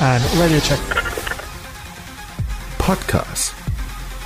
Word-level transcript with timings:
And 0.00 0.24
radio 0.38 0.60
check. 0.60 0.78
Podcast. 2.78 3.52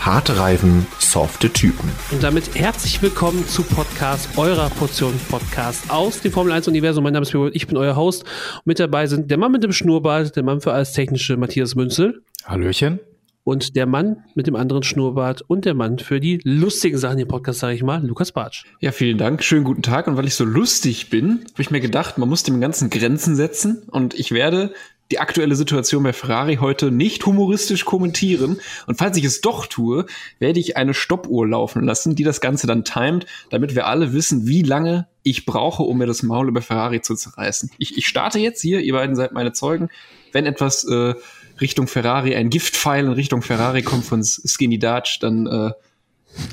Harte 0.00 0.36
Reifen, 0.36 0.86
softe 0.98 1.50
Typen. 1.50 1.90
Und 2.10 2.22
damit 2.22 2.54
herzlich 2.54 3.00
willkommen 3.00 3.48
zu 3.48 3.62
Podcast, 3.62 4.36
eurer 4.36 4.68
Portion 4.68 5.18
Podcast 5.30 5.90
aus 5.90 6.20
dem 6.20 6.30
Formel 6.30 6.52
1 6.52 6.68
Universum. 6.68 7.02
Mein 7.02 7.14
Name 7.14 7.22
ist 7.22 7.32
Björn, 7.32 7.52
ich 7.54 7.66
bin 7.66 7.78
euer 7.78 7.96
Host. 7.96 8.24
Mit 8.66 8.80
dabei 8.80 9.06
sind 9.06 9.30
der 9.30 9.38
Mann 9.38 9.50
mit 9.50 9.64
dem 9.64 9.72
Schnurrbart, 9.72 10.36
der 10.36 10.42
Mann 10.42 10.60
für 10.60 10.74
alles 10.74 10.92
Technische 10.92 11.38
Matthias 11.38 11.74
Münzel. 11.74 12.22
Hallöchen. 12.44 13.00
Und 13.42 13.74
der 13.74 13.86
Mann 13.86 14.18
mit 14.34 14.46
dem 14.46 14.56
anderen 14.56 14.82
Schnurrbart 14.82 15.40
und 15.40 15.64
der 15.64 15.72
Mann 15.72 15.98
für 15.98 16.20
die 16.20 16.38
lustigen 16.44 16.98
Sachen 16.98 17.18
im 17.18 17.28
Podcast, 17.28 17.60
sage 17.60 17.74
ich 17.74 17.82
mal, 17.82 18.06
Lukas 18.06 18.32
Bartsch. 18.32 18.64
Ja, 18.80 18.92
vielen 18.92 19.16
Dank. 19.16 19.42
Schönen 19.42 19.64
guten 19.64 19.82
Tag. 19.82 20.06
Und 20.06 20.18
weil 20.18 20.26
ich 20.26 20.34
so 20.34 20.44
lustig 20.44 21.08
bin, 21.08 21.46
habe 21.52 21.62
ich 21.62 21.70
mir 21.70 21.80
gedacht, 21.80 22.18
man 22.18 22.28
muss 22.28 22.42
dem 22.42 22.60
Ganzen 22.60 22.90
Grenzen 22.90 23.34
setzen. 23.34 23.84
Und 23.90 24.12
ich 24.14 24.32
werde 24.32 24.74
die 25.12 25.18
aktuelle 25.18 25.54
Situation 25.54 26.02
bei 26.02 26.14
Ferrari 26.14 26.56
heute 26.56 26.90
nicht 26.90 27.24
humoristisch 27.26 27.84
kommentieren. 27.84 28.60
Und 28.86 28.96
falls 28.96 29.16
ich 29.18 29.24
es 29.24 29.42
doch 29.42 29.66
tue, 29.66 30.06
werde 30.38 30.58
ich 30.58 30.76
eine 30.78 30.94
Stoppuhr 30.94 31.46
laufen 31.46 31.84
lassen, 31.84 32.16
die 32.16 32.24
das 32.24 32.40
Ganze 32.40 32.66
dann 32.66 32.84
timet, 32.84 33.26
damit 33.50 33.74
wir 33.74 33.86
alle 33.86 34.14
wissen, 34.14 34.46
wie 34.46 34.62
lange 34.62 35.06
ich 35.22 35.44
brauche, 35.44 35.82
um 35.82 35.98
mir 35.98 36.06
das 36.06 36.22
Maul 36.22 36.48
über 36.48 36.62
Ferrari 36.62 37.02
zu 37.02 37.14
zerreißen. 37.14 37.70
Ich, 37.76 37.98
ich 37.98 38.08
starte 38.08 38.38
jetzt 38.38 38.62
hier, 38.62 38.80
ihr 38.80 38.94
beiden 38.94 39.14
seid 39.14 39.32
meine 39.32 39.52
Zeugen. 39.52 39.90
Wenn 40.32 40.46
etwas 40.46 40.84
äh, 40.84 41.14
Richtung 41.60 41.86
Ferrari, 41.88 42.34
ein 42.34 42.48
Giftpfeil 42.48 43.04
in 43.04 43.12
Richtung 43.12 43.42
Ferrari 43.42 43.82
kommt 43.82 44.06
von 44.06 44.24
Skinny 44.24 44.78
Dutch, 44.78 45.20
dann, 45.20 45.46
äh, 45.46 45.72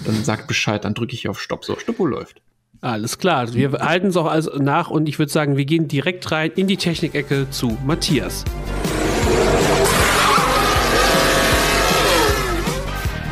dann 0.05 0.23
sagt 0.25 0.47
Bescheid, 0.47 0.83
dann 0.83 0.93
drücke 0.93 1.13
ich 1.13 1.29
auf 1.29 1.41
Stopp. 1.41 1.63
So, 1.63 1.79
Stoppuhr 1.79 2.09
läuft. 2.09 2.41
Alles 2.81 3.17
klar, 3.17 3.53
wir 3.53 3.73
halten 3.73 4.07
es 4.07 4.15
auch 4.15 4.25
also 4.25 4.51
nach 4.57 4.89
und 4.89 5.09
ich 5.09 5.19
würde 5.19 5.29
sagen, 5.29 5.57
wir 5.57 5.65
gehen 5.65 5.89
direkt 5.89 6.31
rein 6.31 6.51
in 6.55 6.65
die 6.67 6.77
Technikecke 6.77 7.49
zu 7.49 7.77
Matthias. 7.85 8.45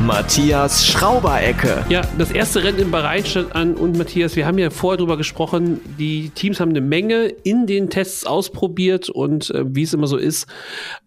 Matthias 0.04 0.86
Schrauberecke. 0.86 1.82
Ja, 1.88 2.02
das 2.18 2.30
erste 2.30 2.62
Rennen 2.62 2.78
im 2.78 2.90
Bahrain 2.90 3.24
steht 3.24 3.54
an 3.54 3.74
und 3.74 3.96
Matthias, 3.96 4.36
wir 4.36 4.46
haben 4.46 4.58
ja 4.58 4.68
vorher 4.68 4.98
drüber 4.98 5.16
gesprochen, 5.16 5.80
die 5.98 6.28
Teams 6.28 6.60
haben 6.60 6.70
eine 6.70 6.82
Menge 6.82 7.24
in 7.24 7.66
den 7.66 7.88
Tests 7.88 8.26
ausprobiert 8.26 9.08
und 9.08 9.48
äh, 9.50 9.64
wie 9.66 9.82
es 9.82 9.94
immer 9.94 10.08
so 10.08 10.18
ist, 10.18 10.46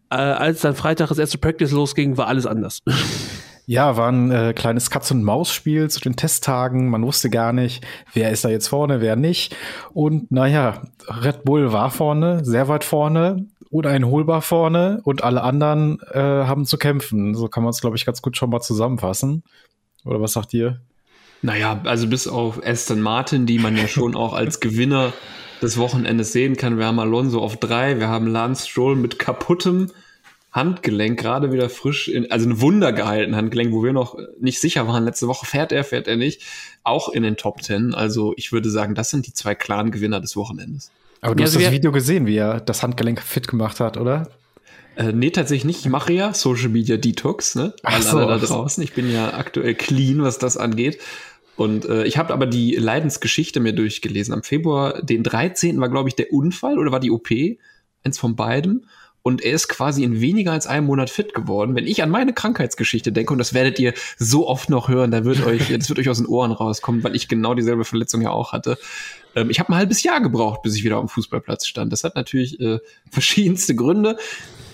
äh, 0.10 0.16
als 0.16 0.62
dann 0.62 0.74
Freitag 0.74 1.10
das 1.10 1.20
erste 1.20 1.38
Practice 1.38 1.72
losging, 1.72 2.18
war 2.18 2.26
alles 2.26 2.48
anders. 2.48 2.80
Ja, 3.72 3.96
war 3.96 4.12
ein 4.12 4.32
äh, 4.32 4.52
kleines 4.54 4.90
Katz-und-Maus-Spiel 4.90 5.90
zu 5.90 6.02
den 6.02 6.18
Testtagen. 6.18 6.90
Man 6.90 7.06
wusste 7.06 7.30
gar 7.30 7.54
nicht, 7.54 7.82
wer 8.12 8.30
ist 8.30 8.44
da 8.44 8.50
jetzt 8.50 8.68
vorne, 8.68 9.00
wer 9.00 9.16
nicht. 9.16 9.56
Und 9.94 10.30
naja, 10.30 10.82
Red 11.08 11.46
Bull 11.46 11.72
war 11.72 11.90
vorne, 11.90 12.44
sehr 12.44 12.68
weit 12.68 12.84
vorne 12.84 13.46
uneinholbar 13.70 14.42
vorne 14.42 15.00
und 15.06 15.24
alle 15.24 15.42
anderen 15.42 16.02
äh, 16.12 16.20
haben 16.20 16.66
zu 16.66 16.78
kämpfen. 16.78 17.34
So 17.34 17.48
kann 17.48 17.64
man 17.64 17.70
es, 17.70 17.80
glaube 17.80 17.96
ich, 17.96 18.06
ganz 18.06 18.22
gut 18.22 18.36
schon 18.36 18.50
mal 18.50 18.60
zusammenfassen. 18.60 19.44
Oder 20.04 20.20
was 20.20 20.34
sagt 20.34 20.54
ihr? 20.54 20.82
Naja, 21.42 21.80
also 21.86 22.08
bis 22.08 22.28
auf 22.28 22.60
Aston 22.66 23.00
Martin, 23.00 23.46
die 23.46 23.58
man 23.58 23.78
ja 23.78 23.88
schon 23.88 24.18
auch 24.18 24.34
als 24.34 24.60
Gewinner 24.60 25.14
des 25.62 25.78
Wochenendes 25.78 26.34
sehen 26.34 26.58
kann. 26.58 26.78
Wir 26.78 26.88
haben 26.88 27.00
Alonso 27.00 27.40
auf 27.40 27.56
drei, 27.56 28.00
wir 28.00 28.10
haben 28.10 28.28
Lance 28.28 28.68
Stroll 28.68 28.98
mit 28.98 29.18
kaputtem 29.18 29.88
Handgelenk 30.52 31.18
gerade 31.18 31.52
wieder 31.54 31.70
frisch, 31.70 32.10
in, 32.10 32.30
also 32.30 32.50
ein 32.50 32.60
Wunder 32.60 32.92
gehalten 32.92 33.36
Handgelenk, 33.36 33.72
wo 33.72 33.84
wir 33.84 33.94
noch 33.94 34.18
nicht 34.40 34.60
sicher 34.60 34.88
waren. 34.88 35.06
Letzte 35.06 35.28
Woche 35.28 35.46
fährt 35.46 35.72
er, 35.72 35.84
fährt 35.84 36.08
er 36.08 36.18
nicht. 36.18 36.42
Auch 36.84 37.10
in 37.10 37.24
den 37.24 37.38
Top 37.38 37.62
Ten. 37.62 37.94
Also 37.94 38.34
ich 38.36 38.52
würde 38.52 38.70
sagen, 38.70 38.94
das 38.94 39.10
sind 39.10 39.28
die 39.28 39.34
zwei 39.34 39.56
klaren 39.56 39.92
Gewinner 39.92 40.20
des 40.20 40.36
Wochenendes. 40.36 40.92
Aber 41.22 41.36
du 41.36 41.42
ja, 41.42 41.48
hast 41.48 41.56
also 41.56 41.66
das 41.66 41.74
Video 41.74 41.92
gesehen, 41.92 42.26
wie 42.26 42.36
er 42.36 42.60
das 42.60 42.84
Handgelenk 42.84 43.22
fit 43.22 43.48
gemacht 43.48 43.80
hat, 43.80 43.96
oder? 43.96 44.30
Äh, 44.98 45.14
nee, 45.14 45.30
tatsächlich 45.30 45.64
nicht. 45.66 45.80
Ich 45.82 45.90
mache 45.90 46.12
ja 46.12 46.34
Social 46.34 46.68
Media 46.68 46.98
Detox, 46.98 47.56
ne? 47.56 47.74
Alle, 47.84 48.04
so, 48.04 48.18
alle 48.18 48.40
da 48.40 48.46
draußen. 48.46 48.84
Ich 48.84 48.94
bin 48.94 49.10
ja 49.10 49.36
aktuell 49.36 49.76
clean, 49.76 50.22
was 50.22 50.38
das 50.38 50.58
angeht. 50.58 51.00
Und 51.56 51.86
äh, 51.86 52.04
ich 52.06 52.18
habe 52.18 52.34
aber 52.34 52.46
die 52.46 52.76
Leidensgeschichte 52.76 53.62
mir 53.62 53.74
durchgelesen. 53.74 54.34
Am 54.34 54.44
Februar, 54.44 55.02
den 55.02 55.24
13. 55.24 55.80
war, 55.80 55.90
glaube 55.90 56.10
ich, 56.10 56.16
der 56.16 56.34
Unfall 56.34 56.78
oder 56.78 56.92
war 56.92 57.00
die 57.00 57.12
OP? 57.12 57.30
Eins 58.04 58.18
von 58.18 58.36
beiden 58.36 58.88
und 59.24 59.42
er 59.42 59.54
ist 59.54 59.68
quasi 59.68 60.04
in 60.04 60.20
weniger 60.20 60.52
als 60.52 60.68
einem 60.68 60.88
Monat 60.88 61.10
fit 61.10 61.34
geworden. 61.34 61.76
Wenn 61.76 61.88
ich 61.88 62.02
an 62.02 62.10
meine 62.10 62.34
Krankheitsgeschichte 62.34 63.12
denke, 63.12 63.34
und 63.34 63.40
das 63.40 63.54
werdet 63.54 63.80
ihr 63.80 63.94
so 64.18 64.48
oft 64.48 64.70
noch 64.70 64.90
hören, 64.90 65.12
da 65.12 65.26
wird 65.26 65.46
euch, 65.46 65.70
das 65.70 65.90
wird 65.90 66.00
euch 66.00 66.10
aus 66.10 66.18
den 66.18 66.28
Ohren 66.28 66.52
rauskommen, 66.52 67.04
weil 67.04 67.16
ich 67.16 67.28
genau 67.28 67.54
dieselbe 67.54 67.86
Verletzung 67.86 68.22
ja 68.22 68.32
auch 68.32 68.52
hatte. 68.52 68.78
Ähm, 69.36 69.50
ich 69.50 69.60
habe 69.60 69.70
ein 69.70 69.76
halbes 69.76 70.04
Jahr 70.04 70.22
gebraucht, 70.22 70.64
bis 70.64 70.76
ich 70.76 70.84
wieder 70.84 70.98
auf 70.98 71.06
dem 71.06 71.10
Fußballplatz 71.10 71.68
stand. 71.68 71.92
Das 71.92 72.04
hat 72.04 72.16
natürlich 72.16 72.60
äh, 72.60 72.80
verschiedenste 73.12 73.76
Gründe, 73.76 74.18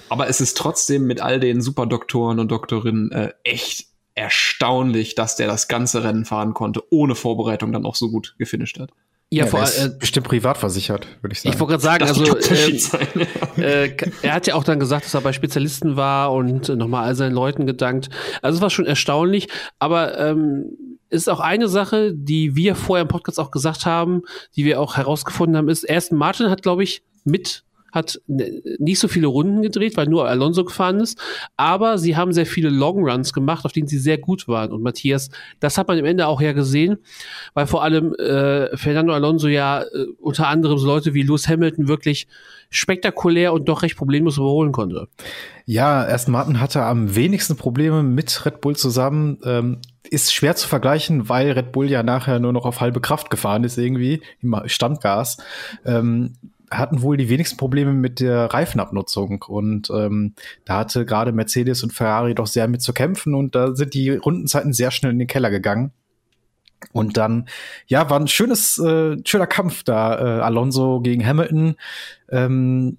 aber 0.10 0.30
es 0.30 0.40
ist 0.40 0.58
trotzdem 0.58 1.06
mit 1.06 1.22
all 1.22 1.40
den 1.40 1.62
Superdoktoren 1.62 2.40
und 2.40 2.50
Doktorinnen 2.50 3.12
äh, 3.12 3.34
echt 3.44 3.88
erstaunlich, 4.16 5.14
dass 5.14 5.36
der 5.36 5.48
das 5.48 5.68
ganze 5.68 6.04
Rennen 6.04 6.26
fahren 6.26 6.54
konnte, 6.54 6.82
ohne 6.90 7.14
Vorbereitung 7.14 7.72
dann 7.72 7.86
auch 7.86 7.96
so 7.96 8.10
gut 8.10 8.36
gefinisht 8.40 8.80
hat. 8.80 8.92
Ja, 9.30 9.44
ja 9.44 9.52
vor 9.52 9.60
allem 9.60 9.92
äh, 9.92 9.98
bestimmt 10.00 10.28
privat 10.28 10.58
versichert, 10.58 11.08
würde 11.22 11.34
ich 11.34 11.42
sagen. 11.42 11.54
Ich 11.54 11.60
wollte 11.60 11.72
gerade 11.72 11.84
sagen, 11.84 12.00
das 12.00 12.18
also 12.18 13.62
äh, 13.62 13.88
äh, 13.88 14.12
er 14.22 14.34
hat 14.34 14.48
ja 14.48 14.56
auch 14.56 14.64
dann 14.64 14.80
gesagt, 14.80 15.06
dass 15.06 15.14
er 15.14 15.22
bei 15.22 15.34
Spezialisten 15.34 15.98
war 15.98 16.32
und 16.32 16.70
nochmal 16.70 17.06
all 17.06 17.16
seinen 17.16 17.34
Leuten 17.34 17.66
gedankt. 17.68 18.10
Also 18.42 18.58
es 18.58 18.62
war 18.62 18.70
schon 18.70 18.86
erstaunlich, 18.86 19.50
aber 19.80 20.18
ähm, 20.18 20.78
ist 21.10 21.30
auch 21.30 21.42
eine 21.42 21.68
Sache, 21.68 22.14
die 22.14 22.56
wir 22.56 22.76
vorher 22.76 23.02
im 23.02 23.08
Podcast 23.10 23.40
auch 23.40 23.52
gesagt 23.52 23.86
haben, 23.86 24.22
die 24.56 24.64
wir 24.64 24.80
auch 24.80 24.96
herausgefunden 24.96 25.58
haben, 25.58 25.70
ist, 25.70 25.84
erst 25.84 26.12
Martin 26.14 26.50
hat, 26.50 26.62
glaube 26.62 26.84
ich, 26.84 27.04
mit 27.26 27.64
hat 27.92 28.22
nicht 28.28 29.00
so 29.00 29.08
viele 29.08 29.28
Runden 29.28 29.62
gedreht, 29.62 29.98
weil 29.98 30.08
nur 30.08 30.28
Alonso 30.28 30.66
gefahren 30.66 31.00
ist, 31.00 31.20
aber 31.56 31.98
sie 31.98 32.16
haben 32.16 32.34
sehr 32.34 32.46
viele 32.46 32.70
Longruns 32.70 33.34
gemacht, 33.34 33.66
auf 33.66 33.72
denen 33.72 33.88
sie 33.88 33.98
sehr 33.98 34.18
gut 34.18 34.48
waren. 34.48 34.72
Und 34.72 34.84
Matthias, 34.84 35.30
das 35.60 35.78
hat 35.78 35.88
man 35.88 35.98
am 36.00 36.06
Ende 36.06 36.28
auch 36.28 36.42
ja 36.42 36.54
gesehen, 36.54 36.98
weil 37.54 37.68
vor 37.68 37.84
allem 37.84 38.14
äh, 38.16 38.76
Fernando 38.78 39.14
Alonso 39.14 39.48
ja 39.48 39.82
äh, 39.82 40.06
unter 40.20 40.48
anderem 40.48 40.78
so 40.78 40.86
Leute 40.86 41.14
wie 41.14 41.24
Lewis 41.24 41.48
Hamilton 41.48 41.88
wirklich 41.88 42.28
spektakulär 42.70 43.54
und 43.54 43.70
doch 43.70 43.82
recht 43.82 43.96
problemlos 43.96 44.38
überholen 44.38 44.72
konnte. 44.72 45.08
Ja, 45.66 46.06
erst 46.06 46.28
Martin 46.28 46.60
hatte 46.60 46.84
am 46.84 47.16
wenigsten 47.16 47.56
Probleme 47.56 48.04
mit 48.04 48.46
Red 48.46 48.62
Bull 48.62 48.76
zusammen. 48.76 49.40
Ähm, 49.44 49.80
ist 50.10 50.34
schwer 50.34 50.56
zu 50.56 50.68
vergleichen, 50.68 51.28
weil 51.30 51.52
Red 51.52 51.72
Bull 51.72 51.90
ja 51.90 52.04
nachher 52.04 52.40
nur 52.40 52.54
noch 52.54 52.66
auf 52.66 52.80
halbe 52.80 53.02
Kraft 53.02 53.30
gefahren 53.30 53.64
ist 53.64 53.78
irgendwie, 53.78 54.22
im 54.42 54.56
Standgas. 54.66 55.38
Ähm, 55.86 56.34
hatten 56.70 57.02
wohl 57.02 57.18
die 57.18 57.30
wenigsten 57.30 57.58
Probleme 57.58 57.94
mit 57.94 58.20
der 58.20 58.46
Reifenabnutzung 58.46 59.44
und 59.48 59.90
ähm, 59.90 60.34
da 60.66 60.80
hatte 60.80 61.06
gerade 61.06 61.32
Mercedes 61.32 61.84
und 61.84 61.94
Ferrari 61.94 62.36
doch 62.36 62.48
sehr 62.48 62.68
mit 62.68 62.82
zu 62.82 62.94
kämpfen 62.94 63.34
und 63.34 63.56
da 63.56 63.76
sind 63.76 63.94
die 63.94 64.12
Rundenzeiten 64.12 64.74
sehr 64.74 64.92
schnell 64.92 65.12
in 65.12 65.20
den 65.20 65.28
Keller 65.28 65.50
gegangen. 65.50 65.92
Und 66.92 67.18
dann, 67.18 67.48
ja, 67.88 68.10
war 68.10 68.20
ein 68.20 68.28
schönes, 68.28 68.78
äh, 68.78 69.18
schöner 69.26 69.48
Kampf 69.48 69.84
da, 69.84 70.20
äh, 70.20 70.42
Alonso 70.42 71.02
gegen 71.02 71.26
Hamilton. 71.26 71.76
Ähm, 72.30 72.98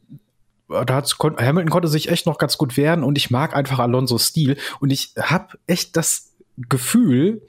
da 0.68 0.94
hat 0.94 1.16
Hamilton 1.20 1.70
konnte 1.70 1.88
sich 1.88 2.08
echt 2.08 2.26
noch 2.26 2.38
ganz 2.38 2.58
gut 2.58 2.76
wehren 2.76 3.02
und 3.02 3.16
ich 3.16 3.30
mag 3.30 3.54
einfach 3.56 3.78
Alonsos 3.78 4.26
Stil 4.26 4.56
und 4.80 4.90
ich 4.90 5.14
habe 5.18 5.58
echt 5.66 5.96
das 5.96 6.34
Gefühl, 6.68 7.42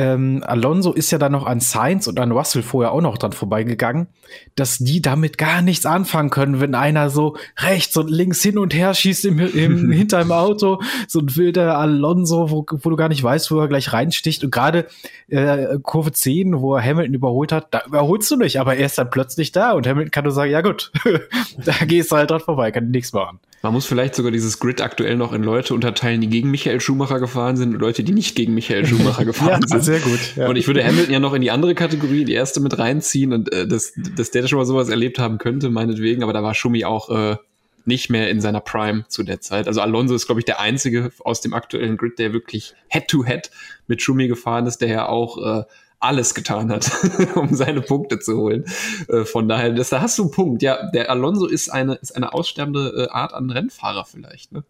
ähm, 0.00 0.42
Alonso 0.46 0.92
ist 0.92 1.10
ja 1.10 1.18
dann 1.18 1.32
noch 1.32 1.44
an 1.44 1.60
Sainz 1.60 2.06
und 2.06 2.18
an 2.18 2.32
Russell 2.32 2.62
vorher 2.62 2.92
auch 2.92 3.02
noch 3.02 3.18
dran 3.18 3.32
vorbeigegangen, 3.32 4.06
dass 4.54 4.78
die 4.78 5.02
damit 5.02 5.36
gar 5.36 5.60
nichts 5.60 5.84
anfangen 5.84 6.30
können, 6.30 6.58
wenn 6.58 6.74
einer 6.74 7.10
so 7.10 7.36
rechts 7.58 7.98
und 7.98 8.08
links 8.08 8.42
hin 8.42 8.56
und 8.56 8.72
her 8.72 8.94
schießt 8.94 9.26
im, 9.26 9.38
im 9.38 9.90
hinter 9.92 10.20
dem 10.20 10.32
Auto, 10.32 10.80
so 11.06 11.20
ein 11.20 11.36
wilder 11.36 11.76
Alonso, 11.76 12.50
wo, 12.50 12.64
wo, 12.66 12.88
du 12.88 12.96
gar 12.96 13.10
nicht 13.10 13.22
weißt, 13.22 13.50
wo 13.50 13.60
er 13.60 13.68
gleich 13.68 13.92
reinsticht. 13.92 14.42
Und 14.42 14.50
gerade 14.50 14.86
äh, 15.28 15.78
Kurve 15.82 16.12
10, 16.12 16.62
wo 16.62 16.76
er 16.76 16.82
Hamilton 16.82 17.14
überholt 17.14 17.52
hat, 17.52 17.74
da 17.74 17.82
überholst 17.84 18.30
du 18.30 18.36
nicht, 18.36 18.58
aber 18.58 18.76
er 18.76 18.86
ist 18.86 18.96
dann 18.96 19.10
plötzlich 19.10 19.52
da 19.52 19.72
und 19.72 19.86
Hamilton 19.86 20.10
kann 20.10 20.24
nur 20.24 20.32
sagen, 20.32 20.50
ja 20.50 20.62
gut, 20.62 20.92
da 21.62 21.84
gehst 21.84 22.10
du 22.10 22.16
halt 22.16 22.30
dran 22.30 22.40
vorbei, 22.40 22.70
kann 22.70 22.90
nichts 22.90 23.12
machen. 23.12 23.38
Man 23.62 23.74
muss 23.74 23.84
vielleicht 23.84 24.14
sogar 24.14 24.32
dieses 24.32 24.58
Grid 24.58 24.80
aktuell 24.80 25.16
noch 25.16 25.34
in 25.34 25.42
Leute 25.42 25.74
unterteilen, 25.74 26.22
die 26.22 26.28
gegen 26.28 26.50
Michael 26.50 26.80
Schumacher 26.80 27.20
gefahren 27.20 27.58
sind 27.58 27.74
und 27.74 27.80
Leute, 27.80 28.02
die 28.02 28.12
nicht 28.12 28.34
gegen 28.34 28.54
Michael 28.54 28.86
Schumacher 28.86 29.24
gefahren 29.26 29.60
ja, 29.62 29.68
sind. 29.68 29.84
Sehr 29.84 30.00
gut. 30.00 30.20
Ja. 30.36 30.48
Und 30.48 30.56
ich 30.56 30.66
würde 30.66 30.82
Hamilton 30.82 31.12
ja 31.12 31.20
noch 31.20 31.34
in 31.34 31.42
die 31.42 31.50
andere 31.50 31.74
Kategorie, 31.74 32.24
die 32.24 32.32
erste 32.32 32.60
mit 32.60 32.78
reinziehen 32.78 33.34
und 33.34 33.52
äh, 33.52 33.68
dass, 33.68 33.92
dass 34.16 34.30
der 34.30 34.46
schon 34.46 34.58
mal 34.58 34.64
sowas 34.64 34.88
erlebt 34.88 35.18
haben 35.18 35.36
könnte, 35.36 35.68
meinetwegen, 35.68 36.22
aber 36.22 36.32
da 36.32 36.42
war 36.42 36.54
Schumi 36.54 36.86
auch 36.86 37.10
äh, 37.10 37.36
nicht 37.84 38.08
mehr 38.08 38.30
in 38.30 38.40
seiner 38.40 38.60
Prime 38.60 39.04
zu 39.08 39.24
der 39.24 39.40
Zeit. 39.40 39.66
Also 39.66 39.82
Alonso 39.82 40.14
ist, 40.14 40.26
glaube 40.26 40.40
ich, 40.40 40.46
der 40.46 40.60
einzige 40.60 41.10
aus 41.24 41.42
dem 41.42 41.52
aktuellen 41.52 41.98
Grid, 41.98 42.18
der 42.18 42.32
wirklich 42.32 42.74
Head-to-Head 42.88 43.48
-head 43.48 43.50
mit 43.88 44.00
Schumi 44.00 44.28
gefahren 44.28 44.66
ist, 44.66 44.78
der 44.78 44.88
ja 44.88 45.08
auch 45.08 45.60
äh, 45.60 45.64
alles 46.00 46.34
getan 46.34 46.72
hat, 46.72 46.90
um 47.36 47.54
seine 47.54 47.82
Punkte 47.82 48.18
zu 48.18 48.36
holen. 48.36 48.64
Äh, 49.08 49.24
von 49.24 49.48
daher, 49.48 49.70
das, 49.70 49.90
da 49.90 50.00
hast 50.00 50.18
du 50.18 50.22
einen 50.22 50.30
Punkt. 50.30 50.62
Ja, 50.62 50.90
der 50.90 51.10
Alonso 51.10 51.46
ist 51.46 51.68
eine, 51.68 51.94
ist 51.94 52.16
eine 52.16 52.32
aussterbende 52.32 53.06
äh, 53.08 53.10
Art 53.10 53.34
an 53.34 53.50
Rennfahrer 53.50 54.04
vielleicht. 54.04 54.52
Ne? 54.52 54.64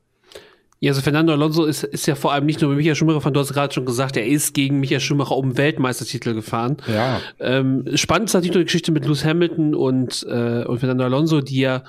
Ja, 0.81 0.93
also 0.93 1.03
Fernando 1.03 1.35
Alonso 1.35 1.67
ist, 1.67 1.85
ist 1.85 2.07
ja 2.07 2.15
vor 2.15 2.33
allem 2.33 2.47
nicht 2.47 2.63
nur 2.63 2.71
mit 2.71 2.79
Michael 2.79 2.97
Schumacher 2.97 3.21
von, 3.21 3.35
du 3.35 3.41
hast 3.41 3.53
gerade 3.53 3.73
schon 3.73 3.85
gesagt, 3.85 4.17
er 4.17 4.27
ist 4.27 4.55
gegen 4.55 4.81
Michael 4.81 5.01
Schumacher 5.01 5.37
um 5.37 5.59
Weltmeistertitel 5.59 6.33
gefahren. 6.33 6.79
Ja. 6.87 7.21
Ähm, 7.39 7.85
spannend 7.95 8.31
ist 8.31 8.35
natürlich 8.35 8.55
nur 8.55 8.63
die 8.63 8.67
Geschichte 8.67 8.91
mit 8.91 9.05
Lewis 9.05 9.25
Hamilton 9.25 9.75
und, 9.75 10.27
äh, 10.29 10.65
und 10.65 10.79
Fernando 10.79 11.05
Alonso, 11.05 11.43
die 11.43 11.61
ja 11.61 11.85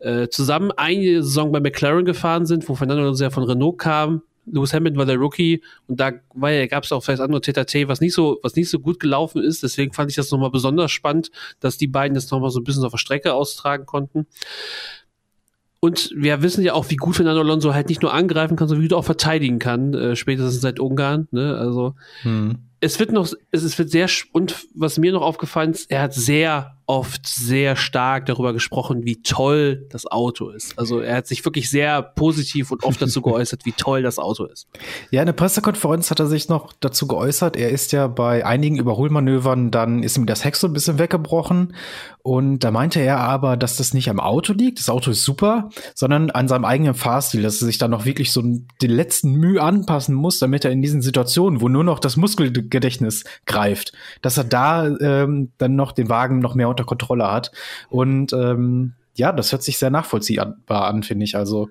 äh, 0.00 0.28
zusammen 0.28 0.72
eine 0.72 1.22
Saison 1.22 1.52
bei 1.52 1.60
McLaren 1.60 2.04
gefahren 2.04 2.44
sind, 2.44 2.68
wo 2.68 2.74
Fernando 2.74 3.04
Alonso 3.04 3.22
ja 3.22 3.30
von 3.30 3.44
Renault 3.44 3.78
kam. 3.78 4.22
Lewis 4.46 4.72
Hamilton 4.72 4.98
war 4.98 5.06
der 5.06 5.16
Rookie 5.16 5.62
und 5.86 6.00
da 6.00 6.12
ja, 6.42 6.66
gab 6.66 6.84
es 6.84 6.92
auch 6.92 7.02
vielleicht 7.02 7.20
andere 7.20 7.40
TTT, 7.40 7.88
was 7.88 8.00
nicht 8.00 8.14
so, 8.14 8.38
was 8.42 8.56
nicht 8.56 8.70
so 8.70 8.78
gut 8.78 9.00
gelaufen 9.00 9.42
ist. 9.42 9.62
Deswegen 9.62 9.92
fand 9.92 10.10
ich 10.10 10.16
das 10.16 10.30
nochmal 10.30 10.50
besonders 10.50 10.92
spannend, 10.92 11.30
dass 11.60 11.78
die 11.78 11.86
beiden 11.86 12.14
das 12.14 12.30
nochmal 12.30 12.50
so 12.50 12.60
ein 12.60 12.64
bisschen 12.64 12.84
auf 12.84 12.92
der 12.92 12.98
Strecke 12.98 13.34
austragen 13.34 13.86
konnten. 13.86 14.26
Und 15.84 16.12
wir 16.16 16.40
wissen 16.40 16.64
ja 16.64 16.72
auch, 16.72 16.88
wie 16.88 16.96
gut 16.96 17.16
Fernando 17.16 17.42
Alonso 17.42 17.74
halt 17.74 17.90
nicht 17.90 18.00
nur 18.00 18.14
angreifen 18.14 18.56
kann, 18.56 18.68
sondern 18.68 18.82
wie 18.82 18.88
gut 18.88 18.96
auch 18.96 19.04
verteidigen 19.04 19.58
kann, 19.58 19.92
äh, 19.92 20.16
spätestens 20.16 20.62
seit 20.62 20.80
Ungarn. 20.80 21.28
Ne? 21.30 21.58
Also 21.58 21.94
hm. 22.22 22.56
es 22.80 22.98
wird 22.98 23.12
noch, 23.12 23.30
es, 23.50 23.62
es 23.62 23.78
wird 23.78 23.90
sehr 23.90 24.08
und 24.32 24.66
was 24.74 24.98
mir 24.98 25.12
noch 25.12 25.20
aufgefallen 25.20 25.72
ist, 25.72 25.90
er 25.90 26.00
hat 26.00 26.14
sehr 26.14 26.78
oft 26.86 27.26
sehr 27.26 27.76
stark 27.76 28.26
darüber 28.26 28.52
gesprochen, 28.52 29.04
wie 29.04 29.22
toll 29.22 29.86
das 29.90 30.06
Auto 30.06 30.50
ist. 30.50 30.78
Also 30.78 31.00
er 31.00 31.16
hat 31.16 31.26
sich 31.26 31.44
wirklich 31.44 31.70
sehr 31.70 32.02
positiv 32.02 32.70
und 32.70 32.84
oft 32.84 33.00
dazu 33.00 33.22
geäußert, 33.22 33.64
wie 33.64 33.72
toll 33.72 34.02
das 34.02 34.18
Auto 34.18 34.44
ist. 34.44 34.66
Ja, 35.10 35.22
in 35.22 35.26
der 35.26 35.32
Pressekonferenz 35.32 36.10
hat 36.10 36.20
er 36.20 36.26
sich 36.26 36.48
noch 36.48 36.72
dazu 36.80 37.06
geäußert. 37.06 37.56
Er 37.56 37.70
ist 37.70 37.92
ja 37.92 38.06
bei 38.06 38.44
einigen 38.44 38.78
Überholmanövern, 38.78 39.70
dann 39.70 40.02
ist 40.02 40.16
ihm 40.16 40.26
das 40.26 40.44
Heck 40.44 40.56
so 40.56 40.66
ein 40.66 40.72
bisschen 40.72 40.98
weggebrochen. 40.98 41.74
Und 42.22 42.60
da 42.60 42.70
meinte 42.70 43.00
er 43.00 43.18
aber, 43.18 43.56
dass 43.56 43.76
das 43.76 43.92
nicht 43.92 44.08
am 44.08 44.18
Auto 44.18 44.54
liegt, 44.54 44.78
das 44.78 44.88
Auto 44.88 45.10
ist 45.10 45.24
super, 45.24 45.68
sondern 45.94 46.30
an 46.30 46.48
seinem 46.48 46.64
eigenen 46.64 46.94
Fahrstil, 46.94 47.42
dass 47.42 47.60
er 47.60 47.66
sich 47.66 47.76
dann 47.76 47.90
noch 47.90 48.06
wirklich 48.06 48.32
so 48.32 48.40
den 48.40 48.90
letzten 48.90 49.32
Mühe 49.32 49.62
anpassen 49.62 50.14
muss, 50.14 50.38
damit 50.38 50.64
er 50.64 50.70
in 50.70 50.80
diesen 50.80 51.02
Situationen, 51.02 51.60
wo 51.60 51.68
nur 51.68 51.84
noch 51.84 51.98
das 51.98 52.16
Muskelgedächtnis 52.16 53.24
greift, 53.44 53.92
dass 54.22 54.38
er 54.38 54.44
da 54.44 54.86
ähm, 54.86 55.52
dann 55.58 55.76
noch 55.76 55.92
den 55.92 56.08
Wagen 56.08 56.38
noch 56.38 56.54
mehr 56.54 56.68
unter 56.74 56.84
Kontrolle 56.84 57.30
hat. 57.30 57.50
Und 57.88 58.32
ähm, 58.32 58.92
ja, 59.14 59.32
das 59.32 59.52
hört 59.52 59.62
sich 59.62 59.78
sehr 59.78 59.90
nachvollziehbar 59.90 60.86
an, 60.86 61.02
finde 61.02 61.24
ich. 61.24 61.36
Also 61.36 61.70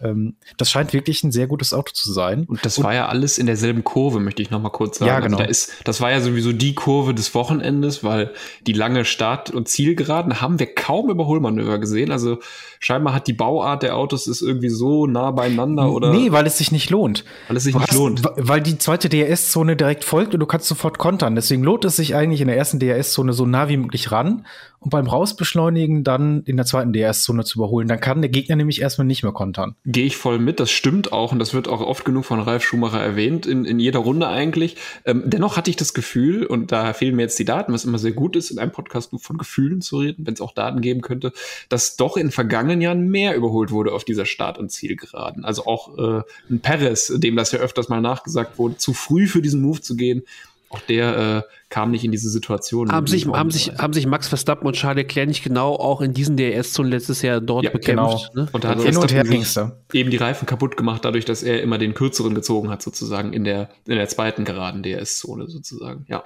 ähm, 0.00 0.36
das 0.56 0.70
scheint 0.70 0.92
wirklich 0.92 1.24
ein 1.24 1.32
sehr 1.32 1.48
gutes 1.48 1.74
Auto 1.74 1.92
zu 1.92 2.12
sein. 2.12 2.44
Und 2.44 2.64
das 2.64 2.78
und, 2.78 2.84
war 2.84 2.94
ja 2.94 3.08
alles 3.08 3.38
in 3.38 3.46
derselben 3.46 3.82
Kurve, 3.82 4.20
möchte 4.20 4.42
ich 4.42 4.50
noch 4.50 4.60
mal 4.60 4.70
kurz 4.70 4.98
sagen. 4.98 5.08
Ja, 5.08 5.20
genau. 5.20 5.38
Also 5.38 5.44
da 5.44 5.50
ist, 5.50 5.72
das 5.84 6.00
war 6.00 6.10
ja 6.10 6.20
sowieso 6.20 6.52
die 6.52 6.74
Kurve 6.74 7.14
des 7.14 7.34
Wochenendes, 7.34 8.04
weil 8.04 8.32
die 8.66 8.72
lange 8.72 9.04
Start- 9.04 9.50
und 9.50 9.68
Zielgeraden 9.68 10.40
haben 10.40 10.58
wir 10.60 10.72
kaum 10.72 11.10
Überholmanöver 11.10 11.78
gesehen. 11.78 12.12
Also 12.12 12.38
scheinbar 12.78 13.12
hat 13.12 13.26
die 13.26 13.32
Bauart 13.32 13.82
der 13.82 13.96
Autos 13.96 14.28
ist 14.28 14.40
irgendwie 14.40 14.70
so 14.70 15.06
nah 15.06 15.32
beieinander 15.32 15.90
oder. 15.90 16.12
Nee, 16.12 16.30
weil 16.30 16.46
es 16.46 16.58
sich 16.58 16.70
nicht 16.70 16.90
lohnt. 16.90 17.24
Weil 17.48 17.56
es 17.56 17.64
sich 17.64 17.72
du 17.72 17.80
nicht 17.80 17.90
hast, 17.90 17.98
lohnt. 17.98 18.22
Weil 18.36 18.60
die 18.60 18.78
zweite 18.78 19.08
DRS-Zone 19.08 19.74
direkt 19.74 20.04
folgt 20.04 20.32
und 20.34 20.40
du 20.40 20.46
kannst 20.46 20.68
sofort 20.68 20.98
kontern. 20.98 21.34
Deswegen 21.34 21.64
lohnt 21.64 21.84
es 21.84 21.96
sich 21.96 22.14
eigentlich 22.14 22.40
in 22.40 22.46
der 22.46 22.56
ersten 22.56 22.78
DRS-Zone 22.78 23.32
so 23.32 23.46
nah 23.46 23.68
wie 23.68 23.76
möglich 23.76 24.12
ran 24.12 24.46
und 24.80 24.90
beim 24.90 25.06
Rausbeschleunigen 25.06 26.04
dann 26.04 26.42
in 26.44 26.56
der 26.56 26.66
zweiten 26.66 26.92
DRS-Zone 26.92 27.44
zu 27.44 27.58
überholen. 27.58 27.88
Dann 27.88 28.00
kann 28.00 28.22
der 28.22 28.30
Gegner 28.30 28.56
nämlich 28.56 28.80
erstmal 28.80 29.06
nicht 29.06 29.22
mehr 29.22 29.32
kontern. 29.32 29.74
Gehe 29.84 30.06
ich 30.06 30.16
voll 30.16 30.38
mit, 30.38 30.60
das 30.60 30.70
stimmt 30.70 31.12
auch 31.12 31.32
und 31.32 31.38
das 31.38 31.52
wird 31.52 31.68
auch 31.68 31.80
oft 31.80 32.04
genug 32.04 32.24
von 32.24 32.40
Ralf 32.40 32.64
Schumacher 32.64 33.00
erwähnt, 33.00 33.46
in, 33.46 33.64
in 33.64 33.80
jeder 33.80 33.98
Runde 34.00 34.28
eigentlich. 34.28 34.76
Ähm, 35.04 35.22
dennoch 35.26 35.56
hatte 35.56 35.70
ich 35.70 35.76
das 35.76 35.94
Gefühl, 35.94 36.46
und 36.46 36.70
da 36.70 36.92
fehlen 36.92 37.16
mir 37.16 37.22
jetzt 37.22 37.38
die 37.38 37.44
Daten, 37.44 37.72
was 37.72 37.84
immer 37.84 37.98
sehr 37.98 38.12
gut 38.12 38.36
ist, 38.36 38.50
in 38.50 38.58
einem 38.58 38.72
Podcast 38.72 39.12
nur 39.12 39.20
von 39.20 39.36
Gefühlen 39.36 39.80
zu 39.80 39.98
reden, 39.98 40.26
wenn 40.26 40.34
es 40.34 40.40
auch 40.40 40.52
Daten 40.52 40.80
geben 40.80 41.00
könnte, 41.00 41.32
dass 41.68 41.96
doch 41.96 42.16
in 42.16 42.30
vergangenen 42.30 42.80
Jahren 42.80 43.08
mehr 43.08 43.34
überholt 43.34 43.70
wurde 43.70 43.92
auf 43.92 44.04
dieser 44.04 44.26
Start- 44.26 44.58
und 44.58 44.70
Zielgeraden. 44.70 45.44
Also 45.44 45.66
auch 45.66 45.98
äh, 45.98 46.22
ein 46.50 46.60
Perez, 46.60 47.12
dem 47.16 47.36
das 47.36 47.52
ja 47.52 47.58
öfters 47.58 47.88
mal 47.88 48.00
nachgesagt 48.00 48.58
wurde, 48.58 48.76
zu 48.76 48.92
früh 48.92 49.26
für 49.26 49.42
diesen 49.42 49.60
Move 49.62 49.80
zu 49.80 49.96
gehen, 49.96 50.22
auch 50.70 50.80
der 50.80 51.44
äh, 51.46 51.52
kam 51.70 51.90
nicht 51.90 52.04
in 52.04 52.12
diese 52.12 52.28
Situation. 52.28 52.92
Haben 52.92 53.06
sich, 53.06 53.26
haben, 53.26 53.50
sich, 53.50 53.72
haben 53.78 53.92
sich 53.92 54.06
Max 54.06 54.28
Verstappen 54.28 54.66
und 54.66 54.74
Charles 54.74 55.02
Leclerc 55.02 55.28
nicht 55.28 55.42
genau 55.42 55.74
auch 55.74 56.00
in 56.00 56.12
diesen 56.12 56.36
DRS-Zonen 56.36 56.90
letztes 56.90 57.22
Jahr 57.22 57.40
dort 57.40 57.64
ja, 57.64 57.70
bekämpft? 57.70 58.30
Genau. 58.32 58.44
Ne? 58.44 58.48
Und 58.52 58.64
da 58.64 58.68
hat 58.68 58.78
also 58.78 59.00
Verstappen 59.00 59.72
eben 59.92 60.10
die 60.10 60.16
Reifen 60.16 60.46
kaputt 60.46 60.76
gemacht, 60.76 61.04
dadurch, 61.04 61.24
dass 61.24 61.42
er 61.42 61.62
immer 61.62 61.78
den 61.78 61.94
kürzeren 61.94 62.34
gezogen 62.34 62.70
hat, 62.70 62.82
sozusagen 62.82 63.32
in 63.32 63.44
der, 63.44 63.70
in 63.86 63.96
der 63.96 64.08
zweiten 64.08 64.44
geraden 64.44 64.82
DRS-Zone 64.82 65.48
sozusagen. 65.48 66.04
Ja. 66.08 66.22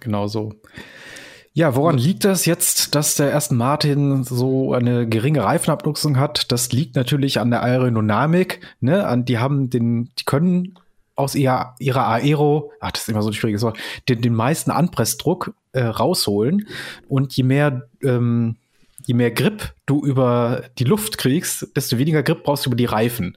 Genau 0.00 0.26
so. 0.26 0.52
Ja, 1.56 1.76
woran 1.76 1.96
liegt 1.96 2.24
das 2.24 2.46
jetzt, 2.46 2.96
dass 2.96 3.14
der 3.14 3.36
Aston 3.36 3.56
Martin 3.56 4.24
so 4.24 4.74
eine 4.74 5.08
geringe 5.08 5.44
Reifenabnutzung 5.44 6.18
hat? 6.18 6.50
Das 6.50 6.72
liegt 6.72 6.96
natürlich 6.96 7.38
an 7.38 7.50
der 7.52 7.62
Aerodynamik. 7.62 8.60
Ne? 8.80 9.06
An, 9.06 9.24
die 9.24 9.38
haben 9.38 9.70
den, 9.70 10.10
die 10.18 10.24
können 10.24 10.74
aus 11.16 11.34
ihrer, 11.34 11.74
ihrer 11.78 12.06
Aero, 12.06 12.72
ach, 12.80 12.92
das 12.92 13.02
ist 13.02 13.08
immer 13.08 13.22
so 13.22 13.30
ein 13.30 13.34
schwieriges 13.34 13.62
Wort, 13.62 13.78
den, 14.08 14.20
den 14.20 14.34
meisten 14.34 14.70
Anpressdruck 14.70 15.54
äh, 15.72 15.82
rausholen. 15.82 16.68
Und 17.08 17.36
je 17.36 17.44
mehr, 17.44 17.88
ähm, 18.02 18.56
je 19.06 19.14
mehr 19.14 19.30
Grip 19.30 19.74
du 19.86 20.04
über 20.04 20.64
die 20.78 20.84
Luft 20.84 21.18
kriegst, 21.18 21.68
desto 21.76 21.98
weniger 21.98 22.22
Grip 22.22 22.42
brauchst 22.42 22.66
du 22.66 22.70
über 22.70 22.76
die 22.76 22.84
Reifen. 22.84 23.36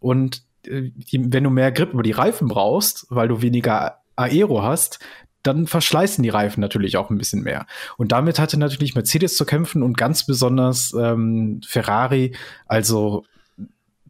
Und 0.00 0.42
äh, 0.66 0.90
wenn 1.12 1.44
du 1.44 1.50
mehr 1.50 1.72
Grip 1.72 1.92
über 1.92 2.02
die 2.02 2.12
Reifen 2.12 2.48
brauchst, 2.48 3.06
weil 3.08 3.28
du 3.28 3.42
weniger 3.42 3.98
Aero 4.16 4.62
hast, 4.62 4.98
dann 5.42 5.66
verschleißen 5.66 6.22
die 6.22 6.28
Reifen 6.28 6.60
natürlich 6.60 6.96
auch 6.96 7.10
ein 7.10 7.18
bisschen 7.18 7.42
mehr. 7.42 7.66
Und 7.96 8.12
damit 8.12 8.38
hatte 8.38 8.58
natürlich 8.58 8.94
Mercedes 8.94 9.36
zu 9.36 9.44
kämpfen 9.44 9.82
und 9.82 9.96
ganz 9.96 10.26
besonders 10.26 10.92
ähm, 10.98 11.60
Ferrari. 11.66 12.34
Also 12.66 13.24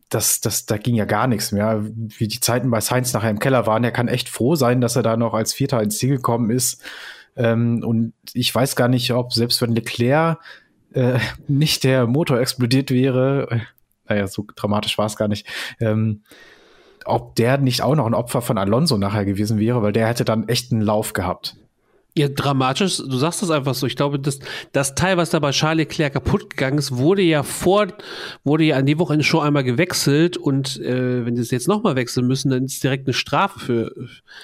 das, 0.09 0.41
das, 0.41 0.67
da 0.67 0.79
ging 0.79 0.95
ja 0.95 1.05
gar 1.05 1.27
nichts 1.27 1.53
mehr. 1.53 1.85
Wie 1.85 2.29
die 2.29 2.41
Zeiten 2.41 2.71
bei 2.71 2.81
Sainz 2.81 3.13
nachher 3.13 3.31
im 3.31 3.39
Keller 3.39 3.67
waren, 3.67 3.85
er 3.85 3.93
kann 3.93 4.09
echt 4.09 4.29
froh 4.29 4.55
sein, 4.55 4.81
dass 4.81 4.97
er 4.97 5.03
da 5.03 5.17
noch 5.17 5.35
als 5.35 5.53
Vierter 5.53 5.83
ins 5.83 5.99
Ziel 5.99 6.17
gekommen 6.17 6.51
ist. 6.51 6.83
Ähm, 7.37 7.83
und 7.85 8.15
ich 8.33 8.55
weiß 8.55 8.75
gar 8.77 8.89
nicht, 8.89 9.13
ob 9.13 9.33
selbst 9.33 9.61
wenn 9.63 9.75
Leclerc 9.75 10.39
äh, 10.93 11.19
nicht 11.49 11.85
der 11.85 12.07
Motor 12.07 12.41
explodiert 12.41 12.91
wäre, 12.91 13.49
äh, 13.51 13.61
naja, 14.09 14.27
so 14.27 14.47
dramatisch 14.57 14.97
war 14.97 15.07
es 15.07 15.17
gar 15.17 15.29
nicht, 15.29 15.47
ähm, 15.81 16.23
ob 17.05 17.37
der 17.37 17.59
nicht 17.59 17.83
auch 17.83 17.95
noch 17.95 18.07
ein 18.07 18.15
Opfer 18.15 18.43
von 18.43 18.59
Alonso 18.59 18.99
nachher 18.99 19.25
gewesen 19.25 19.59
wäre, 19.59 19.83
weil 19.83 19.93
der 19.93 20.09
hätte 20.09 20.25
dann 20.25 20.49
echt 20.49 20.73
einen 20.73 20.83
Lauf 20.83 21.13
gehabt. 21.13 21.57
Ja, 22.19 22.27
dramatisch, 22.27 22.97
du 22.97 23.17
sagst 23.17 23.43
das 23.43 23.51
einfach 23.51 23.75
so. 23.75 23.87
Ich 23.87 23.95
glaube, 23.95 24.19
das, 24.19 24.41
das 24.73 24.97
Teil, 24.97 25.17
was 25.19 25.31
da 25.31 25.39
bei 25.39 25.53
Charles 25.53 25.87
Leclerc 25.87 26.15
kaputt 26.15 26.51
gegangen 26.51 26.77
ist, 26.79 26.97
wurde 26.97 27.23
ja 27.23 27.45
vor, 27.45 27.87
wurde 28.43 28.65
ja 28.65 28.77
an 28.77 28.87
die 28.87 28.99
Woche 28.99 29.23
schon 29.23 29.47
einmal 29.47 29.63
gewechselt 29.63 30.37
und 30.37 30.81
äh, 30.81 31.25
wenn 31.25 31.37
sie 31.37 31.43
es 31.43 31.53
jetzt 31.53 31.69
nochmal 31.69 31.95
wechseln 31.95 32.27
müssen, 32.27 32.51
dann 32.51 32.65
ist 32.65 32.83
direkt 32.83 33.07
eine 33.07 33.15
Strafe 33.15 33.61
für, 33.61 33.95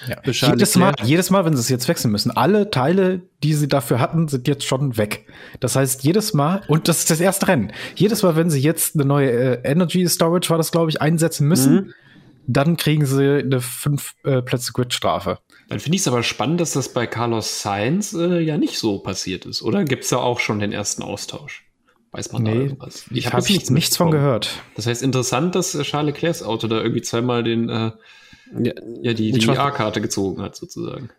ja. 0.07 0.15
für 0.23 0.31
Charles 0.31 0.59
jedes 0.59 0.75
Leclerc. 0.75 0.99
Mal, 1.01 1.05
jedes 1.05 1.29
Mal, 1.31 1.43
wenn 1.43 1.53
sie 1.53 1.59
es 1.59 1.67
jetzt 1.67 1.89
wechseln 1.89 2.11
müssen, 2.11 2.31
alle 2.31 2.71
Teile, 2.71 3.23
die 3.43 3.53
sie 3.53 3.67
dafür 3.67 3.99
hatten, 3.99 4.29
sind 4.29 4.47
jetzt 4.47 4.63
schon 4.63 4.95
weg. 4.95 5.27
Das 5.59 5.75
heißt, 5.75 6.05
jedes 6.05 6.33
Mal, 6.33 6.61
und 6.69 6.87
das 6.87 6.99
ist 6.99 7.11
das 7.11 7.19
erste 7.19 7.49
Rennen, 7.49 7.73
jedes 7.95 8.23
Mal, 8.23 8.37
wenn 8.37 8.49
sie 8.49 8.61
jetzt 8.61 8.95
eine 8.95 9.03
neue 9.03 9.31
äh, 9.31 9.69
Energy 9.69 10.07
Storage, 10.07 10.49
war 10.49 10.57
das, 10.57 10.71
glaube 10.71 10.91
ich, 10.91 11.01
einsetzen 11.01 11.45
müssen, 11.45 11.73
mhm. 11.73 11.93
Dann 12.47 12.77
kriegen 12.77 13.05
sie 13.05 13.39
eine 13.39 13.61
fünf 13.61 14.15
äh, 14.23 14.41
Plätze 14.41 14.71
Grid-Strafe. 14.73 15.39
Dann 15.69 15.79
finde 15.79 15.95
ich 15.95 16.01
es 16.01 16.07
aber 16.07 16.23
spannend, 16.23 16.61
dass 16.61 16.73
das 16.73 16.89
bei 16.89 17.07
Carlos 17.07 17.61
Sainz 17.61 18.13
äh, 18.13 18.39
ja 18.39 18.57
nicht 18.57 18.77
so 18.77 18.99
passiert 18.99 19.45
ist. 19.45 19.61
Oder 19.61 19.83
gibt 19.83 20.03
es 20.03 20.09
da 20.09 20.17
auch 20.17 20.39
schon 20.39 20.59
den 20.59 20.71
ersten 20.71 21.01
Austausch? 21.03 21.65
Weiß 22.11 22.31
man 22.31 22.43
nee, 22.43 22.53
da 22.53 22.61
irgendwas? 22.61 23.05
Ich 23.11 23.25
habe 23.27 23.37
hab 23.37 23.49
nichts, 23.49 23.69
nichts 23.69 23.97
von 23.97 24.11
gehört. 24.11 24.61
Das 24.75 24.87
heißt, 24.87 25.03
interessant, 25.03 25.55
dass 25.55 25.75
äh, 25.75 25.83
Charles 25.83 26.13
Leclercs 26.13 26.43
Auto 26.43 26.67
da 26.67 26.77
irgendwie 26.77 27.01
zweimal 27.01 27.43
den, 27.43 27.69
äh, 27.69 27.91
ja, 28.63 28.73
ja, 29.01 29.13
die, 29.13 29.31
die 29.31 29.49
A-Karte 29.49 30.01
gezogen 30.01 30.41
hat, 30.41 30.55
sozusagen. 30.55 31.09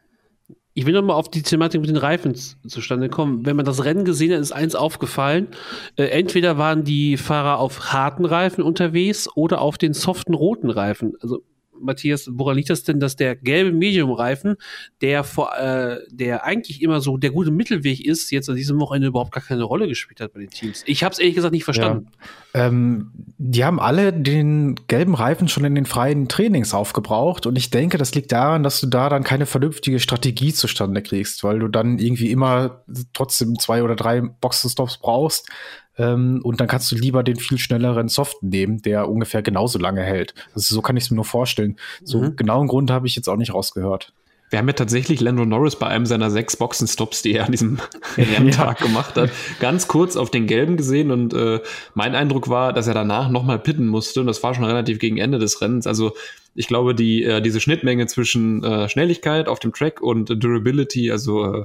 Ich 0.79 0.85
will 0.85 0.93
nochmal 0.93 1.17
auf 1.17 1.31
die 1.31 1.41
Thematik 1.41 1.81
mit 1.81 1.89
den 1.89 1.97
Reifen 1.97 2.35
zustande 2.35 3.09
kommen. 3.09 3.47
Wenn 3.47 3.57
man 3.57 3.65
das 3.65 3.85
Rennen 3.87 4.05
gesehen 4.05 4.31
hat, 4.35 4.41
ist 4.41 4.53
eins 4.53 4.75
aufgefallen. 4.75 5.49
Äh, 5.97 6.09
entweder 6.09 6.59
waren 6.59 6.85
die 6.85 7.17
Fahrer 7.17 7.61
auf 7.61 7.95
harten 7.95 8.27
Reifen 8.27 8.63
unterwegs 8.63 9.27
oder 9.35 9.63
auf 9.63 9.79
den 9.79 9.95
soften 9.95 10.35
roten 10.35 10.69
Reifen. 10.69 11.15
Also 11.23 11.43
Matthias, 11.81 12.29
woran 12.33 12.57
liegt 12.57 12.71
das 12.71 12.83
denn, 12.83 13.01
dass 13.01 13.17
der 13.17 13.37
gelbe 13.37 13.73
Medium-Reifen, 13.73 14.57
der 15.01 15.25
vor, 15.25 15.57
äh, 15.57 15.99
der 16.11 16.45
eigentlich 16.45 16.83
immer 16.83 17.01
so 17.01 17.17
der 17.17 17.31
gute 17.31 17.51
Mittelweg 17.51 18.05
ist, 18.05 18.31
jetzt 18.31 18.49
an 18.49 18.57
diesem 18.57 18.81
Wochenende 18.81 19.09
überhaupt 19.09 19.33
gar 19.33 19.43
keine 19.43 19.63
Rolle 19.63 19.89
gespielt 19.89 20.21
hat 20.21 20.33
bei 20.33 20.41
den 20.41 20.51
Teams? 20.51 20.83
Ich 20.87 21.05
habe 21.05 21.13
es 21.13 21.19
ehrlich 21.19 21.35
gesagt 21.35 21.53
nicht 21.53 21.65
verstanden. 21.65 22.09
Ja. 22.55 22.67
Ähm, 22.67 23.11
die 23.39 23.65
haben 23.65 23.81
alle 23.81 24.13
den 24.13 24.77
gelben 24.87 25.15
Reifen 25.15 25.49
schon 25.49 25.65
in 25.65 25.75
den 25.75 25.87
freien 25.87 26.29
Trainings 26.29 26.75
aufgebraucht 26.75 27.47
und 27.47 27.57
ich 27.57 27.71
denke, 27.71 27.99
das 27.99 28.15
liegt 28.15 28.33
daran, 28.33 28.63
dass 28.63 28.81
du 28.81 28.87
da 28.87 29.09
dann 29.09 29.25
keine 29.25 29.47
vernünftige 29.47 30.01
Strategie 30.01 30.53
zustande 30.53 31.03
kriegst, 31.03 31.45
weil 31.45 31.59
du 31.59 31.69
dann 31.69 31.99
irgendwie 31.99 32.31
immer 32.31 32.85
trotzdem 33.13 33.59
zwei 33.59 33.83
oder 33.83 33.97
drei 33.97 34.21
Boxenstops 34.21 34.99
brauchst 34.99 35.49
ähm, 35.99 36.41
und 36.43 36.61
dann 36.61 36.69
kannst 36.69 36.91
du 36.93 36.97
lieber 36.97 37.23
den 37.23 37.37
viel 37.37 37.59
schnelleren 37.59 38.09
Soft 38.09 38.43
nehmen, 38.43 38.83
der 38.83 39.09
ungefähr 39.09 39.43
genauso 39.43 39.79
lange 39.79 40.03
hält. 40.03 40.35
Also 40.55 40.75
so 40.75 40.83
kann 40.83 40.97
ich 40.97 41.05
es 41.05 41.11
mir 41.11 41.17
nur 41.17 41.25
vorstellen. 41.25 41.77
So 42.03 42.23
mhm. 42.23 42.37
genauen 42.37 42.69
Grund 42.69 42.91
habe 42.91 43.07
ich 43.07 43.17
jetzt 43.17 43.29
auch 43.29 43.37
nicht 43.37 43.55
rausgehört. 43.55 44.13
Wir 44.49 44.61
haben 44.61 44.69
ja 44.69 44.75
tatsächlich 44.75 45.21
Lando 45.21 45.45
Norris 45.45 45.75
bei 45.75 45.89
einem 45.89 46.07
seiner 46.07 46.31
sechs 46.31 46.57
Boxenstops, 46.57 47.23
die 47.23 47.35
er 47.35 47.47
an 47.47 47.51
diesem 47.51 47.81
Renntag 48.17 48.81
ja. 48.81 48.87
gemacht 48.87 49.17
hat, 49.17 49.31
ganz 49.59 49.89
kurz 49.89 50.17
auf 50.17 50.31
den 50.31 50.47
gelben 50.47 50.77
gesehen 50.77 51.11
und 51.11 51.35
äh, 51.35 51.61
mein 51.95 52.15
Eindruck 52.15 52.49
war, 52.49 52.73
dass 52.73 52.87
er 52.87 52.95
danach 52.95 53.29
nochmal 53.29 53.59
pitten 53.59 53.89
musste 53.89 54.21
und 54.21 54.27
das 54.29 54.43
war 54.43 54.55
schon 54.55 54.65
relativ 54.65 55.01
gegen 55.01 55.19
Ende 55.19 55.39
des 55.39 55.61
Rennens. 55.61 55.87
Also 55.89 56.13
ich 56.55 56.69
glaube, 56.69 56.95
die, 56.95 57.25
äh, 57.25 57.43
diese 57.43 57.61
Schnittmenge 57.61 58.07
zwischen 58.07 58.63
äh, 58.63 58.89
Schnelligkeit 58.89 59.49
auf 59.49 59.59
dem 59.59 59.73
Track 59.73 60.01
und 60.01 60.29
Durability, 60.29 61.11
also 61.11 61.55
äh, 61.55 61.65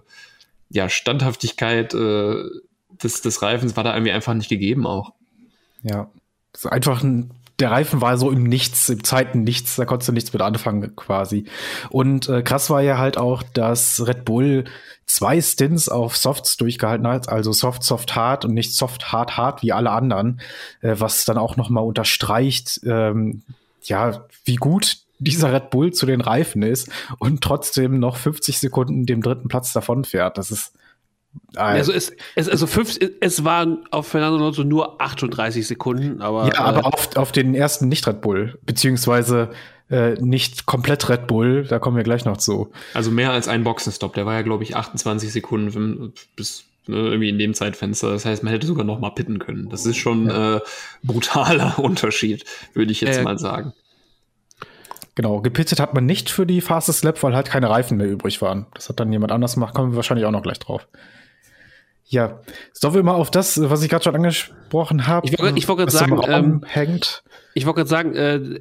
ja, 0.70 0.90
Standhaftigkeit, 0.90 1.94
äh, 1.94 2.36
des, 3.04 3.22
des 3.22 3.42
Reifens 3.42 3.76
war 3.76 3.84
da 3.84 3.94
irgendwie 3.94 4.12
einfach 4.12 4.34
nicht 4.34 4.50
gegeben 4.50 4.86
auch. 4.86 5.14
Ja. 5.84 6.10
einfach 6.70 7.04
ein 7.04 7.32
der 7.62 7.72
Reifen 7.72 8.02
war 8.02 8.18
so 8.18 8.32
im 8.32 8.44
Nichts, 8.44 8.90
im 8.90 9.04
Zeiten 9.04 9.44
Nichts, 9.44 9.76
da 9.76 9.86
konntest 9.86 10.10
du 10.10 10.14
nichts 10.14 10.34
mit 10.34 10.42
anfangen 10.42 10.96
quasi. 10.96 11.46
Und 11.90 12.28
äh, 12.28 12.42
krass 12.42 12.70
war 12.70 12.82
ja 12.82 12.98
halt 12.98 13.18
auch, 13.18 13.44
dass 13.44 14.06
Red 14.06 14.26
Bull 14.26 14.66
zwei 15.06 15.40
Stints 15.42 15.88
auf 15.88 16.18
Softs 16.18 16.58
durchgehalten 16.58 17.08
hat, 17.08 17.30
also 17.30 17.52
Soft, 17.52 17.84
Soft, 17.84 18.16
Hard 18.16 18.46
und 18.46 18.54
nicht 18.54 18.74
Soft, 18.74 19.12
Hard, 19.12 19.38
Hard 19.38 19.62
wie 19.62 19.72
alle 19.72 19.92
anderen, 19.92 20.42
äh, 20.82 20.96
was 20.98 21.24
dann 21.24 21.38
auch 21.38 21.56
noch 21.56 21.70
mal 21.70 21.82
unterstreicht, 21.82 22.82
ähm, 22.84 23.44
ja, 23.84 24.26
wie 24.44 24.56
gut 24.56 24.98
dieser 25.20 25.54
Red 25.54 25.70
Bull 25.70 25.94
zu 25.94 26.08
den 26.08 26.22
Reifen 26.22 26.64
ist 26.64 26.90
und 27.20 27.42
trotzdem 27.42 28.00
noch 28.00 28.16
50 28.18 28.58
Sekunden 28.58 29.06
dem 29.06 29.22
dritten 29.22 29.50
Platz 29.50 29.72
davon 29.72 30.04
fährt. 30.04 30.40
Das 30.40 30.50
ist 30.50 30.74
also 31.56 31.92
es, 31.92 32.14
es, 32.36 32.50
also 32.50 32.68
fünf, 32.68 32.98
es 33.20 33.44
waren 33.44 33.86
auf 33.92 34.08
Fernando 34.08 34.38
Alonso 34.38 34.64
nur 34.64 35.02
38 35.02 35.68
Sekunden, 35.68 36.22
aber. 36.22 36.48
Ja, 36.48 36.60
aber 36.60 36.80
äh, 36.80 36.84
auf, 36.84 37.16
auf 37.16 37.32
den 37.32 37.54
ersten 37.56 37.88
nicht 37.88 38.08
Red 38.08 38.22
Bull, 38.22 38.58
beziehungsweise 38.66 39.52
äh, 39.90 40.14
nicht 40.14 40.66
komplett 40.66 41.10
Red 41.10 41.28
Bull, 41.28 41.66
da 41.68 41.80
kommen 41.80 41.98
wir 41.98 42.04
gleich 42.04 42.26
noch 42.26 42.38
zu. 42.38 42.72
Also 42.94 43.12
mehr 43.12 43.32
als 43.32 43.48
ein 43.48 43.64
Boxenstopp, 43.64 44.14
der 44.14 44.26
war 44.26 44.34
ja, 44.36 44.42
glaube 44.42 44.64
ich, 44.64 44.76
28 44.76 45.32
Sekunden 45.32 46.14
bis 46.36 46.66
ne, 46.88 46.96
irgendwie 46.96 47.30
in 47.30 47.38
dem 47.38 47.54
Zeitfenster. 47.54 48.12
Das 48.12 48.26
heißt, 48.26 48.44
man 48.44 48.54
hätte 48.54 48.68
sogar 48.68 48.86
noch 48.86 49.00
mal 49.00 49.12
pitten 49.12 49.40
können. 49.40 49.70
Das 49.70 49.86
ist 49.86 49.98
schon 49.98 50.28
ja. 50.28 50.58
äh, 50.58 50.62
brutaler 51.04 51.78
Unterschied, 51.80 52.46
würde 52.74 52.92
ich 52.92 53.02
jetzt 53.02 53.18
äh, 53.18 53.24
mal 53.24 53.38
sagen. 53.38 53.74
Genau, 55.16 55.42
gepittet 55.42 55.82
hat 55.82 55.94
man 55.94 56.06
nicht 56.06 56.30
für 56.30 56.46
die 56.46 56.62
Fastest 56.62 57.04
Lap, 57.04 57.22
weil 57.22 57.36
halt 57.36 57.50
keine 57.50 57.70
Reifen 57.70 57.98
mehr 57.98 58.08
übrig 58.08 58.42
waren. 58.42 58.68
Das 58.74 58.88
hat 58.88 59.00
dann 59.00 59.12
jemand 59.12 59.34
anders 59.34 59.56
gemacht, 59.56 59.74
kommen 59.74 59.92
wir 59.92 59.98
wahrscheinlich 59.98 60.26
auch 60.26 60.32
noch 60.32 60.44
gleich 60.44 60.60
drauf. 60.60 60.88
Ja, 62.12 62.42
sollen 62.74 62.94
wir 62.94 63.04
mal 63.04 63.14
auf 63.14 63.32
das, 63.32 63.58
was 63.70 63.82
ich 63.84 63.90
gerade 63.90 64.04
schon 64.04 64.16
angesprochen 64.16 65.08
habe. 65.08 65.26
Ich 65.26 65.40
wollte 65.40 65.66
wollt 65.66 65.78
gerade 65.78 65.92
sagen, 65.92 66.20
ähm, 66.28 66.62
hängt. 66.68 67.24
Ich 67.54 67.66
wollte 67.66 67.78
gerade 67.78 67.90
sagen, 67.90 68.16
äh, 68.16 68.60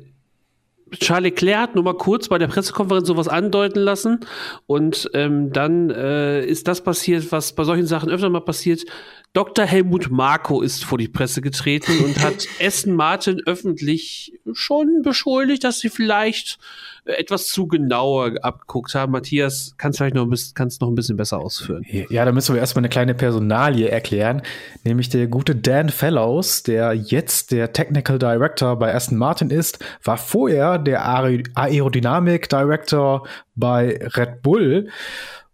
Charles 0.97 1.31
Leclerc 1.31 1.61
hat 1.61 1.75
nur 1.75 1.83
mal 1.83 1.97
kurz 1.97 2.29
bei 2.29 2.39
der 2.39 2.47
Pressekonferenz 2.47 3.09
sowas 3.09 3.27
andeuten 3.27 3.81
lassen 3.81 4.21
und 4.67 5.11
ähm, 5.15 5.53
dann 5.53 5.91
äh, 5.91 6.45
ist 6.45 6.69
das 6.69 6.81
passiert, 6.83 7.33
was 7.33 7.53
bei 7.55 7.65
solchen 7.65 7.87
Sachen 7.87 8.09
öfter 8.09 8.31
mal 8.31 8.41
passiert. 8.41 8.85
Dr. 9.33 9.65
Helmut 9.65 10.11
Marko 10.11 10.61
ist 10.61 10.85
vor 10.85 10.99
die 10.99 11.09
Presse 11.09 11.41
getreten 11.41 12.05
und 12.05 12.23
hat 12.23 12.47
Essen 12.61 12.95
Martin 12.95 13.43
öffentlich 13.47 14.33
schon 14.53 15.03
beschuldigt, 15.03 15.65
dass 15.65 15.81
sie 15.81 15.91
vielleicht 15.91 16.59
etwas 17.05 17.49
zu 17.49 17.67
genauer 17.67 18.33
abgeguckt 18.43 18.95
haben. 18.95 19.13
Matthias, 19.13 19.75
kannst 19.79 19.99
du 19.99 20.05
vielleicht 20.05 20.15
noch 20.15 20.25
ein 20.25 20.31
bisschen, 20.31 20.55
kannst 20.55 20.81
noch 20.81 20.89
ein 20.89 20.95
bisschen 20.95 21.17
besser 21.17 21.39
ausführen? 21.39 21.85
Ja, 21.89 22.25
da 22.25 22.33
müssen 22.33 22.55
wir 22.55 22.61
erstmal 22.61 22.81
eine 22.81 22.89
kleine 22.89 23.15
Personalie 23.15 23.89
erklären, 23.89 24.43
nämlich 24.85 25.09
der 25.09 25.27
gute 25.27 25.55
Dan 25.55 25.89
Fellows, 25.89 26.63
der 26.63 26.95
jetzt 26.95 27.53
der 27.53 27.73
Technical 27.73 28.19
Director 28.19 28.79
bei 28.79 28.95
Aston 28.95 29.19
Martin 29.19 29.51
ist, 29.51 29.85
war 30.05 30.17
vorher 30.17 30.79
der 30.79 31.07
Aerodynamik 31.07 32.49
Director 32.49 33.27
bei 33.55 33.99
Red 34.17 34.43
Bull. 34.43 34.89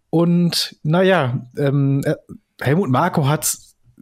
Und 0.09 0.75
naja, 0.83 1.41
ähm, 1.57 2.01
äh, 2.05 2.15
Helmut 2.61 2.89
Marko 2.89 3.27
hat 3.27 3.57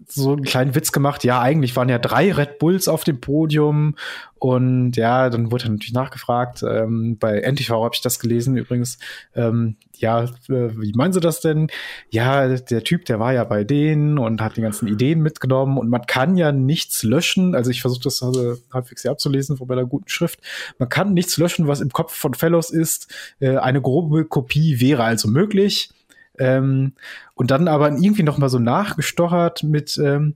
so 0.07 0.33
einen 0.33 0.43
kleinen 0.43 0.75
Witz 0.75 0.91
gemacht. 0.91 1.23
Ja, 1.23 1.41
eigentlich 1.41 1.75
waren 1.75 1.89
ja 1.89 1.99
drei 1.99 2.31
Red 2.31 2.59
Bulls 2.59 2.87
auf 2.87 3.03
dem 3.03 3.19
Podium 3.19 3.95
und 4.37 4.95
ja, 4.95 5.29
dann 5.29 5.51
wurde 5.51 5.71
natürlich 5.71 5.93
nachgefragt. 5.93 6.61
Ähm, 6.61 7.17
bei 7.19 7.39
NTV 7.41 7.69
habe 7.83 7.95
ich 7.95 8.01
das 8.01 8.19
gelesen 8.19 8.57
übrigens. 8.57 8.99
Ähm, 9.33 9.77
ja, 9.93 10.23
äh, 10.23 10.29
wie 10.49 10.91
meinen 10.93 11.13
Sie 11.13 11.19
das 11.19 11.39
denn? 11.39 11.69
Ja, 12.09 12.47
der 12.47 12.83
Typ, 12.83 13.05
der 13.05 13.19
war 13.19 13.33
ja 13.33 13.43
bei 13.43 13.63
denen 13.63 14.19
und 14.19 14.41
hat 14.41 14.57
die 14.57 14.61
ganzen 14.61 14.87
Ideen 14.87 15.21
mitgenommen 15.21 15.77
und 15.77 15.89
man 15.89 16.05
kann 16.05 16.37
ja 16.37 16.51
nichts 16.51 17.03
löschen. 17.03 17.55
Also 17.55 17.71
ich 17.71 17.81
versuche 17.81 18.03
das 18.03 18.21
also 18.21 18.57
halbwegs 18.73 19.01
hier 19.01 19.11
abzulesen 19.11 19.57
von 19.57 19.71
einer 19.71 19.85
guten 19.85 20.09
Schrift. 20.09 20.39
Man 20.77 20.89
kann 20.89 21.13
nichts 21.13 21.37
löschen, 21.37 21.67
was 21.67 21.81
im 21.81 21.89
Kopf 21.89 22.13
von 22.13 22.33
Fellows 22.33 22.69
ist. 22.69 23.11
Äh, 23.39 23.57
eine 23.57 23.81
grobe 23.81 24.25
Kopie 24.25 24.79
wäre 24.79 25.03
also 25.03 25.27
möglich. 25.27 25.89
Ähm, 26.39 26.93
und 27.33 27.51
dann 27.51 27.67
aber 27.67 27.91
irgendwie 27.91 28.23
noch 28.23 28.37
mal 28.37 28.49
so 28.49 28.59
nachgestochert 28.59 29.63
mit, 29.63 29.97
ähm, 29.97 30.35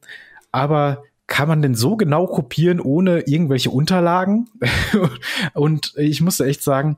aber 0.52 1.04
kann 1.28 1.48
man 1.48 1.62
denn 1.62 1.76
so 1.76 1.96
genau 1.96 2.26
kopieren 2.26 2.80
ohne 2.80 3.22
irgendwelche 3.22 3.70
Unterlagen? 3.70 4.50
und 5.54 5.94
ich 5.96 6.22
musste 6.22 6.46
echt 6.46 6.64
sagen, 6.64 6.98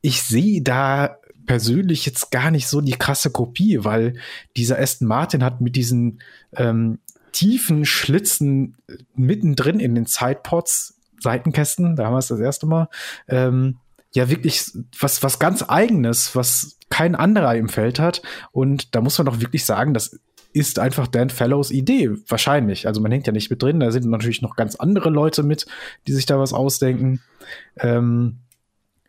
ich 0.00 0.22
sehe 0.22 0.62
da 0.62 1.18
persönlich 1.46 2.06
jetzt 2.06 2.30
gar 2.30 2.50
nicht 2.50 2.68
so 2.68 2.80
die 2.80 2.92
krasse 2.92 3.30
Kopie, 3.30 3.84
weil 3.84 4.14
dieser 4.56 4.78
Aston 4.78 5.08
Martin 5.08 5.44
hat 5.44 5.60
mit 5.60 5.76
diesen 5.76 6.20
ähm, 6.54 6.98
tiefen 7.32 7.84
Schlitzen 7.84 8.76
mittendrin 9.14 9.80
in 9.80 9.94
den 9.94 10.06
Sidepods, 10.06 10.94
Seitenkästen, 11.20 11.96
da 11.96 12.06
haben 12.06 12.14
wir 12.14 12.18
es 12.18 12.28
das 12.28 12.40
erste 12.40 12.66
Mal, 12.66 12.88
ähm, 13.28 13.78
ja 14.14 14.30
wirklich 14.30 14.70
was, 14.98 15.22
was 15.22 15.38
ganz 15.38 15.64
eigenes, 15.66 16.34
was 16.34 16.78
kein 16.88 17.14
anderer 17.14 17.54
im 17.56 17.68
Feld 17.68 17.98
hat. 17.98 18.22
Und 18.52 18.94
da 18.94 19.00
muss 19.00 19.18
man 19.18 19.26
doch 19.26 19.40
wirklich 19.40 19.64
sagen, 19.64 19.94
das 19.94 20.18
ist 20.52 20.78
einfach 20.78 21.06
Dan 21.06 21.28
Fellows 21.28 21.70
Idee, 21.70 22.10
wahrscheinlich. 22.28 22.86
Also 22.86 23.00
man 23.02 23.12
hängt 23.12 23.26
ja 23.26 23.32
nicht 23.32 23.50
mit 23.50 23.62
drin, 23.62 23.80
da 23.80 23.90
sind 23.90 24.06
natürlich 24.06 24.40
noch 24.40 24.56
ganz 24.56 24.76
andere 24.76 25.10
Leute 25.10 25.42
mit, 25.42 25.66
die 26.06 26.12
sich 26.12 26.24
da 26.24 26.38
was 26.38 26.54
ausdenken. 26.54 27.20
Ähm, 27.78 28.38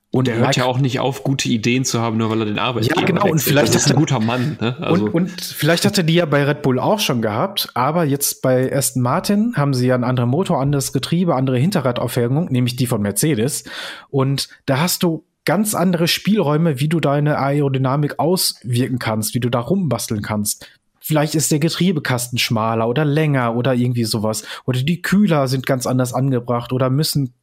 und 0.10 0.28
er 0.28 0.38
hört 0.38 0.56
ja 0.56 0.64
auch 0.64 0.80
nicht 0.80 1.00
auf, 1.00 1.24
gute 1.24 1.50
Ideen 1.50 1.84
zu 1.84 2.00
haben, 2.00 2.18
nur 2.18 2.30
weil 2.30 2.40
er 2.40 2.46
den 2.46 2.60
Arbeitgeber 2.60 3.02
Ja, 3.02 3.06
genau. 3.06 3.24
Wechselt. 3.24 3.34
Und 3.34 3.42
vielleicht 3.42 3.76
das 3.76 3.86
ist 3.86 3.92
ein 3.92 3.98
guter 3.98 4.20
Mann. 4.20 4.58
Ne? 4.62 4.78
Also. 4.80 5.06
Und, 5.06 5.14
und 5.14 5.42
vielleicht 5.42 5.86
hatte 5.86 6.04
die 6.04 6.16
ja 6.16 6.26
bei 6.26 6.44
Red 6.46 6.62
Bull 6.62 6.80
auch 6.80 7.00
schon 7.00 7.22
gehabt, 7.22 7.70
aber 7.74 8.06
jetzt 8.06 8.42
bei 8.42 8.74
Aston 8.74 9.02
Martin 9.02 9.54
haben 9.58 9.74
sie 9.74 9.88
ja 9.88 9.96
einen 9.96 10.06
anderen 10.06 10.30
Motor, 10.30 10.62
anderes 10.62 10.94
Getriebe, 10.94 11.36
andere 11.36 11.58
Hinterradaufhängung, 11.58 12.50
nämlich 12.52 12.78
die 12.78 12.88
von 12.88 13.02
Mercedes. 13.02 13.66
Und 14.10 14.48
da 14.66 14.80
hast 14.80 15.04
du 15.04 15.26
ganz 15.44 15.76
andere 15.76 16.08
Spielräume, 16.08 16.80
wie 16.80 16.88
du 16.88 17.00
deine 17.00 17.38
Aerodynamik 17.38 18.18
auswirken 18.18 19.00
kannst, 19.00 19.36
wie 19.36 19.40
du 19.40 19.50
da 19.50 19.60
rumbasteln 19.60 20.22
kannst. 20.22 20.68
Vielleicht 21.00 21.36
ist 21.36 21.52
der 21.52 21.60
Getriebekasten 21.60 22.38
schmaler 22.38 22.88
oder 22.88 23.06
länger 23.06 23.56
oder 23.56 23.74
irgendwie 23.74 24.04
sowas. 24.04 24.44
Oder 24.66 24.84
die 24.84 25.02
Kühler 25.02 25.48
sind 25.48 25.66
ganz 25.66 25.86
anders 25.86 26.14
angebracht 26.14 26.74
oder 26.74 26.90
müssen 26.90 27.34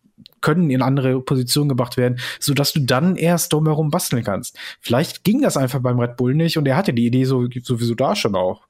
können 0.41 0.71
in 0.71 0.83
andere 0.83 1.21
Positionen 1.21 1.69
gebracht 1.69 1.97
werden, 1.97 2.19
so 2.39 2.55
dass 2.55 2.73
du 2.73 2.81
dann 2.81 3.17
erst 3.17 3.53
drumherum 3.53 3.91
basteln 3.91 4.25
kannst. 4.25 4.59
Vielleicht 4.81 5.25
ging 5.25 5.43
das 5.43 5.57
einfach 5.57 5.81
beim 5.81 5.99
Red 5.99 6.17
Bull 6.17 6.35
nicht 6.35 6.59
und 6.59 6.67
er 6.67 6.77
hatte 6.77 6.93
die 6.93 7.07
Idee 7.07 7.25
so, 7.25 7.47
sowieso 7.63 7.95
da 7.95 8.15
schon 8.15 8.35
auch. 8.35 8.63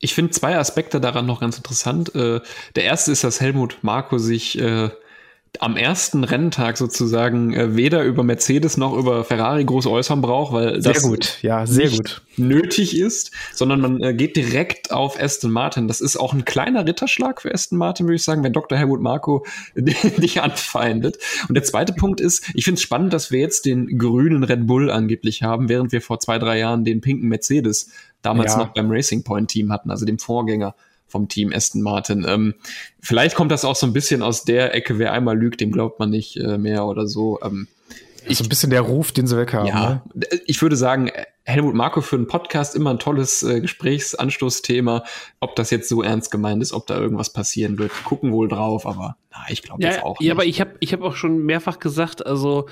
Ich 0.00 0.14
finde 0.14 0.32
zwei 0.32 0.58
Aspekte 0.58 1.00
daran 1.00 1.26
noch 1.26 1.40
ganz 1.40 1.56
interessant. 1.56 2.14
Äh, 2.16 2.40
der 2.74 2.84
erste 2.84 3.12
ist, 3.12 3.22
dass 3.22 3.40
Helmut 3.40 3.78
Marko 3.82 4.18
sich 4.18 4.58
äh, 4.58 4.90
am 5.60 5.76
ersten 5.76 6.24
Renntag 6.24 6.78
sozusagen 6.78 7.52
äh, 7.52 7.76
weder 7.76 8.04
über 8.04 8.22
Mercedes 8.22 8.78
noch 8.78 8.96
über 8.96 9.22
Ferrari 9.22 9.64
groß 9.64 9.86
äußern 9.86 10.22
braucht, 10.22 10.52
weil 10.52 10.80
sehr 10.80 10.94
das 10.94 11.02
gut, 11.02 11.38
ja, 11.42 11.66
sehr 11.66 11.90
gut 11.90 12.22
nötig 12.36 12.98
ist, 12.98 13.32
sondern 13.52 13.80
man 13.80 14.02
äh, 14.02 14.14
geht 14.14 14.36
direkt 14.36 14.92
auf 14.92 15.20
Aston 15.20 15.50
Martin. 15.50 15.88
Das 15.88 16.00
ist 16.00 16.16
auch 16.16 16.32
ein 16.32 16.46
kleiner 16.46 16.86
Ritterschlag 16.86 17.42
für 17.42 17.52
Aston 17.52 17.76
Martin, 17.76 18.06
würde 18.06 18.16
ich 18.16 18.24
sagen, 18.24 18.42
wenn 18.42 18.54
Dr. 18.54 18.78
Helmut 18.78 19.02
Marko 19.02 19.44
dich 19.74 20.40
anfeindet. 20.40 21.18
Und 21.48 21.54
der 21.54 21.64
zweite 21.64 21.92
Punkt 21.92 22.20
ist, 22.20 22.50
ich 22.54 22.64
finde 22.64 22.78
es 22.78 22.82
spannend, 22.82 23.12
dass 23.12 23.30
wir 23.30 23.40
jetzt 23.40 23.66
den 23.66 23.98
grünen 23.98 24.44
Red 24.44 24.66
Bull 24.66 24.90
angeblich 24.90 25.42
haben, 25.42 25.68
während 25.68 25.92
wir 25.92 26.00
vor 26.00 26.18
zwei, 26.18 26.38
drei 26.38 26.58
Jahren 26.58 26.84
den 26.84 27.02
pinken 27.02 27.28
Mercedes 27.28 27.90
damals 28.22 28.52
ja. 28.52 28.58
noch 28.58 28.68
beim 28.68 28.90
Racing 28.90 29.22
Point 29.22 29.50
Team 29.50 29.70
hatten, 29.70 29.90
also 29.90 30.06
dem 30.06 30.18
Vorgänger 30.18 30.74
vom 31.12 31.28
Team 31.28 31.52
Aston 31.52 31.82
Martin. 31.82 32.26
Ähm, 32.26 32.54
vielleicht 33.00 33.36
kommt 33.36 33.52
das 33.52 33.64
auch 33.64 33.76
so 33.76 33.86
ein 33.86 33.92
bisschen 33.92 34.22
aus 34.22 34.44
der 34.44 34.74
Ecke, 34.74 34.98
wer 34.98 35.12
einmal 35.12 35.38
lügt, 35.38 35.60
dem 35.60 35.70
glaubt 35.70 36.00
man 36.00 36.10
nicht 36.10 36.36
äh, 36.36 36.58
mehr 36.58 36.86
oder 36.86 37.06
so. 37.06 37.38
Ähm, 37.44 37.68
ich, 38.26 38.38
so 38.38 38.44
ein 38.44 38.48
bisschen 38.48 38.70
der 38.70 38.82
Ruf, 38.82 39.12
den 39.12 39.26
sie 39.26 39.36
weg 39.36 39.52
haben. 39.52 39.66
Ja, 39.66 40.02
ne? 40.14 40.26
ich 40.46 40.60
würde 40.62 40.76
sagen, 40.76 41.10
Helmut 41.44 41.74
Marco 41.74 42.00
für 42.00 42.16
einen 42.16 42.28
Podcast 42.28 42.74
immer 42.74 42.90
ein 42.90 42.98
tolles 42.98 43.42
äh, 43.42 43.60
Gesprächsanstoßthema. 43.60 45.04
Ob 45.40 45.56
das 45.56 45.70
jetzt 45.70 45.88
so 45.88 46.02
ernst 46.02 46.30
gemeint 46.30 46.62
ist, 46.62 46.72
ob 46.72 46.86
da 46.86 46.98
irgendwas 46.98 47.32
passieren 47.32 47.78
wird, 47.78 47.92
gucken 48.04 48.32
wohl 48.32 48.48
drauf, 48.48 48.86
aber 48.86 49.16
na, 49.32 49.38
ich 49.48 49.62
glaube 49.62 49.82
ja, 49.82 49.90
jetzt 49.90 50.04
auch 50.04 50.18
nicht. 50.18 50.28
Ja, 50.28 50.34
aber 50.34 50.44
ich 50.44 50.60
habe 50.60 50.72
ich 50.80 50.92
hab 50.92 51.02
auch 51.02 51.16
schon 51.16 51.38
mehrfach 51.44 51.78
gesagt, 51.80 52.24
also 52.24 52.66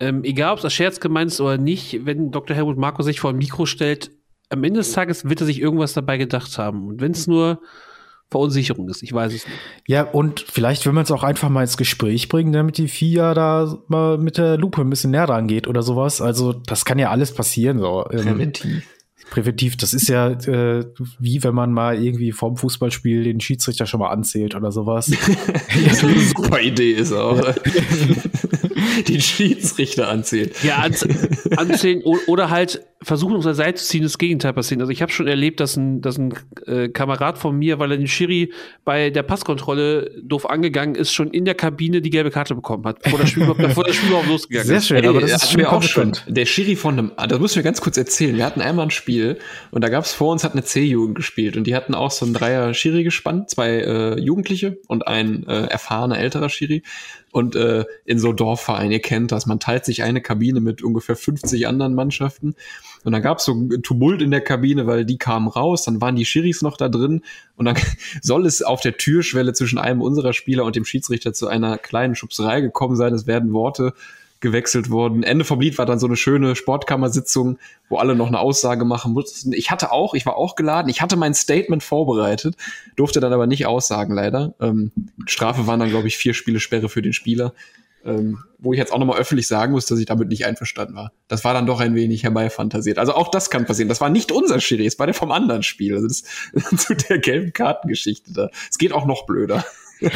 ähm, 0.00 0.24
egal 0.24 0.54
ob 0.54 0.60
das 0.60 0.72
Scherz 0.72 1.00
gemeint 1.00 1.30
ist 1.30 1.40
oder 1.40 1.58
nicht, 1.58 2.04
wenn 2.04 2.30
Dr. 2.30 2.56
Helmut 2.56 2.76
Marco 2.76 3.02
sich 3.02 3.20
vor 3.20 3.30
ein 3.30 3.36
Mikro 3.36 3.66
stellt, 3.66 4.10
am 4.50 4.64
Ende 4.64 4.80
des 4.80 4.92
Tages 4.92 5.28
wird 5.28 5.40
er 5.40 5.46
sich 5.46 5.60
irgendwas 5.60 5.92
dabei 5.92 6.16
gedacht 6.16 6.58
haben. 6.58 6.88
Und 6.88 7.00
wenn 7.00 7.12
es 7.12 7.26
nur 7.26 7.60
Verunsicherung 8.30 8.88
ist, 8.88 9.02
ich 9.02 9.12
weiß 9.12 9.32
es 9.32 9.46
nicht. 9.46 9.58
Ja, 9.86 10.02
und 10.02 10.40
vielleicht 10.40 10.84
will 10.84 10.92
man 10.92 11.04
es 11.04 11.10
auch 11.10 11.22
einfach 11.22 11.48
mal 11.48 11.62
ins 11.62 11.76
Gespräch 11.76 12.28
bringen, 12.28 12.52
damit 12.52 12.76
die 12.78 12.88
FIA 12.88 13.34
da 13.34 13.78
mal 13.88 14.18
mit 14.18 14.36
der 14.36 14.58
Lupe 14.58 14.82
ein 14.82 14.90
bisschen 14.90 15.12
näher 15.12 15.26
dran 15.26 15.48
geht 15.48 15.66
oder 15.66 15.82
sowas. 15.82 16.20
Also, 16.20 16.52
das 16.52 16.84
kann 16.84 16.98
ja 16.98 17.10
alles 17.10 17.32
passieren. 17.32 17.78
So. 17.78 18.06
Ähm, 18.10 18.24
Präventiv. 18.24 18.86
Präventiv, 19.30 19.76
das 19.76 19.92
ist 19.92 20.08
ja 20.08 20.30
äh, 20.30 20.86
wie 21.18 21.44
wenn 21.44 21.54
man 21.54 21.70
mal 21.72 22.02
irgendwie 22.02 22.32
vorm 22.32 22.56
Fußballspiel 22.56 23.24
den 23.24 23.40
Schiedsrichter 23.40 23.84
schon 23.84 24.00
mal 24.00 24.08
anzählt 24.08 24.54
oder 24.54 24.72
sowas. 24.72 25.10
das 25.86 26.02
eine 26.02 26.18
super 26.18 26.60
Idee 26.60 26.92
ist 26.92 27.12
auch. 27.12 27.38
den 29.08 29.20
Schiedsrichter 29.20 30.08
anzählen. 30.08 30.50
Ja, 30.62 30.86
anzählen 31.56 32.02
oder 32.26 32.50
halt 32.50 32.84
versuchen, 33.02 33.36
uns 33.36 33.44
Seite 33.44 33.80
zu 33.80 33.86
ziehen, 33.86 34.02
das 34.02 34.18
Gegenteil 34.18 34.52
passiert. 34.52 34.80
Also 34.80 34.90
ich 34.90 35.02
habe 35.02 35.12
schon 35.12 35.28
erlebt, 35.28 35.60
dass 35.60 35.76
ein, 35.76 36.00
dass 36.00 36.18
ein 36.18 36.34
äh, 36.66 36.88
Kamerad 36.88 37.38
von 37.38 37.56
mir, 37.56 37.78
weil 37.78 37.92
er 37.92 37.96
den 37.96 38.08
Schiri 38.08 38.52
bei 38.84 39.10
der 39.10 39.22
Passkontrolle 39.22 40.10
doof 40.22 40.50
angegangen 40.50 40.94
ist, 40.94 41.12
schon 41.12 41.30
in 41.30 41.44
der 41.44 41.54
Kabine 41.54 42.02
die 42.02 42.10
gelbe 42.10 42.30
Karte 42.30 42.54
bekommen 42.54 42.84
hat, 42.84 43.02
bevor 43.02 43.20
das 43.20 43.30
Spiel 43.30 43.44
überhaupt, 43.44 43.60
bevor 43.60 43.84
das 43.84 43.96
Spiel 43.96 44.08
überhaupt 44.08 44.28
losgegangen 44.28 44.66
Sehr 44.66 44.78
ist. 44.78 44.88
schön, 44.88 45.06
aber 45.06 45.20
das 45.20 45.44
ist 45.44 45.52
schon 45.52 45.64
auch 45.64 45.82
schon. 45.82 46.12
Der 46.26 46.46
Schiri 46.46 46.74
von 46.74 46.98
einem, 46.98 47.12
das 47.28 47.38
müssen 47.38 47.56
wir 47.56 47.62
ganz 47.62 47.80
kurz 47.80 47.96
erzählen. 47.96 48.36
Wir 48.36 48.44
hatten 48.44 48.60
einmal 48.60 48.86
ein 48.86 48.90
Spiel 48.90 49.38
und 49.70 49.84
da 49.84 49.88
gab 49.88 50.04
es 50.04 50.12
vor 50.12 50.32
uns 50.32 50.42
hat 50.42 50.52
eine 50.52 50.64
C-Jugend 50.64 51.14
gespielt 51.14 51.56
und 51.56 51.66
die 51.66 51.76
hatten 51.76 51.94
auch 51.94 52.10
so 52.10 52.26
ein 52.26 52.32
Dreier 52.32 52.74
Schiri 52.74 53.04
gespannt, 53.04 53.50
zwei 53.50 53.70
äh, 53.78 54.20
Jugendliche 54.20 54.78
und 54.88 55.06
ein 55.06 55.46
äh, 55.46 55.66
erfahrener 55.66 56.18
älterer 56.18 56.48
Schiri. 56.48 56.82
Und 57.38 57.54
äh, 57.54 57.84
in 58.04 58.18
so 58.18 58.32
Dorfvereinen, 58.32 58.90
ihr 58.90 59.00
kennt 59.00 59.30
das, 59.30 59.46
man 59.46 59.60
teilt 59.60 59.84
sich 59.84 60.02
eine 60.02 60.20
Kabine 60.20 60.58
mit 60.60 60.82
ungefähr 60.82 61.14
50 61.14 61.68
anderen 61.68 61.94
Mannschaften. 61.94 62.56
Und 63.04 63.12
dann 63.12 63.22
gab 63.22 63.38
es 63.38 63.44
so 63.44 63.68
Tumult 63.80 64.22
in 64.22 64.32
der 64.32 64.40
Kabine, 64.40 64.88
weil 64.88 65.04
die 65.04 65.18
kamen 65.18 65.46
raus, 65.46 65.84
dann 65.84 66.00
waren 66.00 66.16
die 66.16 66.24
Schiris 66.24 66.62
noch 66.62 66.76
da 66.76 66.88
drin 66.88 67.22
und 67.54 67.66
dann 67.66 67.76
soll 68.22 68.44
es 68.44 68.60
auf 68.62 68.80
der 68.80 68.96
Türschwelle 68.96 69.52
zwischen 69.52 69.78
einem 69.78 70.02
unserer 70.02 70.32
Spieler 70.32 70.64
und 70.64 70.74
dem 70.74 70.84
Schiedsrichter 70.84 71.32
zu 71.32 71.46
einer 71.46 71.78
kleinen 71.78 72.16
Schubserei 72.16 72.60
gekommen 72.60 72.96
sein. 72.96 73.14
Es 73.14 73.28
werden 73.28 73.52
Worte 73.52 73.94
gewechselt 74.40 74.90
worden. 74.90 75.22
Ende 75.22 75.44
vom 75.44 75.60
Lied 75.60 75.78
war 75.78 75.86
dann 75.86 75.98
so 75.98 76.06
eine 76.06 76.16
schöne 76.16 76.54
Sportkammersitzung, 76.54 77.58
wo 77.88 77.96
alle 77.96 78.14
noch 78.14 78.28
eine 78.28 78.38
Aussage 78.38 78.84
machen 78.84 79.12
mussten. 79.12 79.52
Ich 79.52 79.70
hatte 79.70 79.92
auch, 79.92 80.14
ich 80.14 80.26
war 80.26 80.36
auch 80.36 80.54
geladen, 80.54 80.88
ich 80.88 81.02
hatte 81.02 81.16
mein 81.16 81.34
Statement 81.34 81.82
vorbereitet, 81.82 82.56
durfte 82.96 83.20
dann 83.20 83.32
aber 83.32 83.46
nicht 83.46 83.66
aussagen, 83.66 84.14
leider. 84.14 84.54
Ähm, 84.60 84.92
Strafe 85.26 85.66
waren 85.66 85.80
dann, 85.80 85.90
glaube 85.90 86.08
ich, 86.08 86.16
vier 86.16 86.34
Spiele 86.34 86.60
Sperre 86.60 86.88
für 86.88 87.02
den 87.02 87.12
Spieler 87.12 87.52
ähm, 88.04 88.38
wo 88.58 88.72
ich 88.72 88.78
jetzt 88.78 88.92
auch 88.92 88.98
nochmal 88.98 89.18
öffentlich 89.18 89.46
sagen 89.46 89.72
muss, 89.72 89.86
dass 89.86 89.98
ich 89.98 90.06
damit 90.06 90.28
nicht 90.28 90.46
einverstanden 90.46 90.94
war. 90.94 91.12
Das 91.28 91.44
war 91.44 91.52
dann 91.52 91.66
doch 91.66 91.80
ein 91.80 91.94
wenig 91.94 92.24
herbeifantasiert. 92.24 92.98
Also 92.98 93.14
auch 93.14 93.28
das 93.28 93.50
kann 93.50 93.66
passieren. 93.66 93.88
Das 93.88 94.00
war 94.00 94.08
nicht 94.08 94.32
unser 94.32 94.60
Schiri, 94.60 94.86
es 94.86 94.98
war 94.98 95.06
der 95.06 95.14
vom 95.14 95.30
anderen 95.30 95.62
Spiel. 95.62 95.94
Also 95.94 96.08
das 96.08 96.22
zu 96.86 96.94
der 96.94 97.18
gelben 97.18 97.52
Kartengeschichte 97.52 98.32
da. 98.32 98.50
Es 98.70 98.78
geht 98.78 98.92
auch 98.92 99.06
noch 99.06 99.26
blöder. 99.26 99.64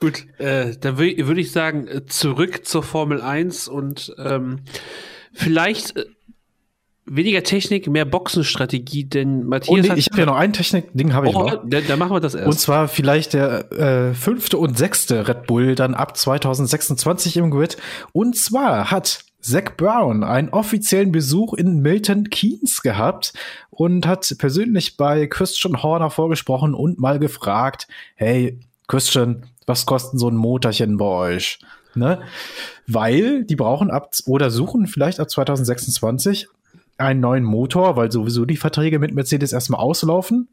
Gut, 0.00 0.26
äh, 0.38 0.76
dann 0.78 0.98
würde 0.98 1.40
ich 1.40 1.52
sagen, 1.52 1.86
äh, 1.86 2.06
zurück 2.06 2.66
zur 2.66 2.82
Formel 2.82 3.20
1 3.20 3.68
und 3.68 4.14
ähm, 4.18 4.60
vielleicht 5.32 5.96
äh, 5.96 6.04
weniger 7.06 7.42
Technik, 7.42 7.86
mehr 7.88 8.04
Boxenstrategie, 8.04 9.04
denn 9.04 9.44
Matthias. 9.44 9.70
Oh, 9.70 9.76
nee, 9.76 9.98
ich 9.98 10.08
habe 10.10 10.20
ja 10.20 10.26
noch 10.26 10.36
ein 10.36 10.52
Technik-Ding, 10.52 11.12
habe 11.12 11.28
ich 11.28 11.34
oh, 11.34 11.48
noch. 11.48 11.64
Da, 11.66 11.80
da, 11.80 11.96
machen 11.96 12.12
wir 12.12 12.20
das 12.20 12.34
erst. 12.34 12.46
Und 12.46 12.58
zwar 12.58 12.88
vielleicht 12.88 13.34
der 13.34 13.72
äh, 13.72 14.14
fünfte 14.14 14.58
und 14.58 14.78
sechste 14.78 15.28
Red 15.28 15.46
Bull 15.46 15.74
dann 15.74 15.94
ab 15.94 16.16
2026 16.16 17.36
im 17.36 17.50
Grid. 17.50 17.76
Und 18.12 18.36
zwar 18.36 18.90
hat 18.90 19.24
Zach 19.40 19.76
Brown 19.76 20.24
einen 20.24 20.48
offiziellen 20.48 21.12
Besuch 21.12 21.52
in 21.52 21.80
Milton 21.80 22.30
Keynes 22.30 22.80
gehabt 22.80 23.34
und 23.68 24.06
hat 24.06 24.34
persönlich 24.38 24.96
bei 24.96 25.26
Christian 25.26 25.82
Horner 25.82 26.08
vorgesprochen 26.08 26.72
und 26.72 26.98
mal 26.98 27.18
gefragt, 27.18 27.86
hey, 28.14 28.58
Christian, 28.86 29.42
was 29.66 29.86
kostet 29.86 30.20
so 30.20 30.28
ein 30.28 30.36
Motorchen 30.36 30.96
bei 30.96 31.04
euch? 31.04 31.58
Ne? 31.94 32.22
Weil 32.86 33.44
die 33.44 33.56
brauchen 33.56 33.90
ab 33.90 34.10
oder 34.26 34.50
suchen 34.50 34.86
vielleicht 34.86 35.20
ab 35.20 35.30
2026 35.30 36.48
einen 36.98 37.20
neuen 37.20 37.44
Motor, 37.44 37.96
weil 37.96 38.10
sowieso 38.12 38.44
die 38.44 38.56
Verträge 38.56 38.98
mit 38.98 39.14
Mercedes 39.14 39.52
erstmal 39.52 39.80
auslaufen. 39.80 40.48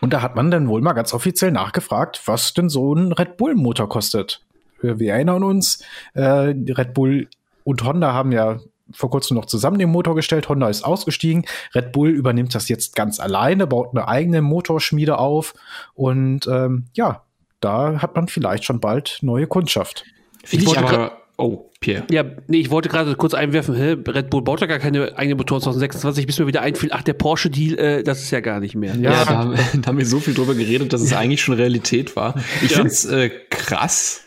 Und 0.00 0.12
da 0.12 0.20
hat 0.20 0.36
man 0.36 0.50
dann 0.50 0.68
wohl 0.68 0.82
mal 0.82 0.92
ganz 0.92 1.14
offiziell 1.14 1.52
nachgefragt, 1.52 2.20
was 2.26 2.52
denn 2.52 2.68
so 2.68 2.94
ein 2.94 3.12
Red 3.12 3.36
Bull-Motor 3.36 3.88
kostet. 3.88 4.42
Wir 4.80 5.14
erinnern 5.14 5.42
uns, 5.42 5.82
äh, 6.14 6.22
Red 6.22 6.92
Bull 6.92 7.28
und 7.64 7.82
Honda 7.82 8.12
haben 8.12 8.30
ja 8.30 8.60
vor 8.92 9.10
kurzem 9.10 9.36
noch 9.36 9.46
zusammen 9.46 9.78
den 9.78 9.90
Motor 9.90 10.14
gestellt. 10.14 10.48
Honda 10.48 10.68
ist 10.68 10.84
ausgestiegen. 10.84 11.44
Red 11.74 11.92
Bull 11.92 12.10
übernimmt 12.10 12.54
das 12.54 12.68
jetzt 12.68 12.94
ganz 12.94 13.18
alleine, 13.18 13.66
baut 13.66 13.90
eine 13.92 14.06
eigene 14.06 14.42
Motorschmiede 14.42 15.18
auf. 15.18 15.54
Und 15.94 16.46
ähm, 16.46 16.84
ja, 16.94 17.22
da 17.60 18.00
hat 18.02 18.14
man 18.14 18.28
vielleicht 18.28 18.64
schon 18.64 18.80
bald 18.80 19.18
neue 19.22 19.46
Kundschaft. 19.46 20.04
Finde 20.44 20.66
ich, 20.66 20.72
ich 20.72 20.78
aber 20.78 21.26
Oh, 21.38 21.70
Pierre. 21.80 22.04
Ja, 22.10 22.24
nee, 22.46 22.60
ich 22.60 22.70
wollte 22.70 22.88
gerade 22.88 23.14
kurz 23.14 23.34
einwerfen, 23.34 23.74
hä, 23.74 23.96
Red 24.08 24.30
Bull 24.30 24.40
baut 24.40 24.62
ja 24.62 24.66
gar 24.66 24.78
keine 24.78 25.18
eigene 25.18 25.34
Motoren 25.34 25.60
2026, 25.60 26.26
bis 26.26 26.38
mir 26.38 26.46
wieder 26.46 26.62
einfiel, 26.62 26.90
ach, 26.92 27.02
der 27.02 27.12
Porsche-Deal, 27.12 27.78
äh, 27.78 28.02
das 28.02 28.22
ist 28.22 28.30
ja 28.30 28.40
gar 28.40 28.58
nicht 28.60 28.74
mehr. 28.74 28.94
Ja, 28.96 29.10
ja 29.10 29.24
da, 29.26 29.36
haben, 29.36 29.54
da 29.82 29.86
haben 29.86 29.98
wir 29.98 30.06
so 30.06 30.18
viel 30.18 30.32
drüber 30.32 30.54
geredet, 30.54 30.94
dass 30.94 31.02
es 31.02 31.12
eigentlich 31.12 31.42
schon 31.42 31.54
Realität 31.54 32.16
war. 32.16 32.36
Ich 32.62 32.70
ja. 32.70 32.76
finde 32.76 32.88
es 32.88 33.04
äh, 33.04 33.28
krass, 33.50 34.22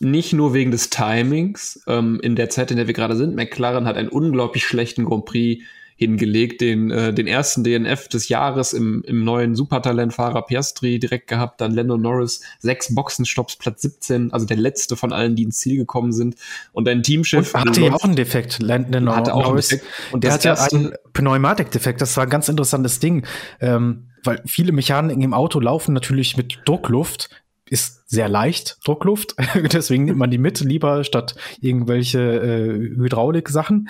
nicht 0.00 0.32
nur 0.32 0.52
wegen 0.52 0.72
des 0.72 0.90
Timings, 0.90 1.80
ähm, 1.86 2.18
in 2.22 2.34
der 2.34 2.50
Zeit, 2.50 2.72
in 2.72 2.76
der 2.76 2.88
wir 2.88 2.94
gerade 2.94 3.14
sind. 3.14 3.36
McLaren 3.36 3.86
hat 3.86 3.96
einen 3.96 4.08
unglaublich 4.08 4.64
schlechten 4.66 5.04
Grand 5.04 5.26
Prix 5.26 5.64
hingelegt, 5.98 6.60
den, 6.60 6.92
äh, 6.92 7.12
den 7.12 7.26
ersten 7.26 7.64
DNF 7.64 8.06
des 8.06 8.28
Jahres 8.28 8.72
im, 8.72 9.02
im 9.04 9.24
neuen 9.24 9.56
Supertalentfahrer 9.56 10.42
Piastri 10.42 11.00
direkt 11.00 11.26
gehabt, 11.26 11.60
dann 11.60 11.72
Lando 11.72 11.98
Norris, 11.98 12.40
sechs 12.60 12.94
Boxenstopps, 12.94 13.56
Platz 13.56 13.82
17, 13.82 14.32
also 14.32 14.46
der 14.46 14.58
letzte 14.58 14.94
von 14.94 15.12
allen, 15.12 15.34
die 15.34 15.42
ins 15.42 15.58
Ziel 15.58 15.76
gekommen 15.76 16.12
sind. 16.12 16.36
Und 16.72 16.86
dein 16.86 17.02
Teamchef. 17.02 17.52
Und 17.52 17.64
hatte 17.64 17.80
ja 17.80 17.92
auch 17.92 18.04
einen 18.04 18.14
Defekt, 18.14 18.62
Lando 18.62 19.00
Norris. 19.00 19.18
Hatte 19.18 19.34
auch 19.34 19.48
einen 19.48 19.56
Defekt. 19.56 19.84
Und 20.12 20.22
der 20.22 20.32
hat 20.32 20.44
ja 20.44 20.54
einen 20.54 20.92
Pneumatikdefekt, 21.14 22.00
das 22.00 22.16
war 22.16 22.24
ein 22.24 22.30
ganz 22.30 22.48
interessantes 22.48 23.00
Ding. 23.00 23.26
Ähm, 23.60 24.04
weil 24.22 24.40
viele 24.46 24.70
Mechaniken 24.70 25.22
im 25.22 25.34
Auto 25.34 25.58
laufen 25.58 25.94
natürlich 25.94 26.36
mit 26.36 26.60
Druckluft, 26.64 27.28
ist 27.70 28.08
sehr 28.08 28.28
leicht, 28.28 28.78
Druckluft. 28.84 29.34
Deswegen 29.72 30.06
nimmt 30.06 30.18
man 30.18 30.30
die 30.30 30.38
mit, 30.38 30.60
lieber 30.60 31.04
statt 31.04 31.34
irgendwelche 31.60 32.18
äh, 32.18 32.96
Hydraulik-Sachen. 32.96 33.88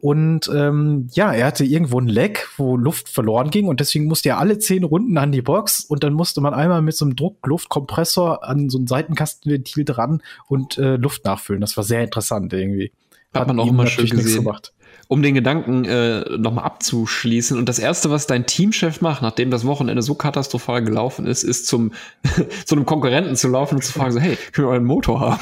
Und 0.00 0.48
ähm, 0.54 1.08
ja, 1.12 1.32
er 1.32 1.46
hatte 1.46 1.64
irgendwo 1.64 2.00
ein 2.00 2.06
Leck, 2.06 2.48
wo 2.56 2.76
Luft 2.76 3.08
verloren 3.08 3.50
ging 3.50 3.66
und 3.66 3.80
deswegen 3.80 4.04
musste 4.04 4.28
er 4.28 4.38
alle 4.38 4.60
zehn 4.60 4.84
Runden 4.84 5.18
an 5.18 5.32
die 5.32 5.42
Box 5.42 5.84
und 5.84 6.04
dann 6.04 6.12
musste 6.12 6.40
man 6.40 6.54
einmal 6.54 6.82
mit 6.82 6.94
so 6.94 7.04
einem 7.04 7.16
Druckluftkompressor 7.16 8.44
an 8.44 8.70
so 8.70 8.78
ein 8.78 8.86
Seitenkastenventil 8.86 9.84
dran 9.84 10.22
und 10.46 10.78
äh, 10.78 10.94
Luft 10.94 11.24
nachfüllen. 11.24 11.60
Das 11.60 11.76
war 11.76 11.82
sehr 11.82 12.04
interessant 12.04 12.52
irgendwie. 12.52 12.92
Hat, 13.34 13.40
Hat 13.40 13.48
man 13.48 13.58
auch 13.58 13.66
immer 13.66 13.88
schön 13.88 14.08
gesehen. 14.08 14.44
Gemacht 14.44 14.72
um 15.08 15.22
den 15.22 15.34
Gedanken 15.34 15.86
äh, 15.86 16.36
nochmal 16.36 16.64
abzuschließen. 16.64 17.58
Und 17.58 17.66
das 17.66 17.78
Erste, 17.78 18.10
was 18.10 18.26
dein 18.26 18.44
Teamchef 18.44 19.00
macht, 19.00 19.22
nachdem 19.22 19.50
das 19.50 19.64
Wochenende 19.64 20.02
so 20.02 20.14
katastrophal 20.14 20.84
gelaufen 20.84 21.26
ist, 21.26 21.44
ist 21.44 21.66
zum 21.66 21.92
zu 22.66 22.74
einem 22.74 22.84
Konkurrenten 22.84 23.34
zu 23.34 23.48
laufen 23.48 23.76
und 23.76 23.82
zu 23.82 23.92
fragen, 23.92 24.12
so, 24.12 24.20
hey, 24.20 24.36
können 24.52 24.68
wir 24.68 24.74
einen 24.74 24.84
Motor 24.84 25.20
haben? 25.20 25.40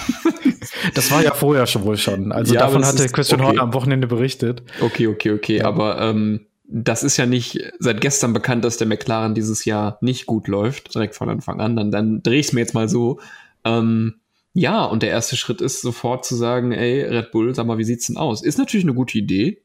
das 0.95 1.11
war 1.11 1.23
ja 1.23 1.35
vorher 1.35 1.67
schon 1.67 1.85
wohl 1.85 1.97
schon. 1.97 2.31
Also 2.31 2.55
ja, 2.55 2.61
davon 2.61 2.85
hatte 2.85 3.09
Christian 3.09 3.41
okay. 3.41 3.49
Horner 3.49 3.63
am 3.63 3.75
Wochenende 3.75 4.07
berichtet. 4.07 4.63
Okay, 4.81 5.09
okay, 5.09 5.33
okay. 5.33 5.59
Ja. 5.59 5.65
Aber 5.65 6.01
ähm, 6.01 6.47
das 6.69 7.03
ist 7.03 7.17
ja 7.17 7.27
nicht 7.27 7.59
seit 7.81 8.01
gestern 8.01 8.33
bekannt, 8.33 8.65
dass 8.65 8.77
der 8.77 8.87
McLaren 8.87 9.35
dieses 9.35 9.65
Jahr 9.65 9.99
nicht 10.01 10.27
gut 10.27 10.47
läuft, 10.47 10.95
direkt 10.95 11.17
von 11.17 11.29
Anfang 11.29 11.61
an. 11.61 11.75
Dann, 11.75 11.91
dann 11.91 12.23
drehe 12.23 12.39
ich 12.39 12.47
es 12.47 12.53
mir 12.53 12.61
jetzt 12.61 12.75
mal 12.75 12.89
so. 12.89 13.19
Ähm, 13.65 14.15
ja, 14.57 14.85
und 14.87 15.03
der 15.03 15.11
erste 15.11 15.37
Schritt 15.37 15.61
ist 15.61 15.83
sofort 15.83 16.25
zu 16.25 16.35
sagen, 16.35 16.73
ey, 16.73 17.03
Red 17.03 17.31
Bull, 17.31 17.55
sag 17.55 17.67
mal, 17.67 17.77
wie 17.77 17.85
sieht's 17.85 18.07
denn 18.07 18.17
aus? 18.17 18.43
Ist 18.43 18.57
natürlich 18.57 18.87
eine 18.87 18.95
gute 18.95 19.19
Idee. 19.19 19.59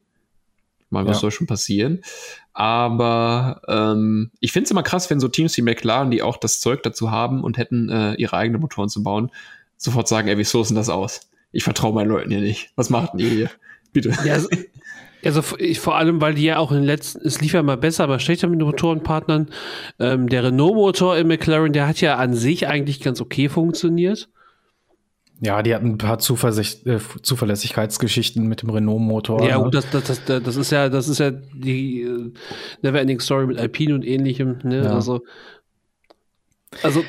Mal, 0.90 1.06
was 1.06 1.16
ja. 1.16 1.20
soll 1.22 1.30
schon 1.30 1.46
passieren? 1.46 2.02
Aber 2.52 3.62
ähm, 3.68 4.30
ich 4.40 4.52
finde 4.52 4.66
es 4.66 4.70
immer 4.70 4.82
krass, 4.82 5.08
wenn 5.08 5.18
so 5.18 5.28
Teams 5.28 5.56
wie 5.56 5.62
McLaren, 5.62 6.10
die 6.10 6.20
auch 6.20 6.36
das 6.36 6.60
Zeug 6.60 6.82
dazu 6.82 7.10
haben 7.10 7.42
und 7.42 7.56
hätten, 7.56 7.88
äh, 7.88 8.12
ihre 8.16 8.36
eigenen 8.36 8.60
Motoren 8.60 8.90
zu 8.90 9.02
bauen, 9.02 9.30
sofort 9.78 10.08
sagen, 10.08 10.28
ey, 10.28 10.36
wie 10.36 10.44
sourcen 10.44 10.74
das 10.74 10.90
aus? 10.90 11.30
Ich 11.52 11.64
vertraue 11.64 11.94
meinen 11.94 12.10
Leuten 12.10 12.30
hier 12.30 12.42
nicht. 12.42 12.70
Was 12.76 12.90
macht 12.90 13.12
ihr 13.16 13.30
hier? 13.30 13.50
Bitte. 13.94 14.12
Ja, 14.26 14.34
also, 14.34 14.50
also 15.24 15.56
ich, 15.56 15.80
vor 15.80 15.96
allem, 15.96 16.20
weil 16.20 16.34
die 16.34 16.44
ja 16.44 16.58
auch 16.58 16.70
in 16.70 16.78
den 16.78 16.86
letzten, 16.86 17.26
es 17.26 17.40
lief 17.40 17.54
ja 17.54 17.62
mal 17.62 17.78
besser, 17.78 18.04
aber 18.04 18.18
schlechter 18.18 18.46
mit 18.48 18.60
den 18.60 18.66
Motorenpartnern. 18.66 19.48
Ähm, 19.98 20.28
der 20.28 20.44
Renault-Motor 20.44 21.16
im 21.16 21.28
McLaren, 21.28 21.72
der 21.72 21.88
hat 21.88 22.02
ja 22.02 22.16
an 22.16 22.34
sich 22.34 22.68
eigentlich 22.68 23.00
ganz 23.00 23.22
okay 23.22 23.48
funktioniert. 23.48 24.28
Ja, 25.40 25.62
die 25.62 25.74
hatten 25.74 25.86
ein 25.86 25.98
paar 25.98 26.18
Zuversicht, 26.18 26.86
äh, 26.86 27.00
Zuverlässigkeitsgeschichten 27.22 28.46
mit 28.46 28.62
dem 28.62 28.70
Renault-Motor. 28.70 29.42
Ja, 29.48 29.58
ne? 29.58 29.64
gut, 29.64 29.74
das, 29.74 29.90
das, 29.90 30.24
das, 30.24 30.42
das 30.42 30.56
ist 30.56 30.70
ja, 30.70 30.88
das 30.88 31.08
ist 31.08 31.18
ja 31.18 31.30
die 31.30 32.02
äh, 32.02 32.32
Neverending 32.82 33.20
Story 33.20 33.46
mit 33.46 33.58
Alpine 33.58 33.94
und 33.94 34.04
ähnlichem. 34.04 34.58
Ne? 34.62 34.84
Ja. 34.84 34.94
Also 34.94 35.22
also, 36.82 37.04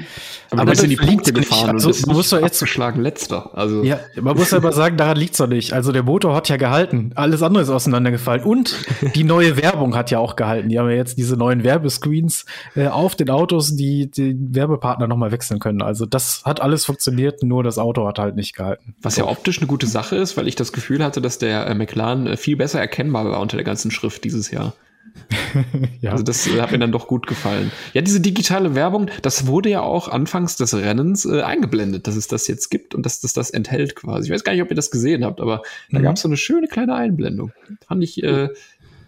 aber, 0.50 0.62
aber 0.62 0.74
du 0.74 0.88
die 0.88 0.96
Punkte 0.96 1.34
gefahren 1.34 1.72
also, 1.72 1.90
und 1.90 2.08
man 2.08 2.16
muss 2.18 2.30
doch 2.30 2.42
jetzt 2.42 2.60
geschlagen 2.60 3.02
letzter. 3.02 3.58
Also 3.58 3.84
ja, 3.84 4.00
man 4.22 4.36
muss 4.36 4.54
aber 4.54 4.72
sagen, 4.72 4.98
daran 4.98 5.18
liegt's 5.18 5.38
doch 5.38 5.48
nicht. 5.48 5.74
Also 5.74 5.92
der 5.92 6.04
Motor 6.04 6.36
hat 6.36 6.50
ja 6.50 6.58
gehalten, 6.58 7.12
alles 7.16 7.42
andere 7.42 7.64
ist 7.64 7.70
auseinandergefallen 7.70 8.44
und 8.44 8.76
die 9.16 9.24
neue 9.24 9.58
Werbung 9.58 9.96
hat 9.96 10.12
ja 10.12 10.20
auch 10.20 10.36
gehalten. 10.36 10.70
Die 10.70 10.78
haben 10.78 10.90
ja 10.90 10.96
jetzt 10.96 11.18
diese 11.18 11.38
neuen 11.38 11.64
Werbescreens 11.64 12.46
äh, 12.76 12.88
auf 12.88 13.16
den 13.16 13.30
Autos, 13.30 13.76
die 13.76 14.12
den 14.12 14.54
Werbepartner 14.54 15.08
nochmal 15.08 15.32
wechseln 15.32 15.60
können. 15.60 15.82
Also 15.82 16.06
das 16.06 16.44
hat 16.46 16.62
alles 16.62 16.86
funktioniert, 16.86 17.42
nur 17.42 17.64
das 17.64 17.78
Auto 17.78 18.06
hat 18.08 18.20
halt 18.20 18.36
nicht 18.36 18.56
gehalten. 18.56 18.96
Was 19.02 19.16
ja 19.16 19.26
optisch 19.26 19.60
eine 19.60 19.68
gute 19.68 19.88
Sache 19.88 20.18
ist, 20.18 20.38
weil 20.38 20.48
ich 20.48 20.56
das 20.56 20.74
Gefühl 20.74 21.04
hatte, 21.04 21.22
dass 21.22 21.38
der 21.38 21.68
äh, 21.68 21.74
McLaren 21.74 22.28
äh, 22.28 22.38
viel 22.38 22.58
besser 22.58 22.80
erkennbar 22.80 23.26
war 23.26 23.40
unter 23.40 23.58
der 23.58 23.64
ganzen 23.64 23.92
Schrift 23.92 24.24
dieses 24.24 24.52
Jahr. 24.52 24.74
ja. 26.02 26.12
Also 26.12 26.24
das 26.24 26.48
äh, 26.48 26.62
hat 26.62 26.72
mir 26.72 26.80
dann 26.80 26.92
doch 26.92 27.08
gut 27.08 27.28
gefallen. 27.28 27.72
Ja, 27.94 28.02
diese 28.02 28.20
digitale 28.20 28.76
Werbung, 28.76 29.10
das 29.22 29.48
wurde 29.48 29.70
ja 29.70 29.82
auch 29.82 30.08
anfangs 30.08 30.56
des 30.56 30.74
Rennens 30.74 31.26
äh, 31.26 31.42
eingeblendet, 31.42 32.08
dass 32.08 32.16
es 32.16 32.28
das 32.28 32.48
jetzt 32.48 32.70
gibt 32.70 32.96
und 32.96 33.06
dass 33.06 33.22
das 33.22 33.34
das 33.34 33.50
enthält 33.50 33.96
quasi. 33.96 34.28
Ich 34.28 34.34
weiß 34.34 34.44
gar 34.44 34.54
nicht, 34.54 34.62
ob 34.62 34.70
ihr 34.70 34.76
das 34.76 34.92
gesehen 34.92 35.24
habt, 35.24 35.42
aber 35.42 35.64
mhm. 35.90 35.96
da 35.96 36.02
gab 36.02 36.16
es 36.16 36.22
so 36.22 36.28
eine 36.28 36.38
schöne 36.38 36.68
kleine 36.68 36.96
Einblendung. 36.96 37.52
Fand 37.88 38.04
ich, 38.04 38.24
äh, 38.24 38.50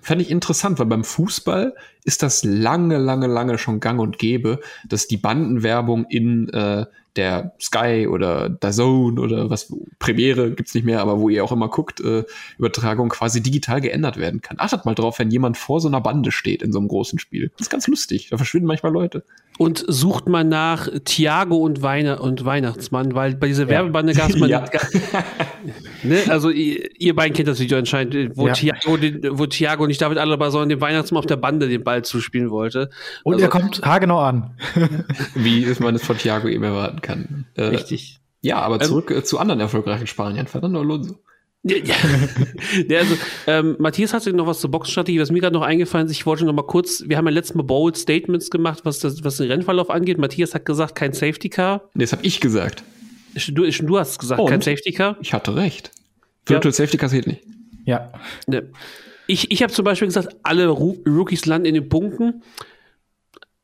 fand 0.05 0.21
ich 0.21 0.29
interessant, 0.29 0.77
weil 0.77 0.85
beim 0.85 1.03
Fußball 1.03 1.73
ist 2.03 2.21
das 2.21 2.43
lange, 2.43 2.97
lange, 2.97 3.25
lange 3.25 3.57
schon 3.57 3.79
gang 3.79 3.99
und 3.99 4.19
gäbe, 4.19 4.59
dass 4.87 5.07
die 5.07 5.17
Bandenwerbung 5.17 6.05
in 6.05 6.47
äh, 6.49 6.85
der 7.15 7.53
Sky 7.59 8.07
oder 8.07 8.49
der 8.49 8.71
Zone 8.71 9.19
oder 9.19 9.49
was, 9.49 9.73
Premiere 9.97 10.51
gibt's 10.51 10.75
nicht 10.75 10.83
mehr, 10.83 11.01
aber 11.01 11.19
wo 11.19 11.29
ihr 11.29 11.43
auch 11.43 11.51
immer 11.51 11.69
guckt, 11.69 12.01
äh, 12.01 12.23
Übertragung 12.59 13.09
quasi 13.09 13.41
digital 13.41 13.81
geändert 13.81 14.17
werden 14.17 14.41
kann. 14.41 14.57
Achtet 14.59 14.85
mal 14.85 14.95
drauf, 14.95 15.17
wenn 15.17 15.31
jemand 15.31 15.57
vor 15.57 15.81
so 15.81 15.87
einer 15.87 16.01
Bande 16.01 16.31
steht 16.31 16.61
in 16.61 16.71
so 16.71 16.77
einem 16.77 16.87
großen 16.87 17.17
Spiel. 17.17 17.49
Das 17.57 17.67
ist 17.67 17.71
ganz 17.71 17.87
lustig. 17.87 18.27
Da 18.29 18.37
verschwinden 18.37 18.67
manchmal 18.67 18.91
Leute. 18.91 19.23
Und 19.57 19.85
sucht 19.87 20.27
man 20.27 20.49
nach 20.49 20.89
Thiago 21.05 21.55
und, 21.55 21.81
Weine 21.81 22.19
und 22.19 22.43
Weihnachtsmann, 22.43 23.15
weil 23.15 23.35
bei 23.35 23.47
dieser 23.47 23.63
ja. 23.63 23.69
Werbebande 23.69 24.13
gab 24.13 24.29
es 24.29 24.37
mal. 24.37 24.49
ja. 24.49 24.65
ne? 26.03 26.23
Also 26.27 26.49
ihr, 26.49 26.89
ihr 26.99 27.15
beiden 27.15 27.33
kennt 27.33 27.47
das 27.47 27.59
Video 27.59 27.77
anscheinend, 27.77 28.35
wo, 28.35 28.47
ja. 28.47 28.53
Thiago, 28.53 28.97
wo 29.37 29.45
Thiago 29.45 29.87
nicht 29.87 30.01
David 30.01 30.17
Alaba, 30.17 30.51
sondern 30.51 30.69
dem 30.69 30.81
Weihnachtsmann 30.81 31.19
auf 31.19 31.25
der 31.25 31.37
Bande 31.37 31.69
den 31.69 31.83
Ball 31.83 32.03
zuspielen 32.03 32.49
wollte. 32.49 32.89
Und 33.23 33.35
also, 33.35 33.45
er 33.45 33.49
kommt 33.49 33.81
haargenau 33.81 34.19
an. 34.19 34.55
Wie 35.35 35.65
man 35.79 35.95
es 35.95 36.05
von 36.05 36.17
Thiago 36.17 36.49
eben 36.49 36.63
erwarten 36.63 37.01
kann. 37.01 37.45
Äh, 37.55 37.63
Richtig. 37.63 38.19
Ja, 38.41 38.59
aber 38.59 38.75
ähm, 38.75 38.81
zurück 38.81 39.11
ähm, 39.11 39.23
zu 39.23 39.39
anderen 39.39 39.61
erfolgreichen 39.61 40.07
Spaniern. 40.07 40.47
Fernando 40.47 40.81
Alonso. 40.81 41.15
Ja, 41.67 41.77
ja. 42.87 42.99
also, 42.99 43.17
ähm, 43.47 43.75
Matthias 43.79 44.13
hat 44.13 44.23
noch 44.27 44.45
was 44.45 44.59
zur 44.59 44.69
Boxstrategie, 44.69 45.19
was 45.19 45.31
mir 45.31 45.41
gerade 45.41 45.55
noch 45.55 45.63
eingefallen 45.63 46.05
ist. 46.05 46.11
Ich 46.11 46.27
wollte 46.27 46.45
noch 46.45 46.53
mal 46.53 46.61
kurz, 46.61 47.03
wir 47.07 47.17
haben 47.17 47.25
ja 47.25 47.31
letztes 47.31 47.55
Mal 47.55 47.63
bold 47.63 47.97
Statements 47.97 48.51
gemacht, 48.51 48.81
was, 48.83 48.99
das, 48.99 49.23
was 49.23 49.37
den 49.37 49.51
Rennverlauf 49.51 49.89
angeht. 49.89 50.19
Matthias 50.19 50.53
hat 50.53 50.65
gesagt, 50.65 50.93
kein 50.93 51.13
Safety 51.13 51.49
Car. 51.49 51.89
Nee, 51.95 52.03
das 52.03 52.11
habe 52.11 52.23
ich 52.23 52.39
gesagt. 52.39 52.83
Du, 53.47 53.67
du 53.67 53.97
hast 53.97 54.19
gesagt, 54.19 54.39
Und? 54.39 54.47
kein 54.47 54.61
Safety 54.61 54.91
Car. 54.91 55.17
Ich 55.21 55.33
hatte 55.33 55.55
recht. 55.55 55.91
Virtual 56.45 56.71
ja. 56.71 56.75
Safety 56.75 56.97
Car 56.97 57.09
geht 57.09 57.25
nicht. 57.25 57.41
Ja. 57.85 58.11
Ne. 58.45 58.69
Ich, 59.25 59.49
ich 59.49 59.63
habe 59.63 59.73
zum 59.73 59.85
Beispiel 59.85 60.07
gesagt, 60.07 60.35
alle 60.43 60.67
Rookies 60.67 61.47
landen 61.47 61.65
in 61.65 61.73
den 61.73 61.89
Punkten. 61.89 62.43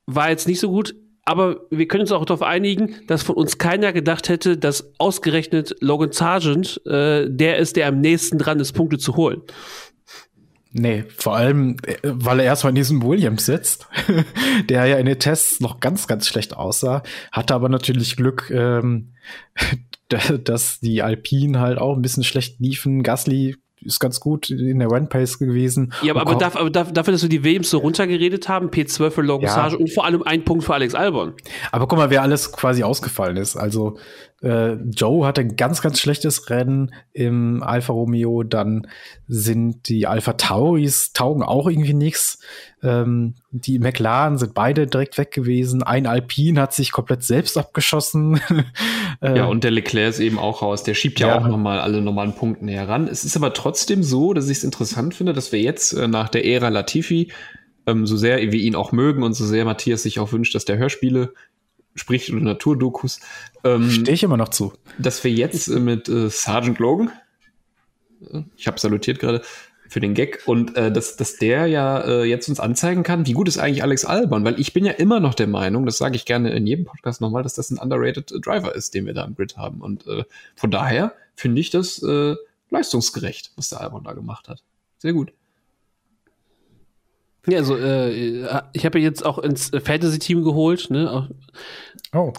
War 0.07 0.31
jetzt 0.31 0.47
nicht 0.47 0.59
so 0.59 0.69
gut 0.69 0.95
aber 1.23 1.62
wir 1.69 1.88
können 1.88 2.01
uns 2.01 2.12
auch 2.12 2.25
darauf 2.25 2.41
einigen, 2.41 2.95
dass 3.07 3.23
von 3.23 3.36
uns 3.36 3.57
keiner 3.57 3.93
gedacht 3.93 4.29
hätte, 4.29 4.57
dass 4.57 4.91
ausgerechnet 4.97 5.75
Logan 5.79 6.12
Sargent 6.12 6.81
äh, 6.86 7.27
der 7.29 7.57
ist, 7.57 7.75
der 7.75 7.88
am 7.88 8.01
nächsten 8.01 8.38
dran 8.38 8.60
ist, 8.60 8.73
Punkte 8.73 8.97
zu 8.97 9.15
holen. 9.15 9.41
Nee, 10.73 11.03
vor 11.17 11.36
allem, 11.36 11.77
äh, 11.84 11.97
weil 12.03 12.39
er 12.39 12.45
erstmal 12.45 12.71
in 12.71 12.75
diesem 12.75 13.03
Williams 13.03 13.45
sitzt, 13.45 13.88
der 14.69 14.86
ja 14.86 14.97
in 14.97 15.05
den 15.05 15.19
Tests 15.19 15.60
noch 15.60 15.79
ganz, 15.79 16.07
ganz 16.07 16.27
schlecht 16.27 16.55
aussah, 16.55 17.03
hatte 17.31 17.53
aber 17.53 17.69
natürlich 17.69 18.15
Glück, 18.15 18.49
ähm, 18.49 19.13
dass 20.43 20.79
die 20.79 21.01
Alpinen 21.01 21.60
halt 21.60 21.77
auch 21.77 21.95
ein 21.95 22.01
bisschen 22.01 22.23
schlecht 22.23 22.60
liefen. 22.60 23.03
Gasly 23.03 23.57
ist 23.83 23.99
ganz 23.99 24.19
gut 24.19 24.49
in 24.49 24.79
der 24.79 24.87
Run-Pace 24.87 25.39
gewesen. 25.39 25.93
Ja, 26.01 26.13
aber, 26.13 26.21
aber, 26.21 26.35
darf, 26.35 26.55
aber 26.55 26.69
dafür, 26.69 27.11
dass 27.11 27.21
wir 27.21 27.29
die 27.29 27.43
Williams 27.43 27.69
so 27.69 27.79
runtergeredet 27.79 28.47
haben, 28.47 28.69
P12 28.69 29.11
für 29.11 29.21
Logan 29.21 29.47
ja. 29.47 29.53
Sarge 29.53 29.77
und 29.77 29.91
vor 29.91 30.05
allem 30.05 30.23
ein 30.23 30.45
Punkt 30.45 30.63
für 30.63 30.73
Alex 30.73 30.95
Albon. 30.95 31.33
Aber 31.71 31.87
guck 31.87 31.97
mal, 31.97 32.09
wer 32.09 32.21
alles 32.21 32.51
quasi 32.51 32.83
ausgefallen 32.83 33.37
ist. 33.37 33.55
Also 33.57 33.97
äh, 34.41 34.73
Joe 34.73 35.25
hatte 35.25 35.41
ein 35.41 35.56
ganz, 35.56 35.82
ganz 35.82 35.99
schlechtes 35.99 36.49
Rennen 36.49 36.93
im 37.13 37.62
Alfa 37.62 37.93
Romeo. 37.93 38.43
Dann 38.43 38.88
sind 39.27 39.88
die 39.88 40.08
Alpha 40.08 40.34
Tauris 40.34 41.13
taugen 41.13 41.43
auch 41.43 41.69
irgendwie 41.69 41.93
nichts. 41.93 42.39
Ähm, 42.82 43.36
die 43.51 43.77
McLaren 43.77 44.38
sind 44.38 44.54
beide 44.54 44.88
direkt 44.88 45.17
weg 45.17 45.32
gewesen. 45.32 45.84
Ein 45.84 46.08
Alpine 46.08 46.60
hat 46.60 46.73
sich 46.73 46.91
komplett 46.91 47.23
selbst 47.23 47.58
abgeschossen. 47.58 48.41
äh, 49.21 49.38
ja, 49.38 49.45
und 49.45 49.63
der 49.63 49.71
Leclerc 49.71 50.10
ist 50.10 50.19
eben 50.19 50.39
auch 50.39 50.63
raus. 50.63 50.84
Der 50.84 50.95
schiebt 50.95 51.19
ja, 51.19 51.27
ja 51.27 51.39
auch 51.39 51.47
nochmal 51.47 51.80
alle 51.80 52.01
normalen 52.01 52.34
Punkte 52.34 52.65
näher 52.65 52.89
ran. 52.89 53.08
Es 53.08 53.23
ist 53.23 53.38
aber 53.38 53.54
trotzdem 53.54 54.01
so, 54.01 54.34
dass 54.34 54.49
ich 54.49 54.58
es 54.58 54.63
interessant 54.63 55.13
finde, 55.13 55.34
dass 55.34 55.51
wir 55.51 55.62
jetzt 55.62 55.93
äh, 55.93 56.08
nach 56.08 56.30
der 56.30 56.45
Ära 56.45 56.69
Latifi 56.69 57.32
ähm, 57.86 58.06
so 58.06 58.17
sehr 58.17 58.39
wir 58.39 58.60
ihn 58.60 58.75
auch 58.75 58.91
mögen 58.91 59.23
und 59.23 59.34
so 59.34 59.45
sehr 59.45 59.65
Matthias 59.65 60.04
sich 60.04 60.19
auch 60.19 60.32
wünscht, 60.32 60.56
dass 60.56 60.65
der 60.65 60.77
Hörspiele 60.77 61.34
spricht 61.95 62.30
oder 62.32 62.41
Naturdokus. 62.41 63.19
Ähm, 63.63 63.89
Stehe 63.89 64.13
ich 64.13 64.23
immer 64.23 64.38
noch 64.38 64.49
zu. 64.49 64.73
Dass 64.97 65.23
wir 65.23 65.32
jetzt 65.32 65.67
äh, 65.67 65.80
mit 65.80 66.10
äh, 66.10 66.30
Sergeant 66.30 66.80
Logan, 66.80 67.12
äh, 68.32 68.41
ich 68.56 68.67
habe 68.67 68.80
salutiert 68.80 69.19
gerade 69.19 69.41
für 69.88 69.99
den 69.99 70.13
Gag, 70.13 70.43
und 70.45 70.77
äh, 70.77 70.89
dass, 70.89 71.17
dass 71.17 71.36
der 71.36 71.67
ja 71.67 71.99
äh, 71.99 72.23
jetzt 72.23 72.47
uns 72.47 72.62
anzeigen 72.62 73.04
kann, 73.04 73.27
wie 73.27 73.34
gut 73.34 73.49
ist 73.49 73.58
eigentlich 73.58 73.84
Alex 73.84 74.06
Albon, 74.06 74.45
weil 74.45 74.58
ich 74.58 74.71
bin 74.71 74.86
ja 74.86 74.93
immer 74.93 75.19
noch 75.19 75.34
der 75.34 75.47
Meinung, 75.47 75.86
das 75.86 75.97
sage 75.97 76.15
ich 76.15 76.23
gerne 76.23 76.51
in 76.51 76.65
jedem 76.65 76.86
Podcast 76.86 77.19
nochmal, 77.19 77.43
dass 77.43 77.56
das 77.56 77.71
ein 77.71 77.77
underrated 77.77 78.32
Driver 78.45 78.73
ist, 78.73 78.93
den 78.93 79.06
wir 79.06 79.13
da 79.13 79.25
im 79.25 79.36
Grid 79.36 79.58
haben. 79.58 79.82
Und 79.82 80.08
äh, 80.08 80.23
von 80.56 80.71
daher 80.71 81.13
finde 81.36 81.60
ich 81.60 81.71
das 81.71 82.01
äh, 82.04 82.36
leistungsgerecht, 82.69 83.51
was 83.58 83.67
der 83.67 83.82
Albon 83.82 84.06
da 84.06 84.13
gemacht 84.13 84.47
hat. 84.47 84.63
Sehr 84.97 85.12
gut. 85.12 85.34
Ja, 87.47 87.58
also 87.58 87.75
äh, 87.75 88.62
ich 88.73 88.86
habe 88.86 88.99
jetzt 88.99 89.25
auch 89.25 89.39
ins 89.39 89.69
Fantasy-Team 89.69 90.43
geholt. 90.43 90.89
Ne? 90.89 91.30
Oh. 92.13 92.34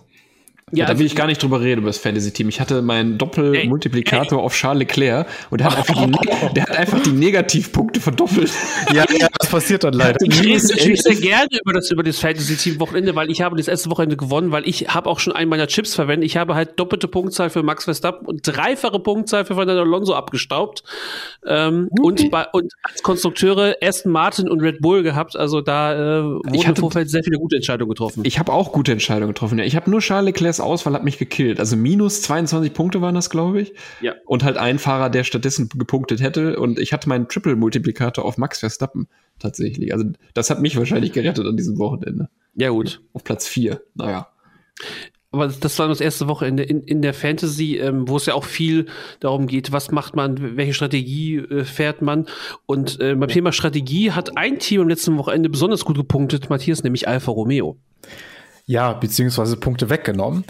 Ja, 0.75 0.87
da 0.87 0.99
will 0.99 1.05
ich 1.05 1.15
gar 1.15 1.27
nicht 1.27 1.43
drüber 1.43 1.61
reden, 1.61 1.81
über 1.83 1.91
das 1.91 1.99
Fantasy-Team. 1.99 2.49
Ich 2.49 2.61
hatte 2.61 2.81
meinen 2.81 3.19
Doppelmultiplikator 3.19 4.43
auf 4.43 4.55
Charles 4.55 4.81
Leclerc 4.81 5.27
und 5.51 5.61
der 5.61 5.71
hat, 5.71 5.77
einfach 5.77 6.07
die, 6.07 6.11
der 6.55 6.63
hat 6.63 6.71
einfach 6.71 7.03
die 7.03 7.11
Negativpunkte 7.11 8.01
verdoppelt. 8.01 8.51
Ja, 8.93 9.05
ja, 9.11 9.29
das 9.39 9.51
passiert 9.51 9.85
dann 9.85 9.93
leider. 9.93 10.19
Ich 10.23 10.43
rede 10.43 10.67
natürlich 10.67 11.03
sehr 11.03 11.17
gerne 11.17 11.49
über 11.63 11.75
das, 11.75 11.91
über 11.91 12.03
das 12.03 12.19
Fantasy-Team-Wochenende, 12.19 13.15
weil 13.15 13.31
ich 13.31 13.43
habe 13.43 13.57
das 13.57 13.69
erste 13.69 13.91
Wochenende 13.91 14.17
gewonnen, 14.17 14.51
weil 14.51 14.67
ich 14.67 14.89
habe 14.89 15.11
auch 15.11 15.21
schon 15.21 15.35
einen 15.35 15.51
meiner 15.51 15.67
Chips 15.67 15.95
verwendet. 15.95 16.27
Ich 16.27 16.37
habe 16.37 16.55
halt 16.55 16.79
doppelte 16.79 17.07
Punktzahl 17.07 17.51
für 17.51 17.63
Max 17.63 17.85
Verstappen 17.85 18.27
und 18.27 18.41
dreifache 18.43 18.99
Punktzahl 18.99 19.45
für 19.45 19.55
Fernando 19.55 19.83
Alonso 19.83 20.15
abgestaubt. 20.15 20.83
Ähm, 21.47 21.89
okay. 21.91 22.03
und, 22.03 22.31
bei, 22.31 22.47
und 22.53 22.73
als 22.83 23.03
Konstrukteure 23.03 23.77
Aston 23.83 24.13
Martin 24.13 24.49
und 24.49 24.61
Red 24.61 24.81
Bull 24.81 25.03
gehabt. 25.03 25.37
Also 25.37 25.61
da 25.61 25.95
äh, 25.95 26.25
wurden 26.25 26.63
im 26.63 26.77
Vorfeld 26.77 27.11
sehr 27.11 27.23
viele 27.23 27.39
gute 27.39 27.57
Entscheidungen 27.57 27.91
getroffen. 27.91 28.23
Ich 28.25 28.39
habe 28.39 28.53
auch 28.53 28.73
gute 28.73 28.93
Entscheidungen 28.93 29.29
getroffen. 29.29 29.59
Ja. 29.59 29.65
Ich 29.65 29.77
habe 29.77 29.91
nur 29.91 30.01
Charles 30.01 30.27
Leclercs 30.27 30.61
Auswahl 30.62 30.94
hat 30.94 31.05
mich 31.05 31.18
gekillt. 31.18 31.61
Also 31.61 31.77
minus 31.77 32.22
22 32.22 32.72
Punkte 32.72 33.01
waren 33.01 33.14
das, 33.14 33.31
glaube 33.31 33.61
ich. 33.61 33.75
Ja. 34.01 34.14
Und 34.27 34.44
halt 34.44 34.57
ein 34.57 34.79
Fahrer, 34.79 35.11
der 35.11 35.25
stattdessen 35.25 35.68
gepunktet 35.68 36.20
hätte. 36.20 36.59
Und 36.59 36.79
ich 36.79 36.92
hatte 36.92 37.09
meinen 37.09 37.29
Triple-Multiplikator 37.29 38.25
auf 38.25 38.38
Max 38.38 38.61
Verstappen 38.61 39.09
tatsächlich. 39.38 39.92
Also 39.92 40.07
das 40.35 40.51
hat 40.51 40.61
mich 40.61 40.77
wahrscheinlich 40.77 41.12
gerettet 41.12 41.46
an 41.46 41.57
diesem 41.57 41.79
Wochenende. 41.79 42.29
Ja, 42.55 42.70
gut. 42.70 43.03
Auf 43.12 43.25
Platz 43.25 43.46
4. 43.46 43.81
Naja. 43.94 44.29
Aber 45.33 45.48
das 45.48 45.79
war 45.79 45.88
das 45.88 46.03
erste 46.03 46.29
Wochenende 46.29 46.62
in, 46.62 46.83
in 46.83 47.01
der 47.01 47.14
Fantasy, 47.14 47.79
ähm, 47.79 48.07
wo 48.07 48.18
es 48.18 48.27
ja 48.27 48.35
auch 48.35 48.44
viel 48.44 48.87
darum 49.18 49.46
geht, 49.46 49.72
was 49.72 49.90
macht 49.90 50.14
man, 50.14 50.57
welche 50.59 50.75
Strategie 50.75 51.37
äh, 51.37 51.64
fährt 51.64 52.03
man. 52.03 52.27
Und 52.66 53.01
äh, 53.01 53.14
beim 53.14 53.31
Thema 53.31 53.51
Strategie 53.53 54.12
hat 54.12 54.37
ein 54.37 54.59
Team 54.59 54.83
am 54.83 54.88
letzten 54.88 55.16
Wochenende 55.16 55.48
besonders 55.48 55.87
gut 55.87 55.96
gepunktet, 55.96 56.51
Matthias, 56.51 56.83
nämlich 56.83 57.09
Alfa 57.09 57.33
Romeo. 57.33 57.79
Ja, 58.64 58.92
beziehungsweise 58.92 59.57
Punkte 59.57 59.90
weggenommen. 59.90 60.44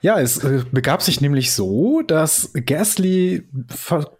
Ja, 0.00 0.18
es 0.18 0.42
äh, 0.42 0.64
begab 0.72 1.02
sich 1.02 1.20
nämlich 1.20 1.52
so, 1.52 2.00
dass 2.00 2.50
Gasly 2.54 3.46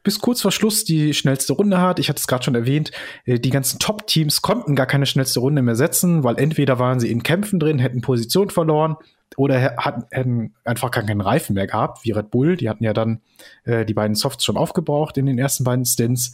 bis 0.03 0.21
kurz 0.21 0.43
vor 0.43 0.53
Schluss 0.53 0.85
die 0.85 1.15
schnellste 1.15 1.55
Runde 1.55 1.81
hat. 1.81 1.99
Ich 1.99 2.11
hatte 2.11 2.19
es 2.19 2.27
gerade 2.27 2.45
schon 2.45 2.55
erwähnt, 2.55 2.91
äh, 3.25 3.41
die 3.41 3.51
ganzen 3.51 3.79
Top-Teams 3.79 4.43
konnten 4.43 4.77
gar 4.77 4.87
keine 4.87 5.07
schnellste 5.07 5.41
Runde 5.41 5.63
mehr 5.63 5.77
setzen, 5.77 6.25
weil 6.25 6.39
entweder 6.39 6.79
waren 6.79 7.01
sie 7.01 7.11
in 7.11 7.23
Kämpfen 7.23 7.59
drin, 7.59 7.79
hätten 7.79 8.03
Position 8.03 8.51
verloren 8.51 8.97
oder 9.37 9.77
hatten, 9.79 10.05
hätten 10.11 10.55
einfach 10.65 10.91
gar 10.91 11.05
keinen 11.05 11.21
Reifen 11.23 11.55
mehr 11.55 11.67
gehabt, 11.67 12.05
wie 12.05 12.13
Red 12.13 12.31
Bull. 12.31 12.57
Die 12.57 12.69
hatten 12.69 12.85
ja 12.85 12.93
dann 12.93 13.23
äh, 13.65 13.87
die 13.87 13.95
beiden 13.95 14.15
Softs 14.15 14.45
schon 14.45 14.59
aufgebraucht 14.59 15.17
in 15.17 15.25
den 15.25 15.39
ersten 15.39 15.65
beiden 15.65 15.87
Stints. 15.87 16.33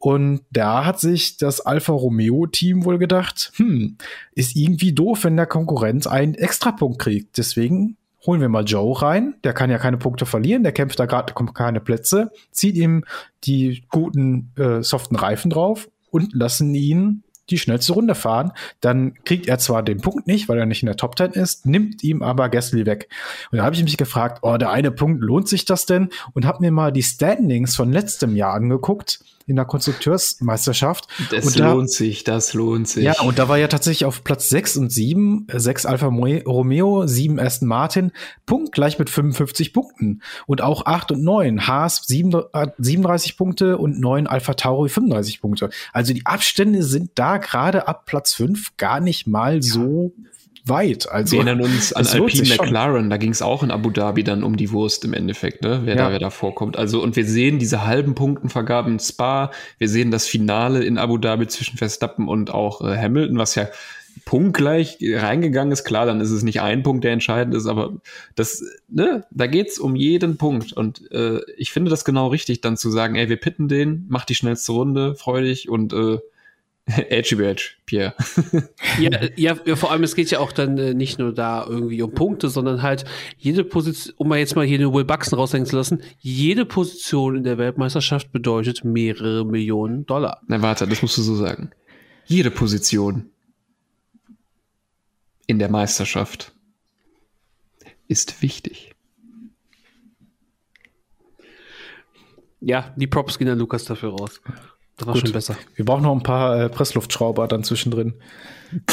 Und 0.00 0.40
da 0.50 0.86
hat 0.86 0.98
sich 0.98 1.36
das 1.36 1.60
Alfa 1.60 1.92
Romeo 1.92 2.46
Team 2.46 2.86
wohl 2.86 2.96
gedacht, 2.96 3.52
hm, 3.56 3.98
ist 4.34 4.56
irgendwie 4.56 4.94
doof, 4.94 5.24
wenn 5.24 5.36
der 5.36 5.44
Konkurrent 5.44 6.06
einen 6.06 6.34
Extrapunkt 6.34 6.98
kriegt. 6.98 7.36
Deswegen 7.36 7.98
holen 8.24 8.40
wir 8.40 8.48
mal 8.48 8.64
Joe 8.64 9.00
rein. 9.02 9.34
Der 9.44 9.52
kann 9.52 9.68
ja 9.68 9.76
keine 9.76 9.98
Punkte 9.98 10.24
verlieren, 10.24 10.62
der 10.62 10.72
kämpft 10.72 10.98
da 10.98 11.04
gerade 11.04 11.34
kommt 11.34 11.54
keine 11.54 11.80
Plätze, 11.80 12.32
zieht 12.50 12.76
ihm 12.76 13.04
die 13.44 13.84
guten 13.90 14.52
äh, 14.56 14.82
soften 14.82 15.16
Reifen 15.16 15.50
drauf 15.50 15.90
und 16.10 16.32
lassen 16.32 16.74
ihn 16.74 17.22
die 17.50 17.58
schnellste 17.58 17.92
Runde 17.92 18.14
fahren. 18.14 18.52
Dann 18.80 19.14
kriegt 19.24 19.48
er 19.48 19.58
zwar 19.58 19.82
den 19.82 20.00
Punkt 20.00 20.26
nicht, 20.26 20.48
weil 20.48 20.58
er 20.58 20.66
nicht 20.66 20.82
in 20.82 20.86
der 20.86 20.96
Top 20.96 21.18
10 21.18 21.32
ist, 21.32 21.66
nimmt 21.66 22.02
ihm 22.02 22.22
aber 22.22 22.48
Gasly 22.48 22.86
weg. 22.86 23.10
Und 23.50 23.58
da 23.58 23.64
habe 23.64 23.74
ich 23.74 23.82
mich 23.82 23.98
gefragt, 23.98 24.38
oh, 24.42 24.56
der 24.56 24.70
eine 24.70 24.92
Punkt, 24.92 25.22
lohnt 25.22 25.48
sich 25.48 25.66
das 25.66 25.84
denn? 25.84 26.08
Und 26.32 26.46
habe 26.46 26.60
mir 26.60 26.70
mal 26.70 26.90
die 26.90 27.02
Standings 27.02 27.76
von 27.76 27.92
letztem 27.92 28.34
Jahr 28.34 28.54
angeguckt 28.54 29.20
in 29.46 29.56
der 29.56 29.64
Konstrukteursmeisterschaft. 29.64 31.08
Das 31.30 31.44
und 31.44 31.56
lohnt 31.56 31.88
da, 31.88 31.92
sich, 31.92 32.24
das 32.24 32.54
lohnt 32.54 32.88
sich. 32.88 33.04
Ja, 33.04 33.20
und 33.20 33.38
da 33.38 33.48
war 33.48 33.58
ja 33.58 33.68
tatsächlich 33.68 34.04
auf 34.04 34.22
Platz 34.24 34.48
6 34.48 34.76
und 34.76 34.92
7, 34.92 35.46
6 35.52 35.86
Alfa 35.86 36.06
Romeo, 36.06 37.06
7 37.06 37.38
Aston 37.38 37.68
Martin, 37.68 38.12
Punkt 38.46 38.72
gleich 38.72 38.98
mit 38.98 39.10
55 39.10 39.72
Punkten. 39.72 40.22
Und 40.46 40.62
auch 40.62 40.86
8 40.86 41.12
und 41.12 41.22
9, 41.22 41.66
Haas 41.66 42.04
37 42.06 43.36
Punkte 43.36 43.78
und 43.78 44.00
9 44.00 44.26
Alpha 44.26 44.54
Tauri 44.54 44.88
35 44.88 45.40
Punkte. 45.40 45.70
Also 45.92 46.14
die 46.14 46.26
Abstände 46.26 46.82
sind 46.82 47.12
da 47.16 47.38
gerade 47.38 47.88
ab 47.88 48.06
Platz 48.06 48.34
5 48.34 48.76
gar 48.76 49.00
nicht 49.00 49.26
mal 49.26 49.62
so 49.62 50.12
weit. 50.64 51.10
Also, 51.10 51.32
Wir 51.32 51.46
erinnern 51.46 51.62
uns 51.62 51.92
an 51.92 52.06
Alpine 52.06 52.48
McLaren, 52.48 53.10
da 53.10 53.16
ging 53.16 53.30
es 53.30 53.42
auch 53.42 53.62
in 53.62 53.70
Abu 53.70 53.90
Dhabi 53.90 54.24
dann 54.24 54.42
um 54.42 54.56
die 54.56 54.70
Wurst 54.70 55.04
im 55.04 55.14
Endeffekt, 55.14 55.62
ne? 55.62 55.82
wer 55.84 55.96
ja. 55.96 56.04
da 56.06 56.12
wer 56.12 56.18
da 56.18 56.30
vorkommt. 56.30 56.76
Also 56.76 57.02
und 57.02 57.16
wir 57.16 57.24
sehen 57.24 57.58
diese 57.58 57.86
halben 57.86 58.14
Punktenvergaben 58.14 58.94
in 58.94 58.98
Spa, 58.98 59.50
wir 59.78 59.88
sehen 59.88 60.10
das 60.10 60.26
Finale 60.26 60.84
in 60.84 60.98
Abu 60.98 61.18
Dhabi 61.18 61.46
zwischen 61.48 61.78
Verstappen 61.78 62.28
und 62.28 62.52
auch 62.52 62.82
äh, 62.82 62.96
Hamilton, 62.96 63.38
was 63.38 63.54
ja 63.54 63.68
punktgleich 64.24 64.98
reingegangen 65.00 65.72
ist. 65.72 65.84
Klar, 65.84 66.06
dann 66.06 66.20
ist 66.20 66.30
es 66.30 66.42
nicht 66.42 66.60
ein 66.60 66.82
Punkt, 66.82 67.04
der 67.04 67.12
entscheidend 67.12 67.54
ist, 67.54 67.66
aber 67.66 67.94
das, 68.34 68.62
ne, 68.88 69.24
da 69.30 69.46
geht's 69.46 69.78
um 69.78 69.96
jeden 69.96 70.36
Punkt. 70.36 70.72
Und 70.72 71.10
äh, 71.10 71.40
ich 71.56 71.72
finde 71.72 71.90
das 71.90 72.04
genau 72.04 72.28
richtig, 72.28 72.60
dann 72.60 72.76
zu 72.76 72.90
sagen, 72.90 73.14
ey, 73.14 73.28
wir 73.28 73.36
pitten 73.38 73.68
den, 73.68 74.06
mach 74.08 74.24
die 74.24 74.34
schnellste 74.34 74.72
Runde, 74.72 75.14
freu 75.14 75.42
dich 75.42 75.68
und 75.68 75.92
äh, 75.92 76.18
Edgy 76.86 77.36
Badge, 77.36 77.70
Pierre. 77.86 78.14
ja, 78.98 79.10
ja, 79.36 79.76
vor 79.76 79.92
allem, 79.92 80.02
es 80.02 80.14
geht 80.14 80.30
ja 80.30 80.40
auch 80.40 80.52
dann 80.52 80.78
äh, 80.78 80.94
nicht 80.94 81.18
nur 81.18 81.32
da 81.32 81.64
irgendwie 81.66 82.02
um 82.02 82.12
Punkte, 82.12 82.48
sondern 82.48 82.82
halt 82.82 83.04
jede 83.38 83.64
Position, 83.64 84.14
um 84.18 84.28
mal 84.28 84.38
jetzt 84.38 84.56
mal 84.56 84.66
hier 84.66 84.78
den 84.78 84.92
Will 84.92 85.04
Buxton 85.04 85.38
raushängen 85.38 85.66
zu 85.66 85.76
lassen, 85.76 86.02
jede 86.18 86.64
Position 86.64 87.36
in 87.36 87.44
der 87.44 87.58
Weltmeisterschaft 87.58 88.32
bedeutet 88.32 88.84
mehrere 88.84 89.44
Millionen 89.44 90.06
Dollar. 90.06 90.40
Na 90.48 90.60
warte, 90.62 90.86
das 90.86 91.02
musst 91.02 91.16
du 91.18 91.22
so 91.22 91.36
sagen. 91.36 91.70
Jede 92.26 92.50
Position 92.50 93.30
in 95.46 95.58
der 95.58 95.70
Meisterschaft 95.70 96.52
ist 98.08 98.42
wichtig. 98.42 98.94
Ja, 102.60 102.92
die 102.96 103.06
Props 103.06 103.38
gehen 103.38 103.48
an 103.48 103.58
Lukas 103.58 103.84
dafür 103.84 104.10
raus. 104.10 104.40
Das 105.00 105.06
war 105.06 105.14
Gut. 105.14 105.22
schon 105.22 105.32
besser. 105.32 105.56
Wir 105.76 105.86
brauchen 105.86 106.02
noch 106.02 106.12
ein 106.12 106.22
paar 106.22 106.60
äh, 106.60 106.68
Pressluftschrauber 106.68 107.48
dann 107.48 107.64
zwischendrin. 107.64 108.12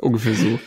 Ungefähr 0.00 0.34
so. 0.34 0.60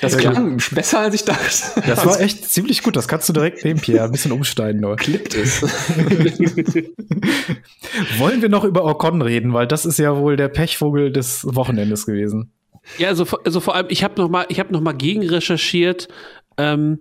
Das 0.00 0.16
klang 0.16 0.56
besser, 0.72 1.00
als 1.00 1.14
ich 1.14 1.26
dachte. 1.26 1.82
Das 1.86 2.06
war 2.06 2.18
echt 2.18 2.48
ziemlich 2.48 2.82
gut. 2.82 2.96
Das 2.96 3.08
kannst 3.08 3.28
du 3.28 3.34
direkt 3.34 3.62
nehmen, 3.62 3.78
Pierre. 3.78 4.06
Ein 4.06 4.12
bisschen 4.12 4.32
umsteigen 4.32 4.80
nur. 4.80 4.96
Klippt 4.96 5.34
es. 5.34 5.60
Wollen 8.18 8.40
wir 8.40 8.48
noch 8.48 8.64
über 8.64 8.86
Ocon 8.86 9.20
reden? 9.20 9.52
Weil 9.52 9.66
das 9.66 9.84
ist 9.84 9.98
ja 9.98 10.16
wohl 10.16 10.38
der 10.38 10.48
Pechvogel 10.48 11.12
des 11.12 11.44
Wochenendes 11.44 12.06
gewesen. 12.06 12.52
Ja, 12.96 13.08
also, 13.08 13.26
also 13.44 13.60
vor 13.60 13.74
allem, 13.74 13.88
ich 13.90 14.02
habe 14.02 14.18
noch 14.18 14.30
mal, 14.30 14.46
ich 14.48 14.60
habe 14.60 14.72
noch 14.72 14.80
mal 14.80 14.92
gegen 14.92 15.28
recherchiert. 15.28 16.08
Ähm, 16.56 17.00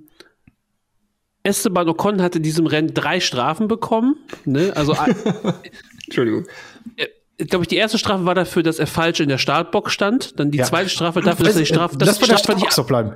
Esteban 1.48 1.88
Ocon 1.90 2.22
hatte 2.22 2.38
in 2.38 2.44
diesem 2.44 2.68
Rennen 2.68 2.94
drei 2.94 3.20
Strafen 3.20 3.68
bekommen. 3.68 4.18
Ne? 4.46 4.74
Also, 4.76 4.96
Entschuldigung. 6.06 6.46
Ich 7.38 7.50
glaube, 7.50 7.66
die 7.66 7.78
erste 7.78 7.98
Strafe 7.98 8.26
war 8.26 8.36
dafür, 8.36 8.64
dass 8.64 8.80
er 8.80 8.88
falsch 8.88 9.20
in 9.20 9.30
der 9.30 9.38
Startbox 9.38 9.94
stand. 9.94 10.40
Dann 10.40 10.52
die 10.52 10.58
ja. 10.58 10.66
zweite 10.66 10.90
Strafe 10.90 11.22
dafür, 11.22 11.46
dass 11.46 11.56
er 11.56 11.62
die 11.62 11.68
Strafe. 11.68 11.98
Das, 11.98 12.10
das 12.10 12.22
war 12.22 12.28
der 12.28 12.38
Startbox 12.38 12.76
so 12.76 12.84
bleiben. 12.84 13.14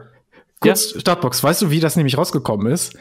Kurz, 0.62 0.94
ja. 0.94 1.00
Startbox. 1.00 1.44
Weißt 1.44 1.64
du, 1.64 1.72
wie 1.72 1.80
das 1.80 1.96
nämlich 1.96 2.18
rausgekommen 2.18 2.72
ist? 2.72 2.96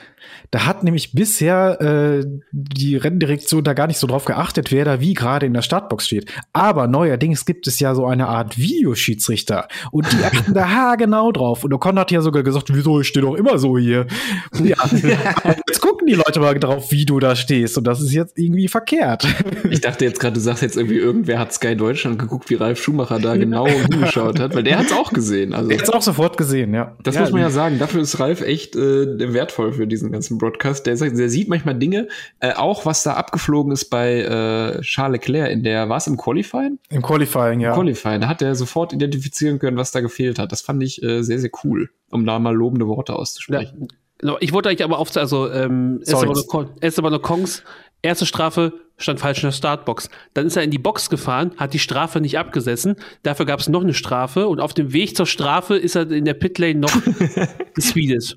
Da 0.51 0.67
hat 0.67 0.83
nämlich 0.83 1.13
bisher 1.13 1.81
äh, 1.81 2.27
die 2.51 2.97
Renndirektion 2.97 3.63
da 3.63 3.75
gar 3.75 3.87
nicht 3.87 3.99
so 3.99 4.07
drauf 4.07 4.25
geachtet, 4.25 4.73
wer 4.73 4.85
da 4.85 5.01
wie 5.01 5.15
gerade 5.15 5.47
in 5.47 5.55
der 5.55 5.63
Startbox 5.63 6.07
steht. 6.07 6.33
Aber 6.53 6.87
neuerdings 6.87 7.45
gibt 7.45 7.67
es 7.67 7.79
ja 7.79 7.95
so 7.95 8.07
eine 8.07 8.29
Art 8.29 8.59
Videoschiedsrichter 8.59 9.69
und 9.93 10.11
die 10.11 10.25
achten 10.25 10.55
da 10.55 10.71
haargenau 10.75 11.33
drauf. 11.33 11.63
Und 11.63 11.73
Ocon 11.73 11.99
hat 11.99 12.11
ja 12.11 12.23
sogar 12.23 12.43
gesagt, 12.43 12.75
wieso, 12.75 13.01
ich 13.01 13.09
stehe 13.09 13.25
doch 13.25 13.35
immer 13.35 13.59
so 13.59 13.79
hier. 13.79 14.07
Ja, 14.55 14.77
jetzt 15.69 15.81
gucken 15.81 16.07
die 16.07 16.15
Leute 16.15 16.41
mal 16.41 16.59
drauf, 16.59 16.91
wie 16.91 17.05
du 17.05 17.21
da 17.21 17.37
stehst. 17.37 17.77
Und 17.79 17.85
das 17.85 18.01
ist 18.01 18.13
jetzt 18.13 18.39
irgendwie 18.39 18.69
verkehrt. 18.69 19.27
Ich 19.69 19.83
dachte 19.83 20.05
jetzt 20.05 20.19
gerade, 20.19 20.35
du 20.35 20.41
sagst 20.41 20.63
jetzt 20.63 20.77
irgendwie, 20.77 20.97
irgendwer 20.97 21.39
hat 21.39 21.53
Sky 21.53 21.77
Deutschland 21.77 22.19
geguckt, 22.19 22.51
wie 22.51 22.55
Ralf 22.55 22.83
Schumacher 22.83 23.19
da 23.19 23.37
genau 23.37 23.67
hingeschaut 23.91 24.41
hat, 24.41 24.55
weil 24.55 24.63
der 24.63 24.79
hat 24.79 24.87
es 24.87 24.93
auch 24.93 25.13
gesehen. 25.13 25.53
Also, 25.53 25.69
der 25.69 25.79
hat 25.79 25.85
es 25.85 25.91
auch 25.91 26.03
sofort 26.03 26.37
gesehen, 26.37 26.75
ja. 26.75 26.97
Das 27.03 27.15
ja, 27.15 27.21
muss 27.21 27.31
man 27.31 27.43
ja 27.43 27.50
sagen. 27.51 27.79
Dafür 27.79 28.03
ist 28.03 28.19
Ralf 28.19 28.41
echt 28.41 28.77
äh, 28.77 29.33
wertvoll 29.33 29.73
für 29.73 29.87
diesen 29.87 30.13
ganzen 30.13 30.39
Broadcast. 30.39 30.87
Der, 30.87 30.97
der 30.97 31.29
sieht 31.29 31.49
manchmal 31.49 31.77
Dinge, 31.77 32.09
äh, 32.41 32.53
auch 32.55 32.87
was 32.87 33.03
da 33.03 33.15
abgeflogen 33.15 33.73
ist 33.73 33.87
bei 33.87 34.21
äh, 34.21 34.81
Charles 34.83 35.21
Leclerc 35.21 35.51
in 35.51 35.63
der, 35.63 35.89
war 35.89 35.97
es 35.99 36.07
im 36.07 36.17
Qualifying? 36.17 36.79
Im 36.91 37.03
Qualifying, 37.03 37.61
ja. 37.61 37.71
Im 37.71 37.75
Qualifying, 37.75 38.21
da 38.21 38.29
hat 38.29 38.43
er 38.43 38.55
sofort 38.55 38.93
identifizieren 38.93 39.59
können, 39.59 39.77
was 39.77 39.93
da 39.93 40.01
gefehlt 40.01 40.39
hat. 40.39 40.53
Das 40.53 40.61
fand 40.61 40.83
ich 40.83 41.03
äh, 41.03 41.23
sehr, 41.23 41.39
sehr 41.39 41.51
cool, 41.65 41.91
um 42.11 42.27
da 42.27 42.39
mal 42.39 42.55
lobende 42.55 42.87
Worte 42.87 43.15
auszusprechen. 43.15 43.89
Ja. 44.23 44.37
Ich 44.41 44.53
wollte 44.53 44.69
eigentlich 44.69 44.85
aber 44.85 44.99
auf, 44.99 45.17
also 45.17 45.51
ähm, 45.51 46.03
Esteban 46.03 47.15
Ocons 47.15 47.63
erste 48.03 48.27
Strafe 48.27 48.73
stand 48.97 49.21
falsch 49.21 49.39
in 49.39 49.49
der 49.49 49.53
Startbox. 49.53 50.11
Dann 50.35 50.47
ist 50.47 50.57
er 50.57 50.63
in 50.63 50.71
die 50.71 50.79
Box 50.79 51.11
gefahren, 51.11 51.53
hat 51.57 51.73
die 51.73 51.79
Strafe 51.79 52.21
nicht 52.21 52.39
abgesessen. 52.39 52.97
Dafür 53.23 53.47
gab 53.47 53.61
es 53.61 53.69
noch 53.69 53.83
eine 53.83 53.95
Strafe 53.95 54.49
und 54.49 54.61
auf 54.61 54.75
dem 54.75 54.93
Weg 54.93 55.17
zur 55.17 55.27
Strafe 55.27 55.77
ist 55.77 55.97
er 55.97 56.11
in 56.11 56.25
der 56.25 56.35
Pitlane 56.35 56.75
noch 56.75 56.93
gespeedet. 57.75 58.37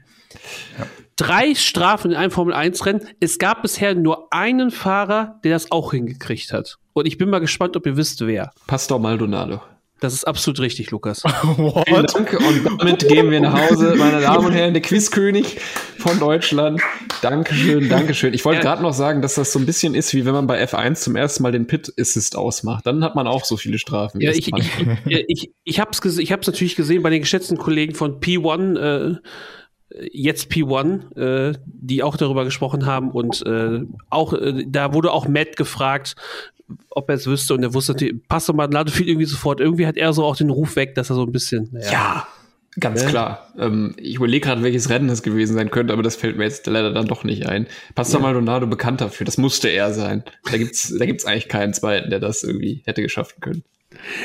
Ja 0.77 0.85
drei 1.15 1.55
Strafen 1.55 2.11
in 2.11 2.17
einem 2.17 2.31
Formel-1-Rennen. 2.31 3.07
Es 3.19 3.37
gab 3.37 3.61
bisher 3.61 3.95
nur 3.95 4.33
einen 4.33 4.71
Fahrer, 4.71 5.39
der 5.43 5.53
das 5.53 5.71
auch 5.71 5.91
hingekriegt 5.91 6.53
hat. 6.53 6.77
Und 6.93 7.07
ich 7.07 7.17
bin 7.17 7.29
mal 7.29 7.39
gespannt, 7.39 7.75
ob 7.77 7.85
ihr 7.85 7.97
wisst, 7.97 8.25
wer. 8.25 8.51
Pastor 8.67 8.99
Maldonado. 8.99 9.61
Das 10.03 10.13
ist 10.13 10.25
absolut 10.25 10.59
richtig, 10.59 10.91
Lukas. 10.91 11.23
What? 11.23 11.87
Vielen 11.87 12.05
Dank 12.07 12.33
und 12.33 12.65
damit 12.77 13.07
gehen 13.07 13.31
wir 13.31 13.39
nach 13.39 13.69
Hause, 13.69 13.95
meine 13.97 14.19
Damen 14.19 14.47
und 14.47 14.51
Herren, 14.51 14.73
der 14.73 14.81
Quizkönig 14.81 15.61
von 15.97 16.19
Deutschland. 16.19 16.81
Dankeschön, 17.21 17.87
Dankeschön. 17.87 18.33
Ich 18.33 18.43
wollte 18.43 18.57
ja. 18.57 18.63
gerade 18.63 18.81
noch 18.81 18.93
sagen, 18.93 19.21
dass 19.21 19.35
das 19.35 19.53
so 19.53 19.59
ein 19.59 19.65
bisschen 19.65 19.95
ist, 19.95 20.13
wie 20.13 20.25
wenn 20.25 20.33
man 20.33 20.45
bei 20.45 20.61
F1 20.61 20.95
zum 20.95 21.15
ersten 21.15 21.41
Mal 21.41 21.53
den 21.53 21.67
Pit 21.67 21.93
Assist 21.97 22.35
ausmacht. 22.35 22.85
Dann 22.85 23.01
hat 23.01 23.15
man 23.15 23.27
auch 23.27 23.45
so 23.45 23.55
viele 23.55 23.79
Strafen. 23.79 24.19
Ja, 24.19 24.31
ich, 24.31 24.51
ich, 24.53 24.71
ich, 25.05 25.25
ich, 25.29 25.51
ich 25.63 25.79
habe 25.79 25.91
es 25.93 26.47
natürlich 26.47 26.75
gesehen 26.75 27.01
bei 27.01 27.09
den 27.09 27.21
geschätzten 27.21 27.57
Kollegen 27.57 27.95
von 27.95 28.19
P1. 28.19 28.77
Äh, 28.77 29.15
jetzt 30.11 30.51
P1, 30.51 31.15
äh, 31.17 31.53
die 31.65 32.03
auch 32.03 32.17
darüber 32.17 32.45
gesprochen 32.45 32.85
haben 32.85 33.11
und 33.11 33.45
äh, 33.45 33.81
auch 34.09 34.33
äh, 34.33 34.65
da 34.67 34.93
wurde 34.93 35.11
auch 35.11 35.27
Matt 35.27 35.55
gefragt, 35.55 36.15
ob 36.89 37.09
er 37.09 37.15
es 37.15 37.27
wüsste 37.27 37.53
und 37.53 37.63
er 37.63 37.73
wusste, 37.73 37.95
Pastor 38.27 38.55
Maldonado 38.55 38.91
fiel 38.91 39.07
irgendwie 39.07 39.25
sofort. 39.25 39.59
Irgendwie 39.59 39.85
hat 39.85 39.97
er 39.97 40.13
so 40.13 40.23
auch 40.23 40.35
den 40.35 40.49
Ruf 40.49 40.75
weg, 40.75 40.95
dass 40.95 41.09
er 41.09 41.15
so 41.15 41.23
ein 41.23 41.31
bisschen. 41.31 41.69
Ja, 41.73 41.91
ja 41.91 42.27
ganz 42.79 43.03
ne? 43.03 43.09
klar. 43.09 43.53
Ähm, 43.57 43.93
ich 43.97 44.15
überlege 44.15 44.45
gerade, 44.45 44.63
welches 44.63 44.89
Rennen 44.89 45.07
das 45.07 45.23
gewesen 45.23 45.55
sein 45.55 45.69
könnte, 45.69 45.93
aber 45.93 46.03
das 46.03 46.15
fällt 46.15 46.37
mir 46.37 46.45
jetzt 46.45 46.65
leider 46.67 46.91
dann 46.91 47.07
doch 47.07 47.23
nicht 47.23 47.47
ein. 47.47 47.67
Pastor 47.95 48.19
ja. 48.19 48.27
Maldonado 48.27 48.67
bekannt 48.67 49.01
dafür, 49.01 49.25
das 49.25 49.37
musste 49.37 49.69
er 49.69 49.93
sein. 49.93 50.23
Da 50.49 50.57
gibt's, 50.57 50.93
da 50.97 51.05
gibt's 51.05 51.25
eigentlich 51.25 51.49
keinen 51.49 51.73
zweiten, 51.73 52.09
der 52.09 52.19
das 52.19 52.43
irgendwie 52.43 52.81
hätte 52.85 53.01
geschaffen 53.01 53.39
können. 53.41 53.63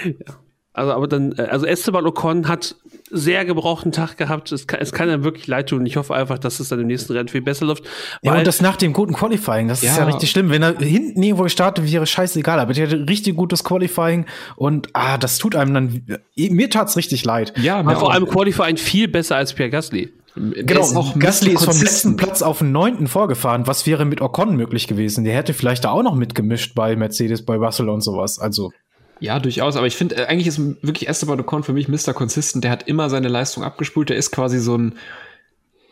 Ja. 0.04 0.34
Also, 0.78 0.92
aber 0.92 1.08
dann, 1.08 1.32
äh, 1.36 1.42
also 1.42 1.66
Esteban 1.66 2.06
Ocon 2.06 2.48
hat 2.48 2.76
sehr 3.10 3.44
gebrauchten 3.44 3.92
Tag 3.92 4.16
gehabt. 4.16 4.52
Es 4.52 4.66
kann, 4.66 4.80
es 4.80 4.92
kann 4.92 5.08
einem 5.08 5.24
wirklich 5.24 5.46
leid 5.46 5.68
tun. 5.68 5.84
Ich 5.86 5.96
hoffe 5.96 6.14
einfach, 6.14 6.38
dass 6.38 6.60
es 6.60 6.68
dann 6.68 6.80
im 6.80 6.86
nächsten 6.86 7.12
Rennen 7.12 7.28
viel 7.28 7.40
besser 7.40 7.66
läuft. 7.66 7.84
Ja, 8.22 8.34
und 8.34 8.46
das 8.46 8.60
nach 8.60 8.76
dem 8.76 8.92
guten 8.92 9.14
Qualifying, 9.14 9.68
das 9.68 9.82
ja. 9.82 9.90
ist 9.90 9.98
ja 9.98 10.04
richtig 10.04 10.30
schlimm. 10.30 10.50
Wenn 10.50 10.62
er 10.62 10.78
hinten 10.78 11.22
irgendwo 11.22 11.44
gestartet 11.44 11.90
wäre, 11.90 12.06
scheißegal. 12.06 12.60
Aber 12.60 12.72
der 12.72 12.86
hatte 12.86 13.08
richtig 13.08 13.36
gutes 13.36 13.64
Qualifying 13.64 14.26
und 14.56 14.88
ah, 14.92 15.18
das 15.18 15.38
tut 15.38 15.56
einem 15.56 15.74
dann, 15.74 16.02
mir 16.36 16.70
tat's 16.70 16.96
richtig 16.96 17.24
leid. 17.24 17.52
Ja, 17.56 17.78
aber 17.78 17.96
vor 17.96 18.12
allem 18.12 18.26
Qualifying 18.26 18.76
viel 18.76 19.08
besser 19.08 19.36
als 19.36 19.54
Pierre 19.54 19.70
Gasly. 19.70 20.12
Genau, 20.34 20.80
ist 20.82 20.94
auch 20.94 21.18
Gasly 21.18 21.52
ist 21.52 21.64
vom 21.64 21.80
letzten 21.80 22.16
Platz 22.16 22.42
auf 22.42 22.58
den 22.58 22.70
neunten 22.70 23.08
vorgefahren. 23.08 23.66
Was 23.66 23.86
wäre 23.86 24.04
mit 24.04 24.20
Ocon 24.20 24.56
möglich 24.56 24.86
gewesen? 24.86 25.24
Der 25.24 25.34
hätte 25.34 25.52
vielleicht 25.52 25.84
da 25.84 25.90
auch 25.90 26.02
noch 26.02 26.14
mitgemischt 26.14 26.74
bei 26.74 26.94
Mercedes, 26.94 27.44
bei 27.44 27.56
Russell 27.56 27.88
und 27.88 28.02
sowas. 28.02 28.38
Also 28.38 28.70
ja, 29.20 29.38
durchaus, 29.38 29.76
aber 29.76 29.86
ich 29.86 29.96
finde, 29.96 30.16
äh, 30.16 30.26
eigentlich 30.26 30.46
ist 30.46 30.58
wirklich 30.58 31.08
Esteban 31.08 31.40
Ocon 31.40 31.62
für 31.62 31.72
mich 31.72 31.88
Mr. 31.88 32.12
Consistent. 32.14 32.64
Der 32.64 32.70
hat 32.70 32.86
immer 32.88 33.10
seine 33.10 33.28
Leistung 33.28 33.64
abgespult. 33.64 34.10
Der 34.10 34.16
ist 34.16 34.30
quasi 34.30 34.58
so 34.58 34.76
ein, 34.76 34.98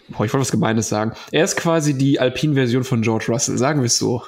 boah, 0.09 0.25
ich 0.25 0.33
wollte 0.33 0.43
was 0.43 0.51
Gemeines 0.51 0.89
sagen. 0.89 1.13
Er 1.33 1.45
ist 1.45 1.57
quasi 1.57 1.97
die 1.97 2.21
Alpine-Version 2.21 2.85
von 2.85 3.03
George 3.03 3.27
Russell, 3.29 3.59
sagen 3.59 3.81
wir 3.81 3.87
es 3.87 3.99
so. 3.99 4.23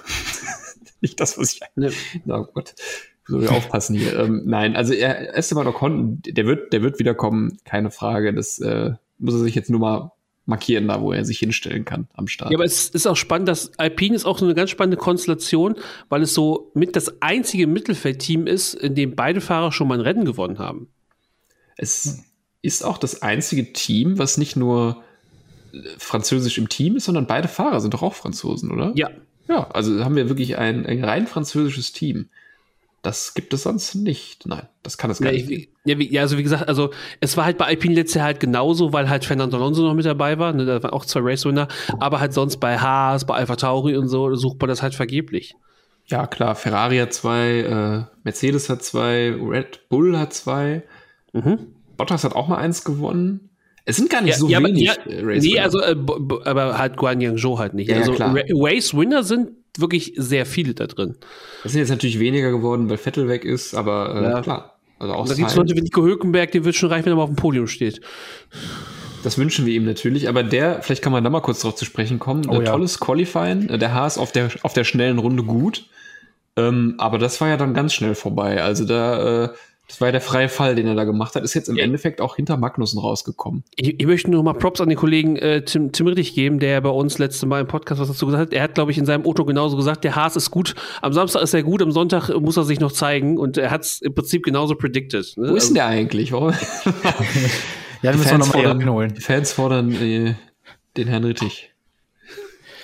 Nicht 1.00 1.20
das, 1.20 1.38
was 1.38 1.52
ich. 1.52 1.60
Ne. 1.76 1.92
Na 2.24 2.40
oh 2.40 2.46
Gott. 2.52 2.74
So 3.26 3.40
wir 3.42 3.52
aufpassen 3.52 3.94
hier. 3.94 4.18
ähm, 4.18 4.42
nein, 4.46 4.74
also 4.74 4.94
er, 4.94 5.36
Esteban 5.36 5.66
Ocon, 5.66 6.22
der 6.22 6.46
wird, 6.46 6.72
der 6.72 6.82
wird 6.82 6.98
wiederkommen, 6.98 7.58
keine 7.64 7.90
Frage. 7.90 8.32
Das 8.32 8.58
äh, 8.58 8.92
muss 9.18 9.34
er 9.34 9.40
sich 9.40 9.54
jetzt 9.54 9.68
nur 9.68 9.80
mal 9.80 10.12
markieren, 10.48 10.88
da 10.88 11.00
wo 11.00 11.12
er 11.12 11.24
sich 11.24 11.38
hinstellen 11.38 11.84
kann 11.84 12.08
am 12.14 12.26
Start. 12.26 12.50
Ja, 12.50 12.56
aber 12.56 12.64
es 12.64 12.88
ist 12.88 13.06
auch 13.06 13.16
spannend, 13.16 13.48
dass 13.48 13.78
Alpine 13.78 14.16
ist 14.16 14.24
auch 14.24 14.38
so 14.38 14.46
eine 14.46 14.54
ganz 14.54 14.70
spannende 14.70 14.96
Konstellation, 14.96 15.76
weil 16.08 16.22
es 16.22 16.34
so 16.34 16.70
mit 16.74 16.96
das 16.96 17.20
einzige 17.20 17.66
Mittelfeldteam 17.66 18.46
ist, 18.46 18.74
in 18.74 18.94
dem 18.94 19.14
beide 19.14 19.40
Fahrer 19.40 19.72
schon 19.72 19.88
mal 19.88 19.98
ein 19.98 20.00
Rennen 20.00 20.24
gewonnen 20.24 20.58
haben. 20.58 20.88
Es 21.76 22.24
ist 22.62 22.82
auch 22.82 22.98
das 22.98 23.22
einzige 23.22 23.72
Team, 23.72 24.18
was 24.18 24.38
nicht 24.38 24.56
nur 24.56 25.02
französisch 25.98 26.58
im 26.58 26.68
Team 26.68 26.96
ist, 26.96 27.04
sondern 27.04 27.26
beide 27.26 27.46
Fahrer 27.46 27.80
sind 27.80 27.92
doch 27.92 28.02
auch 28.02 28.14
Franzosen, 28.14 28.70
oder? 28.70 28.92
Ja. 28.94 29.10
Ja, 29.48 29.70
also 29.70 30.04
haben 30.04 30.16
wir 30.16 30.28
wirklich 30.28 30.58
ein, 30.58 30.84
ein 30.84 31.02
rein 31.02 31.26
französisches 31.26 31.92
Team. 31.92 32.28
Das 33.02 33.34
gibt 33.34 33.54
es 33.54 33.62
sonst 33.62 33.94
nicht. 33.94 34.46
Nein, 34.46 34.66
das 34.82 34.98
kann 34.98 35.10
es 35.10 35.20
gar 35.20 35.32
ja, 35.32 35.38
nicht. 35.38 35.50
Ich, 35.50 35.68
ja, 35.84 35.98
wie, 35.98 36.12
ja, 36.12 36.22
also 36.22 36.36
wie 36.36 36.42
gesagt, 36.42 36.68
also 36.68 36.90
es 37.20 37.36
war 37.36 37.44
halt 37.44 37.56
bei 37.56 37.66
Alpine 37.66 37.94
letztes 37.94 38.16
Jahr 38.16 38.26
halt 38.26 38.40
genauso, 38.40 38.92
weil 38.92 39.08
halt 39.08 39.24
Fernando 39.24 39.56
Alonso 39.56 39.82
noch 39.82 39.94
mit 39.94 40.04
dabei 40.04 40.38
war. 40.38 40.52
Ne, 40.52 40.66
da 40.66 40.82
waren 40.82 40.92
auch 40.92 41.04
zwei 41.04 41.20
Race-Winner. 41.22 41.68
Aber 42.00 42.18
halt 42.18 42.32
sonst 42.32 42.56
bei 42.58 42.78
Haas, 42.78 43.24
bei 43.24 43.34
Alpha 43.34 43.56
Tauri 43.56 43.96
und 43.96 44.08
so 44.08 44.34
sucht 44.34 44.60
man 44.60 44.68
das 44.68 44.82
halt 44.82 44.94
vergeblich. 44.94 45.54
Ja, 46.06 46.26
klar, 46.26 46.54
Ferrari 46.54 46.98
hat 46.98 47.12
zwei, 47.12 47.60
äh, 47.60 48.16
Mercedes 48.24 48.68
hat 48.68 48.82
zwei, 48.82 49.30
Red 49.30 49.88
Bull 49.88 50.18
hat 50.18 50.32
zwei. 50.32 50.82
Mhm. 51.32 51.74
Bottas 51.96 52.24
hat 52.24 52.34
auch 52.34 52.48
mal 52.48 52.56
eins 52.56 52.82
gewonnen. 52.82 53.50
Es 53.84 53.96
sind 53.96 54.10
gar 54.10 54.22
nicht 54.22 54.32
ja, 54.32 54.38
so 54.38 54.48
ja, 54.48 54.62
wenig 54.62 54.82
ja, 54.82 54.94
Race 55.06 55.42
Nee, 55.42 55.60
also, 55.60 55.80
äh, 55.80 55.96
aber 56.44 56.78
halt 56.78 56.96
Guan 56.96 57.20
Yang 57.20 57.38
Zhou 57.38 57.58
halt 57.58 57.74
nicht. 57.74 57.92
also 57.92 58.12
Race-Winner 58.12 59.22
sind 59.22 59.52
wirklich 59.80 60.12
sehr 60.16 60.46
viele 60.46 60.74
da 60.74 60.86
drin. 60.86 61.16
Das 61.62 61.72
sind 61.72 61.80
jetzt 61.80 61.90
natürlich 61.90 62.18
weniger 62.18 62.50
geworden, 62.50 62.88
weil 62.88 62.98
Vettel 62.98 63.28
weg 63.28 63.44
ist, 63.44 63.74
aber 63.74 64.14
äh, 64.14 64.22
ja. 64.22 64.42
klar. 64.42 64.78
Also 64.98 65.14
auch 65.14 65.28
da 65.28 65.34
gibt 65.34 65.48
es 65.48 65.56
Leute 65.56 65.76
wie 65.76 65.80
Nico 65.80 66.02
Hülkenberg, 66.02 66.50
der 66.52 66.64
wird 66.64 66.74
schon 66.74 66.90
reichen, 66.90 67.06
wenn 67.06 67.12
er 67.12 67.16
mal 67.16 67.22
auf 67.22 67.30
dem 67.30 67.36
Podium 67.36 67.68
steht. 67.68 68.00
Das 69.22 69.38
wünschen 69.38 69.66
wir 69.66 69.74
ihm 69.74 69.84
natürlich, 69.84 70.28
aber 70.28 70.42
der, 70.42 70.82
vielleicht 70.82 71.02
kann 71.02 71.12
man 71.12 71.22
da 71.22 71.30
mal 71.30 71.40
kurz 71.40 71.60
drauf 71.60 71.74
zu 71.74 71.84
sprechen 71.84 72.18
kommen. 72.18 72.48
Oh, 72.48 72.60
ja. 72.60 72.72
Tolles 72.72 72.98
Qualifying, 72.98 73.66
der 73.78 73.94
Haas 73.94 74.18
auf 74.18 74.32
der, 74.32 74.50
auf 74.62 74.72
der 74.72 74.84
schnellen 74.84 75.18
Runde 75.18 75.42
gut. 75.42 75.86
Ähm, 76.56 76.94
aber 76.98 77.18
das 77.18 77.40
war 77.40 77.48
ja 77.48 77.56
dann 77.56 77.74
ganz 77.74 77.94
schnell 77.94 78.14
vorbei. 78.14 78.62
Also 78.62 78.84
da, 78.84 79.44
äh, 79.44 79.48
das 79.88 80.02
war 80.02 80.08
ja 80.08 80.12
der 80.12 80.20
freie 80.20 80.50
Fall, 80.50 80.74
den 80.74 80.86
er 80.86 80.94
da 80.94 81.04
gemacht 81.04 81.34
hat. 81.34 81.42
Ist 81.42 81.54
jetzt 81.54 81.70
im 81.70 81.76
ja. 81.76 81.84
Endeffekt 81.84 82.20
auch 82.20 82.36
hinter 82.36 82.58
Magnussen 82.58 83.00
rausgekommen. 83.00 83.64
Ich, 83.74 83.98
ich 83.98 84.06
möchte 84.06 84.30
nur 84.30 84.42
mal 84.42 84.52
Props 84.52 84.82
an 84.82 84.90
den 84.90 84.98
Kollegen 84.98 85.36
äh, 85.36 85.64
Tim, 85.64 85.92
Tim 85.92 86.06
Rittig 86.06 86.34
geben, 86.34 86.58
der 86.58 86.82
bei 86.82 86.90
uns 86.90 87.16
letzte 87.16 87.46
Mal 87.46 87.62
im 87.62 87.66
Podcast 87.66 87.98
was 87.98 88.08
dazu 88.08 88.26
gesagt 88.26 88.48
hat. 88.48 88.52
Er 88.52 88.62
hat, 88.62 88.74
glaube 88.74 88.90
ich, 88.90 88.98
in 88.98 89.06
seinem 89.06 89.24
Auto 89.24 89.46
genauso 89.46 89.78
gesagt, 89.78 90.04
der 90.04 90.14
Haas 90.14 90.36
ist 90.36 90.50
gut. 90.50 90.74
Am 91.00 91.14
Samstag 91.14 91.40
ist 91.40 91.54
er 91.54 91.62
gut, 91.62 91.80
am 91.80 91.90
Sonntag 91.90 92.28
muss 92.38 92.58
er 92.58 92.64
sich 92.64 92.80
noch 92.80 92.92
zeigen. 92.92 93.38
Und 93.38 93.56
er 93.56 93.70
hat 93.70 93.82
es 93.82 94.02
im 94.02 94.14
Prinzip 94.14 94.44
genauso 94.44 94.74
predicted. 94.74 95.32
Ne? 95.38 95.52
Wo 95.52 95.54
ist 95.54 95.68
denn 95.68 95.76
der 95.76 95.86
eigentlich? 95.86 96.32
Warum? 96.32 96.50
ja, 98.02 98.12
den 98.12 98.18
müssen 98.18 98.30
wir 98.30 98.38
nochmal 98.38 98.88
holen. 98.90 99.14
Die 99.14 99.22
Fans 99.22 99.52
fordern 99.52 99.92
äh, 99.92 100.34
den 100.98 101.08
Herrn 101.08 101.24
Rittig. 101.24 101.72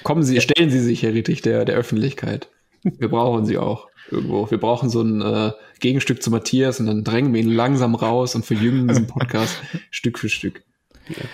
Kommen 0.04 0.22
Sie, 0.22 0.40
stellen 0.40 0.70
Sie 0.70 0.80
sich, 0.80 1.02
Herr 1.02 1.12
Rittig, 1.12 1.42
der, 1.42 1.66
der 1.66 1.76
Öffentlichkeit. 1.76 2.48
Wir 2.82 3.08
brauchen 3.08 3.44
Sie 3.44 3.58
auch 3.58 3.88
irgendwo. 4.10 4.50
Wir 4.50 4.58
brauchen 4.58 4.90
so 4.90 5.02
ein 5.02 5.20
äh, 5.20 5.52
Gegenstück 5.80 6.22
zu 6.22 6.30
Matthias 6.30 6.80
und 6.80 6.86
dann 6.86 7.04
drängen 7.04 7.32
wir 7.32 7.40
ihn 7.40 7.50
langsam 7.50 7.94
raus 7.94 8.34
und 8.34 8.44
verjüngen 8.44 8.88
diesen 8.88 9.06
Podcast 9.06 9.56
Stück 9.90 10.18
für 10.18 10.28
Stück. 10.28 10.62
Ja. 11.08 11.24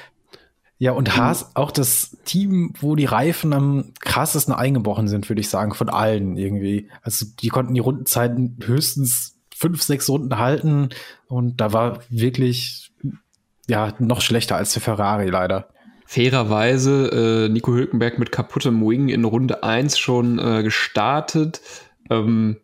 Ja, 0.82 0.92
und 0.92 1.14
Haas, 1.14 1.54
auch 1.56 1.72
das 1.72 2.16
Team, 2.24 2.72
wo 2.80 2.96
die 2.96 3.04
Reifen 3.04 3.52
am 3.52 3.92
krassesten 4.00 4.54
eingebrochen 4.54 5.08
sind, 5.08 5.28
würde 5.28 5.40
ich 5.40 5.50
sagen, 5.50 5.74
von 5.74 5.90
allen 5.90 6.38
irgendwie. 6.38 6.88
Also 7.02 7.26
die 7.38 7.48
konnten 7.48 7.74
die 7.74 7.80
Rundenzeiten 7.80 8.56
höchstens 8.64 9.36
fünf, 9.54 9.82
sechs 9.82 10.08
Runden 10.08 10.38
halten 10.38 10.88
und 11.28 11.60
da 11.60 11.74
war 11.74 11.98
wirklich, 12.08 12.92
ja, 13.68 13.92
noch 13.98 14.22
schlechter 14.22 14.56
als 14.56 14.72
der 14.72 14.80
Ferrari 14.80 15.28
leider. 15.28 15.68
Fairerweise 16.06 17.46
äh, 17.46 17.48
Nico 17.50 17.72
Hülkenberg 17.72 18.18
mit 18.18 18.32
kaputtem 18.32 18.80
Wing 18.80 19.10
in 19.10 19.24
Runde 19.24 19.62
1 19.62 19.98
schon 19.98 20.38
äh, 20.38 20.62
gestartet. 20.62 21.60
Ähm, 22.10 22.56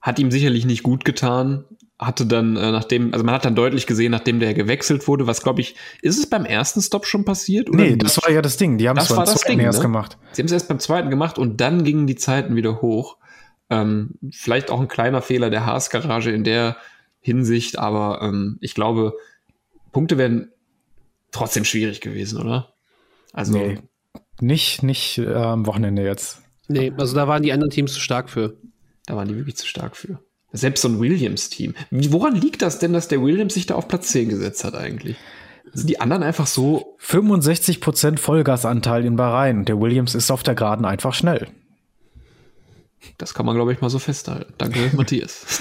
hat 0.00 0.18
ihm 0.18 0.30
sicherlich 0.30 0.64
nicht 0.64 0.82
gut 0.82 1.04
getan. 1.04 1.64
Hatte 1.98 2.24
dann, 2.24 2.56
äh, 2.56 2.72
nachdem, 2.72 3.12
also 3.12 3.24
man 3.24 3.34
hat 3.34 3.44
dann 3.44 3.54
deutlich 3.54 3.86
gesehen, 3.86 4.10
nachdem 4.10 4.40
der 4.40 4.54
gewechselt 4.54 5.06
wurde, 5.06 5.26
was 5.26 5.42
glaube 5.42 5.60
ich, 5.60 5.76
ist 6.00 6.18
es 6.18 6.28
beim 6.28 6.46
ersten 6.46 6.80
Stop 6.80 7.04
schon 7.04 7.26
passiert? 7.26 7.68
Oder 7.68 7.84
nee, 7.84 7.96
das 7.96 8.16
war 8.22 8.30
ja 8.30 8.40
das 8.40 8.56
Ding. 8.56 8.78
Die 8.78 8.88
haben 8.88 8.96
es 8.96 9.08
beim 9.08 9.26
zweiten 9.26 9.58
Ding, 9.58 9.60
erst 9.60 9.80
ne? 9.80 9.82
gemacht. 9.82 10.16
Sie 10.32 10.40
haben 10.40 10.46
es 10.46 10.52
erst 10.52 10.68
beim 10.68 10.80
zweiten 10.80 11.10
gemacht 11.10 11.38
und 11.38 11.60
dann 11.60 11.84
gingen 11.84 12.06
die 12.06 12.16
Zeiten 12.16 12.56
wieder 12.56 12.80
hoch. 12.80 13.18
Ähm, 13.68 14.14
vielleicht 14.32 14.70
auch 14.70 14.80
ein 14.80 14.88
kleiner 14.88 15.20
Fehler 15.20 15.50
der 15.50 15.66
Haas-Garage 15.66 16.30
in 16.30 16.42
der 16.42 16.78
Hinsicht, 17.20 17.78
aber 17.78 18.22
ähm, 18.22 18.56
ich 18.62 18.74
glaube, 18.74 19.14
Punkte 19.92 20.16
wären 20.16 20.50
trotzdem 21.32 21.64
schwierig 21.64 22.00
gewesen, 22.00 22.40
oder? 22.40 22.72
Also 23.32 23.52
nee, 23.52 23.78
nicht, 24.40 24.82
nicht 24.82 25.18
äh, 25.18 25.34
am 25.34 25.66
Wochenende 25.66 26.02
jetzt. 26.02 26.42
Nee, 26.70 26.92
also 26.96 27.16
da 27.16 27.26
waren 27.26 27.42
die 27.42 27.52
anderen 27.52 27.70
Teams 27.70 27.92
zu 27.92 28.00
stark 28.00 28.30
für. 28.30 28.54
Da 29.06 29.16
waren 29.16 29.26
die 29.26 29.34
wirklich 29.34 29.56
zu 29.56 29.66
stark 29.66 29.96
für. 29.96 30.20
Selbst 30.52 30.82
so 30.82 30.88
ein 30.88 31.00
Williams-Team. 31.00 31.74
Woran 31.90 32.36
liegt 32.36 32.62
das 32.62 32.78
denn, 32.78 32.92
dass 32.92 33.08
der 33.08 33.20
Williams 33.22 33.54
sich 33.54 33.66
da 33.66 33.74
auf 33.74 33.88
Platz 33.88 34.08
10 34.08 34.28
gesetzt 34.28 34.62
hat 34.62 34.76
eigentlich? 34.76 35.16
Sind 35.72 35.90
die 35.90 36.00
anderen 36.00 36.22
einfach 36.22 36.46
so. 36.46 36.96
65% 37.00 38.18
Vollgasanteil 38.18 39.04
in 39.04 39.16
Bahrain 39.16 39.58
und 39.58 39.68
der 39.68 39.80
Williams 39.80 40.14
ist 40.14 40.30
auf 40.30 40.44
der 40.44 40.54
Geraden 40.54 40.84
einfach 40.84 41.12
schnell. 41.12 41.48
Das 43.18 43.34
kann 43.34 43.46
man, 43.46 43.56
glaube 43.56 43.72
ich, 43.72 43.80
mal 43.80 43.90
so 43.90 43.98
festhalten. 43.98 44.52
Danke, 44.58 44.90
Matthias. 44.96 45.60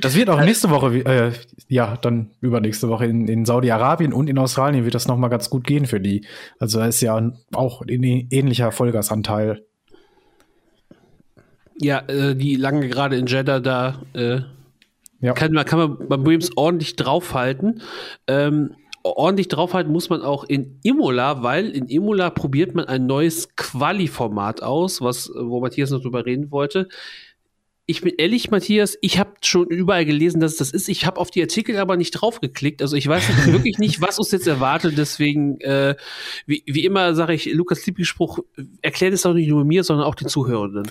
Das 0.00 0.14
wird 0.14 0.30
auch 0.30 0.40
nächste 0.40 0.70
Woche, 0.70 0.96
äh, 1.04 1.32
ja, 1.68 1.98
dann 1.98 2.30
übernächste 2.40 2.88
Woche 2.88 3.06
in, 3.06 3.28
in 3.28 3.44
Saudi-Arabien 3.44 4.14
und 4.14 4.28
in 4.28 4.38
Australien 4.38 4.84
wird 4.84 4.94
das 4.94 5.06
noch 5.06 5.18
mal 5.18 5.28
ganz 5.28 5.50
gut 5.50 5.66
gehen 5.66 5.86
für 5.86 6.00
die. 6.00 6.26
Also 6.58 6.78
da 6.78 6.86
ist 6.86 7.02
ja 7.02 7.32
auch 7.52 7.82
ein 7.82 8.02
ähnlicher 8.30 8.72
Vollgasanteil 8.72 9.64
ja, 11.80 12.00
äh, 12.08 12.34
die 12.34 12.56
lange 12.56 12.88
gerade 12.88 13.16
in 13.16 13.26
Jeddah 13.26 13.60
da 13.60 14.02
äh, 14.14 14.40
ja. 15.20 15.32
kann, 15.32 15.52
man, 15.52 15.64
kann 15.64 15.78
man 15.78 16.08
beim 16.08 16.24
Williams 16.24 16.50
ordentlich 16.56 16.96
draufhalten. 16.96 17.82
Ähm, 18.26 18.74
ordentlich 19.02 19.48
draufhalten 19.48 19.92
muss 19.92 20.08
man 20.08 20.22
auch 20.22 20.44
in 20.44 20.78
Imola, 20.82 21.42
weil 21.42 21.70
in 21.70 21.88
Imola 21.88 22.30
probiert 22.30 22.74
man 22.74 22.86
ein 22.86 23.06
neues 23.06 23.54
Quali-Format 23.56 24.62
aus, 24.62 25.00
was, 25.00 25.30
wo 25.34 25.60
Matthias 25.60 25.90
noch 25.90 26.00
drüber 26.00 26.26
reden 26.26 26.50
wollte. 26.50 26.88
Ich 27.86 28.00
bin 28.00 28.14
ehrlich, 28.16 28.50
Matthias, 28.50 28.96
ich 29.02 29.18
habe 29.18 29.34
schon 29.42 29.66
überall 29.66 30.06
gelesen, 30.06 30.40
dass 30.40 30.52
es 30.52 30.58
das 30.58 30.70
ist. 30.70 30.88
Ich 30.88 31.04
habe 31.04 31.20
auf 31.20 31.30
die 31.30 31.42
Artikel 31.42 31.76
aber 31.76 31.98
nicht 31.98 32.12
draufgeklickt. 32.12 32.80
Also 32.80 32.96
ich 32.96 33.06
weiß 33.06 33.46
wirklich 33.52 33.76
nicht, 33.76 34.00
was 34.00 34.18
uns 34.18 34.30
jetzt 34.30 34.46
erwartet. 34.46 34.96
Deswegen, 34.96 35.60
äh, 35.60 35.94
wie, 36.46 36.62
wie 36.64 36.86
immer 36.86 37.14
sage 37.14 37.34
ich, 37.34 37.44
Lukas 37.52 37.84
Lieblingsspruch, 37.84 38.38
erklärt 38.80 39.12
es 39.12 39.20
doch 39.22 39.34
nicht 39.34 39.48
nur 39.48 39.66
mir, 39.66 39.84
sondern 39.84 40.06
auch 40.06 40.14
den 40.14 40.28
Zuhörenden. 40.28 40.90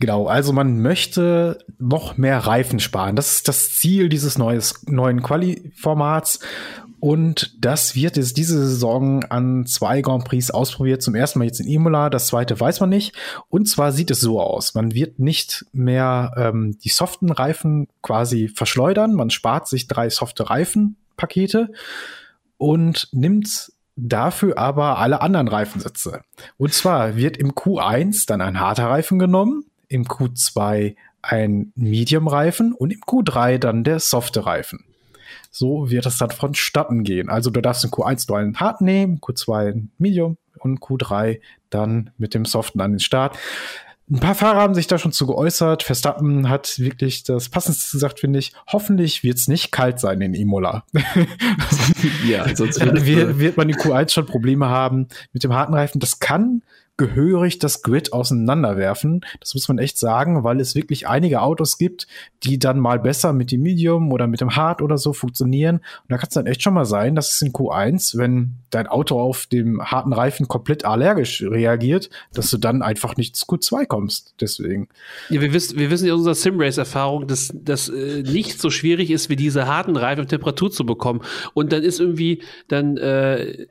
Genau, 0.00 0.26
also 0.26 0.52
man 0.52 0.80
möchte 0.80 1.58
noch 1.78 2.16
mehr 2.16 2.38
Reifen 2.38 2.80
sparen. 2.80 3.16
Das 3.16 3.32
ist 3.32 3.48
das 3.48 3.74
Ziel 3.74 4.08
dieses 4.08 4.38
neues, 4.38 4.82
neuen 4.86 5.22
Quali-Formats. 5.22 6.40
Und 7.04 7.54
das 7.62 7.94
wird 7.94 8.16
jetzt 8.16 8.38
diese 8.38 8.58
Saison 8.66 9.24
an 9.24 9.66
zwei 9.66 10.00
Grand 10.00 10.24
Prix 10.24 10.50
ausprobiert. 10.50 11.02
Zum 11.02 11.14
ersten 11.14 11.38
Mal 11.38 11.44
jetzt 11.44 11.60
in 11.60 11.68
Imola, 11.68 12.08
das 12.08 12.28
zweite 12.28 12.58
weiß 12.58 12.80
man 12.80 12.88
nicht. 12.88 13.14
Und 13.50 13.68
zwar 13.68 13.92
sieht 13.92 14.10
es 14.10 14.20
so 14.20 14.40
aus. 14.40 14.74
Man 14.74 14.94
wird 14.94 15.18
nicht 15.18 15.66
mehr 15.72 16.32
ähm, 16.36 16.78
die 16.82 16.88
soften 16.88 17.30
Reifen 17.30 17.88
quasi 18.00 18.48
verschleudern. 18.48 19.12
Man 19.12 19.28
spart 19.28 19.68
sich 19.68 19.86
drei 19.86 20.08
softe 20.08 20.48
Reifenpakete 20.48 21.72
und 22.56 23.08
nimmt 23.12 23.70
dafür 23.96 24.58
aber 24.58 24.98
alle 24.98 25.20
anderen 25.20 25.48
Reifensätze. 25.48 26.22
Und 26.56 26.72
zwar 26.72 27.16
wird 27.16 27.36
im 27.36 27.52
Q1 27.52 28.26
dann 28.26 28.40
ein 28.40 28.60
harter 28.60 28.86
Reifen 28.86 29.18
genommen, 29.18 29.64
im 29.88 30.04
Q2 30.04 30.96
ein 31.22 31.72
Medium-Reifen 31.74 32.72
und 32.72 32.92
im 32.92 33.00
Q3 33.00 33.58
dann 33.58 33.84
der 33.84 34.00
softe 34.00 34.46
Reifen. 34.46 34.84
So 35.50 35.90
wird 35.90 36.06
es 36.06 36.18
dann 36.18 36.30
vonstatten 36.30 37.04
gehen. 37.04 37.30
Also 37.30 37.50
du 37.50 37.60
darfst 37.60 37.84
in 37.84 37.90
Q1 37.90 38.26
nur 38.28 38.38
einen 38.38 38.60
hart 38.60 38.80
nehmen, 38.80 39.20
Q2 39.20 39.68
ein 39.68 39.90
Medium 39.98 40.36
und 40.58 40.80
Q3 40.80 41.40
dann 41.70 42.10
mit 42.18 42.34
dem 42.34 42.44
soften 42.44 42.80
an 42.80 42.92
den 42.92 43.00
Start. 43.00 43.38
Ein 44.10 44.20
paar 44.20 44.34
Fahrer 44.34 44.60
haben 44.60 44.74
sich 44.74 44.86
da 44.86 44.98
schon 44.98 45.12
zu 45.12 45.26
geäußert. 45.26 45.82
Verstappen 45.82 46.50
hat 46.50 46.78
wirklich 46.78 47.22
das 47.22 47.48
Passendste 47.48 47.92
gesagt, 47.92 48.20
finde 48.20 48.38
ich. 48.38 48.52
Hoffentlich 48.66 49.22
wird 49.22 49.38
es 49.38 49.48
nicht 49.48 49.72
kalt 49.72 49.98
sein 49.98 50.20
in 50.20 50.34
Imola. 50.34 50.84
ja, 52.28 52.54
sonst 52.54 52.80
wird, 53.06 53.38
wird 53.38 53.56
man 53.56 53.70
in 53.70 53.76
Q1 53.76 54.10
schon 54.10 54.26
Probleme 54.26 54.68
haben 54.68 55.08
mit 55.32 55.42
dem 55.42 55.54
harten 55.54 55.72
Reifen. 55.72 56.00
Das 56.00 56.18
kann 56.18 56.62
gehörig 56.96 57.58
das 57.58 57.82
Grid 57.82 58.12
auseinanderwerfen. 58.12 59.22
Das 59.40 59.54
muss 59.54 59.68
man 59.68 59.78
echt 59.78 59.98
sagen, 59.98 60.44
weil 60.44 60.60
es 60.60 60.74
wirklich 60.76 61.08
einige 61.08 61.42
Autos 61.42 61.76
gibt, 61.76 62.06
die 62.44 62.58
dann 62.58 62.78
mal 62.78 63.00
besser 63.00 63.32
mit 63.32 63.50
dem 63.50 63.62
Medium 63.62 64.12
oder 64.12 64.28
mit 64.28 64.40
dem 64.40 64.54
Hard 64.54 64.80
oder 64.80 64.96
so 64.96 65.12
funktionieren. 65.12 65.76
Und 65.76 66.10
da 66.10 66.18
kann 66.18 66.28
es 66.28 66.34
dann 66.34 66.46
echt 66.46 66.62
schon 66.62 66.74
mal 66.74 66.84
sein, 66.84 67.16
dass 67.16 67.34
es 67.34 67.42
in 67.42 67.52
Q1, 67.52 68.16
wenn 68.16 68.56
dein 68.70 68.86
Auto 68.86 69.18
auf 69.18 69.46
dem 69.46 69.82
harten 69.82 70.12
Reifen 70.12 70.46
komplett 70.46 70.84
allergisch 70.84 71.42
reagiert, 71.42 72.10
dass 72.32 72.50
du 72.50 72.58
dann 72.58 72.82
einfach 72.82 73.16
nicht 73.16 73.34
zu 73.34 73.46
Q2 73.46 73.86
kommst. 73.86 74.34
Deswegen. 74.40 74.88
Ja, 75.30 75.40
wir 75.40 75.52
wissen, 75.52 75.78
wir 75.78 75.90
wissen 75.90 76.06
ja 76.06 76.12
aus 76.12 76.18
unserer 76.18 76.36
Simrace-Erfahrung, 76.36 77.26
dass 77.26 77.50
das 77.54 77.88
äh, 77.88 78.22
nicht 78.22 78.60
so 78.60 78.70
schwierig 78.70 79.10
ist, 79.10 79.28
wie 79.28 79.36
diese 79.36 79.66
harten 79.66 79.96
Reifen 79.96 80.28
Temperatur 80.28 80.70
zu 80.70 80.86
bekommen. 80.86 81.22
Und 81.54 81.72
dann 81.72 81.82
ist 81.82 81.98
irgendwie 81.98 82.42
dann 82.68 82.96
äh, 82.98 83.66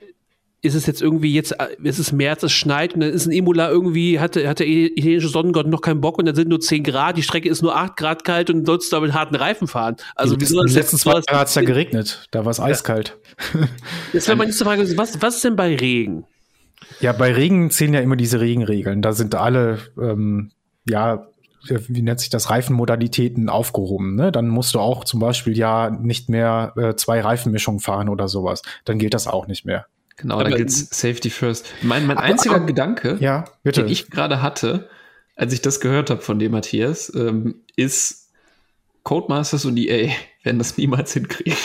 ist 0.63 0.75
es 0.75 0.85
jetzt 0.85 1.01
irgendwie 1.01 1.33
jetzt, 1.33 1.51
äh, 1.51 1.75
es 1.83 1.99
ist 1.99 2.13
März, 2.13 2.41
es 2.41 2.53
schneit 2.53 2.93
und 2.93 3.01
dann 3.01 3.11
ist 3.11 3.25
ein 3.25 3.31
Imola 3.31 3.69
irgendwie, 3.69 4.19
hatte, 4.19 4.47
hat 4.47 4.59
der 4.59 4.67
italienische 4.67 5.27
Sonnengott 5.27 5.67
noch 5.67 5.81
keinen 5.81 5.99
Bock 5.99 6.17
und 6.17 6.25
dann 6.25 6.35
sind 6.35 6.47
nur 6.47 6.61
10 6.61 6.83
Grad, 6.83 7.17
die 7.17 7.23
Strecke 7.23 7.49
ist 7.49 7.61
nur 7.61 7.75
8 7.75 7.97
Grad 7.97 8.23
kalt 8.23 8.49
und 8.49 8.65
sollst 8.65 8.91
du 8.91 8.95
da 8.95 9.01
mit 9.01 9.13
harten 9.13 9.35
Reifen 9.35 9.67
fahren. 9.67 9.97
Also, 10.15 10.39
wie 10.39 10.45
soll 10.45 10.65
das 10.65 10.73
letzten 10.73 10.97
zwei 10.97 11.11
Jahre 11.11 11.39
hat 11.39 11.49
es 11.49 11.55
ja 11.55 11.63
geregnet, 11.63 12.27
da 12.31 12.45
war 12.45 12.51
es 12.51 12.61
eiskalt. 12.61 13.17
Jetzt 14.13 14.27
wäre 14.27 14.37
meine 14.37 14.47
nächste 14.47 14.63
Frage, 14.63 14.97
was, 14.97 15.21
was 15.21 15.35
ist 15.35 15.43
denn 15.43 15.57
bei 15.57 15.75
Regen? 15.75 16.25
Ja, 17.01 17.11
bei 17.11 17.33
Regen 17.33 17.69
zählen 17.69 17.93
ja 17.93 17.99
immer 17.99 18.15
diese 18.15 18.39
Regenregeln. 18.39 19.01
Da 19.01 19.11
sind 19.11 19.35
alle, 19.35 19.79
ähm, 20.01 20.51
ja, 20.87 21.27
wie 21.67 22.01
nennt 22.01 22.21
sich 22.21 22.29
das, 22.29 22.49
Reifenmodalitäten 22.49 23.49
aufgehoben. 23.49 24.15
Ne? 24.15 24.31
Dann 24.31 24.47
musst 24.47 24.75
du 24.75 24.79
auch 24.79 25.03
zum 25.03 25.19
Beispiel 25.19 25.57
ja 25.57 25.89
nicht 25.89 26.29
mehr 26.29 26.73
äh, 26.77 26.95
zwei 26.95 27.21
Reifenmischungen 27.21 27.79
fahren 27.79 28.07
oder 28.09 28.27
sowas. 28.27 28.61
Dann 28.85 28.97
gilt 28.97 29.13
das 29.13 29.27
auch 29.27 29.47
nicht 29.47 29.65
mehr. 29.65 29.87
Genau, 30.17 30.35
aber, 30.35 30.49
da 30.49 30.57
geht's 30.57 30.87
Safety 30.91 31.29
First. 31.29 31.73
Mein, 31.81 32.05
mein 32.05 32.17
einziger 32.17 32.55
aber, 32.55 32.65
Gedanke, 32.65 33.17
ja, 33.19 33.45
den 33.65 33.87
ich 33.87 34.09
gerade 34.09 34.41
hatte, 34.41 34.89
als 35.35 35.53
ich 35.53 35.61
das 35.61 35.79
gehört 35.79 36.09
habe 36.09 36.21
von 36.21 36.39
dem 36.39 36.51
Matthias, 36.51 37.11
ähm, 37.15 37.63
ist 37.75 38.29
Codemasters 39.03 39.65
und 39.65 39.77
EA 39.77 40.11
werden 40.43 40.57
das 40.57 40.77
niemals 40.77 41.13
hinkriegen. 41.13 41.57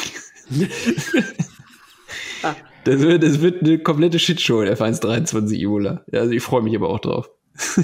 ah. 2.43 2.55
das, 2.85 3.01
wird, 3.01 3.23
das 3.23 3.41
wird 3.41 3.63
eine 3.63 3.79
komplette 3.79 4.19
Shitshow 4.19 4.63
in 4.63 4.73
F123 4.73 5.61
Imola. 5.61 6.05
Also 6.13 6.33
ich 6.33 6.43
freue 6.43 6.63
mich 6.63 6.75
aber 6.75 6.89
auch 6.89 7.01
drauf. 7.01 7.31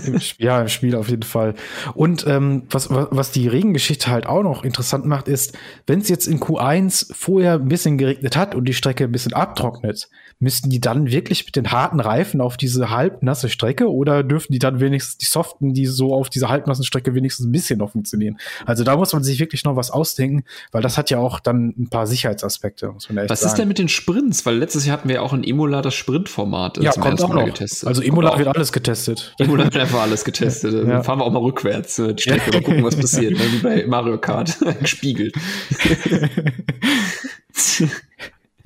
Im 0.06 0.20
ja, 0.38 0.60
im 0.60 0.68
Spiel 0.68 0.94
auf 0.94 1.08
jeden 1.08 1.22
Fall. 1.22 1.54
Und 1.94 2.26
ähm, 2.26 2.62
was, 2.70 2.88
was, 2.90 3.30
die 3.32 3.48
Regengeschichte 3.48 4.10
halt 4.10 4.26
auch 4.26 4.42
noch 4.42 4.64
interessant 4.64 5.06
macht, 5.06 5.28
ist, 5.28 5.56
wenn 5.86 6.00
es 6.00 6.08
jetzt 6.08 6.26
in 6.26 6.40
Q1 6.40 7.12
vorher 7.14 7.54
ein 7.54 7.68
bisschen 7.68 7.98
geregnet 7.98 8.36
hat 8.36 8.54
und 8.54 8.66
die 8.66 8.74
Strecke 8.74 9.04
ein 9.04 9.12
bisschen 9.12 9.32
abtrocknet, 9.32 10.08
müssten 10.38 10.70
die 10.70 10.80
dann 10.80 11.10
wirklich 11.10 11.44
mit 11.46 11.56
den 11.56 11.72
harten 11.72 12.00
Reifen 12.00 12.40
auf 12.40 12.56
diese 12.56 12.90
halbnasse 12.90 13.48
Strecke 13.48 13.90
oder 13.90 14.22
dürfen 14.22 14.52
die 14.52 14.58
dann 14.58 14.80
wenigstens 14.80 15.18
die 15.18 15.26
soften, 15.26 15.74
die 15.74 15.86
so 15.86 16.14
auf 16.14 16.30
dieser 16.30 16.48
halbnassen 16.48 16.84
Strecke 16.84 17.14
wenigstens 17.14 17.46
ein 17.46 17.52
bisschen 17.52 17.78
noch 17.78 17.92
funktionieren? 17.92 18.38
Also 18.66 18.84
da 18.84 18.96
muss 18.96 19.12
man 19.12 19.22
sich 19.22 19.38
wirklich 19.40 19.64
noch 19.64 19.76
was 19.76 19.90
ausdenken, 19.90 20.44
weil 20.72 20.82
das 20.82 20.98
hat 20.98 21.10
ja 21.10 21.18
auch 21.18 21.40
dann 21.40 21.74
ein 21.78 21.88
paar 21.88 22.06
Sicherheitsaspekte, 22.06 22.88
muss 22.88 23.08
man 23.08 23.18
echt 23.18 23.30
Was 23.30 23.40
sagen. 23.40 23.50
ist 23.50 23.58
denn 23.58 23.68
mit 23.68 23.78
den 23.78 23.88
Sprints? 23.88 24.44
Weil 24.46 24.58
letztes 24.58 24.86
Jahr 24.86 24.98
hatten 24.98 25.08
wir 25.08 25.16
ja 25.16 25.22
auch 25.22 25.32
in 25.32 25.42
Imola 25.42 25.82
das 25.82 25.94
Sprintformat 25.94 26.78
ja, 26.78 26.92
kommt 26.92 27.22
auch 27.22 27.32
noch. 27.32 27.44
getestet. 27.44 27.88
Also 27.88 28.02
Imola 28.02 28.38
wird 28.38 28.48
alles 28.48 28.72
getestet. 28.72 29.34
Imola 29.38 29.63
wird 29.64 29.76
einfach 29.76 30.02
alles 30.02 30.24
getestet. 30.24 30.74
Dann 30.74 30.88
ja. 30.88 31.02
fahren 31.02 31.18
wir 31.18 31.24
auch 31.24 31.32
mal 31.32 31.42
rückwärts 31.42 31.96
die 31.96 32.22
Strecke 32.22 32.52
mal 32.52 32.62
gucken, 32.62 32.84
was 32.84 32.96
passiert. 32.96 33.32
Ne? 33.32 33.40
Wie 33.52 33.58
bei 33.58 33.86
Mario 33.86 34.18
Kart 34.18 34.58
gespiegelt. 34.80 35.34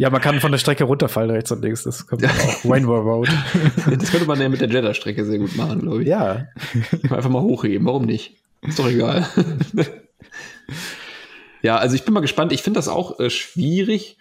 Ja, 0.01 0.11
man 0.11 0.21
kann 0.21 0.41
von 0.41 0.53
der 0.53 0.59
Strecke 0.59 0.85
runterfallen, 0.85 1.31
rechts 1.33 1.51
und 1.51 1.61
links. 1.61 1.83
Das 1.83 2.07
kommt 2.07 2.23
ja. 2.23 2.31
auch. 2.31 2.65
Rainbow 2.71 3.01
Road. 3.01 3.29
das 3.99 4.13
könnte 4.13 4.27
man 4.27 4.41
ja 4.41 4.49
mit 4.49 4.61
der 4.61 4.69
Jeddah-Strecke 4.69 5.25
sehr 5.25 5.39
gut 5.39 5.57
machen, 5.57 5.81
glaube 5.81 6.03
ich. 6.03 6.09
Ja. 6.09 6.47
Einfach 7.11 7.29
mal 7.29 7.43
hochheben, 7.43 7.85
warum 7.85 8.05
nicht? 8.05 8.37
Ist 8.63 8.79
doch 8.79 8.87
egal. 8.89 9.29
ja, 11.63 11.77
also 11.79 11.97
ich 11.97 12.05
bin 12.05 12.15
mal 12.15 12.21
gespannt. 12.21 12.53
Ich 12.53 12.63
finde 12.63 12.79
das 12.79 12.87
auch 12.87 13.19
äh, 13.19 13.29
schwierig, 13.29 14.19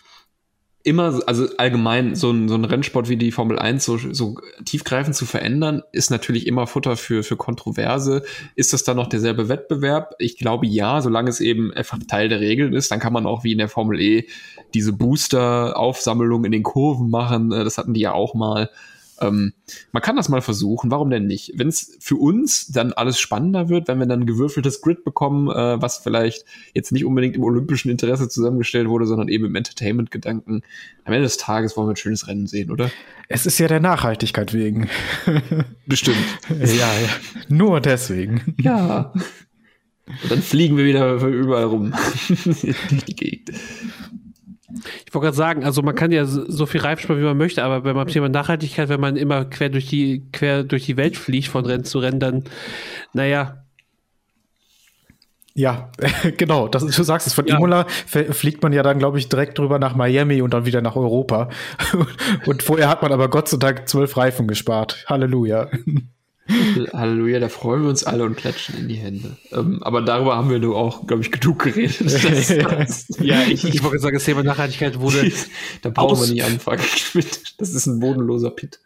immer, 0.88 1.19
also 1.27 1.47
allgemein 1.57 2.15
so 2.15 2.31
ein, 2.31 2.47
so 2.47 2.55
ein 2.55 2.63
Rennsport 2.63 3.09
wie 3.09 3.17
die 3.17 3.33
Formel 3.33 3.59
1 3.59 3.83
so, 3.83 3.97
so 3.97 4.35
tiefgreifend 4.63 5.15
zu 5.15 5.25
verändern, 5.25 5.83
ist 5.91 6.09
natürlich 6.09 6.47
immer 6.47 6.65
Futter 6.65 6.95
für, 6.95 7.23
für 7.23 7.35
Kontroverse. 7.35 8.23
Ist 8.55 8.71
das 8.71 8.85
dann 8.85 8.95
noch 8.95 9.07
derselbe 9.07 9.49
Wettbewerb? 9.49 10.15
Ich 10.17 10.38
glaube 10.38 10.65
ja, 10.65 11.01
solange 11.01 11.29
es 11.29 11.41
eben 11.41 11.73
einfach 11.73 11.99
Teil 12.07 12.29
der 12.29 12.39
Regeln 12.39 12.73
ist, 12.73 12.89
dann 12.89 13.01
kann 13.01 13.11
man 13.11 13.25
auch 13.25 13.43
wie 13.43 13.51
in 13.51 13.57
der 13.57 13.67
Formel 13.67 13.99
E 13.99 14.27
diese 14.73 14.93
Booster-Aufsammlung 14.93 16.45
in 16.45 16.53
den 16.53 16.63
Kurven 16.63 17.09
machen. 17.09 17.51
Äh, 17.51 17.65
das 17.65 17.77
hatten 17.77 17.93
die 17.93 18.01
ja 18.01 18.13
auch 18.13 18.33
mal. 18.33 18.69
Ähm, 19.20 19.53
man 19.91 20.01
kann 20.01 20.15
das 20.15 20.30
mal 20.30 20.41
versuchen, 20.41 20.91
warum 20.91 21.09
denn 21.09 21.26
nicht? 21.26 21.53
Wenn 21.55 21.68
es 21.68 21.97
für 21.99 22.15
uns 22.15 22.68
dann 22.68 22.93
alles 22.93 23.20
spannender 23.20 23.70
wird, 23.70 23.88
wenn 23.88 23.99
wir 23.99 24.05
dann 24.05 24.22
ein 24.22 24.26
gewürfeltes 24.26 24.82
Grid 24.82 25.03
bekommen, 25.03 25.49
äh, 25.49 25.82
was 25.82 25.97
vielleicht 25.97 26.45
jetzt 26.74 26.91
nicht 26.91 27.05
unbedingt 27.05 27.36
im 27.36 27.43
olympischen 27.43 27.89
Interesse 27.89 28.30
zusammengestellt 28.30 28.88
wurde, 28.88 29.05
sondern 29.05 29.28
eben 29.28 29.45
im 29.45 29.55
Entertainment-Gedanken. 29.55 30.61
Am 31.03 31.13
Ende 31.13 31.24
des 31.24 31.38
Tages 31.38 31.78
wollen 31.78 31.88
wir 31.88 31.93
ein 31.93 31.97
schönes 31.97 32.28
Rennen 32.28 32.47
sehen, 32.47 32.72
oder? 32.72 32.91
Es 33.30 33.45
ist 33.45 33.59
ja 33.59 33.68
der 33.68 33.80
Nachhaltigkeit 33.80 34.53
wegen. 34.53 34.89
Bestimmt. 35.86 36.18
ja, 36.49 36.65
ja. 36.68 37.09
Nur 37.49 37.82
deswegen. 37.82 38.55
Ja. 38.59 39.13
Und 40.07 40.32
dann 40.32 40.41
fliegen 40.41 40.78
wir 40.78 40.86
wieder 40.86 41.15
überall 41.26 41.65
rum. 41.65 41.93
durch 42.28 43.05
die 43.07 43.15
Gegend. 43.15 43.51
Ich 45.05 45.13
wollte 45.13 45.26
gerade 45.26 45.38
sagen, 45.38 45.63
also 45.63 45.82
man 45.82 45.95
kann 45.95 46.11
ja 46.11 46.26
so 46.26 46.65
viel 46.65 46.82
Reifen 46.82 47.03
sparen, 47.03 47.20
wie 47.20 47.24
man 47.24 47.38
möchte, 47.38 47.63
aber 47.63 47.86
wenn 47.86 47.95
man 47.95 48.07
Thema 48.07 48.28
Nachhaltigkeit, 48.28 48.89
wenn 48.89 48.99
man 48.99 49.15
immer 49.15 49.45
quer 49.45 49.70
durch 49.70 49.88
die, 49.88 50.24
quer 50.34 50.63
durch 50.63 50.86
die 50.86 50.97
Welt 50.97 51.15
fliegt 51.15 51.47
von 51.47 51.65
Rennen 51.65 51.86
zu 51.86 51.99
Rennen, 51.99 52.20
dann, 52.20 52.43
naja. 53.13 53.63
Ja, 55.53 55.89
genau. 56.38 56.68
Das, 56.68 56.86
du 56.86 57.03
sagst 57.03 57.28
es, 57.28 57.34
von 57.34 57.47
ja. 57.47 57.55
Imola 57.55 57.88
fliegt 58.05 58.61
man 58.61 58.74
ja 58.74 58.84
dann, 58.84 58.99
glaube 58.99 59.20
ich, 59.20 59.30
direkt 59.30 59.57
drüber 59.57 59.80
nach 59.80 59.95
Miami 59.95 60.41
und 60.41 60.53
dann 60.53 60.65
wieder 60.65 60.82
nach 60.82 60.95
Europa. 60.95 61.49
Und 62.45 62.61
vorher 62.61 62.89
hat 62.89 63.01
man 63.01 63.11
aber 63.11 63.30
Gott 63.30 63.47
sei 63.47 63.57
Dank 63.57 63.88
zwölf 63.88 64.18
Reifen 64.18 64.47
gespart. 64.47 65.05
Halleluja. 65.07 65.70
Halleluja, 66.93 67.39
da 67.39 67.49
freuen 67.49 67.83
wir 67.83 67.89
uns 67.89 68.03
alle 68.03 68.23
und 68.23 68.37
klatschen 68.37 68.77
in 68.77 68.87
die 68.87 68.95
Hände. 68.95 69.37
Ähm, 69.51 69.83
aber 69.83 70.01
darüber 70.01 70.37
haben 70.37 70.49
wir 70.49 70.59
nur 70.59 70.77
auch, 70.77 71.05
glaube 71.05 71.21
ich, 71.21 71.31
genug 71.31 71.59
geredet. 71.59 71.97
Ja, 73.19 73.41
ich, 73.43 73.63
ich 73.65 73.83
wollte 73.83 73.99
sagen, 73.99 74.15
das 74.15 74.25
Thema 74.25 74.43
Nachhaltigkeit 74.43 74.99
wurde. 74.99 75.31
da 75.81 75.89
brauchen 75.89 76.21
wir 76.21 76.33
nicht 76.33 76.43
anfangen. 76.43 76.81
Das 77.57 77.73
ist 77.73 77.87
ein 77.87 77.99
bodenloser 77.99 78.51
Pit. 78.51 78.79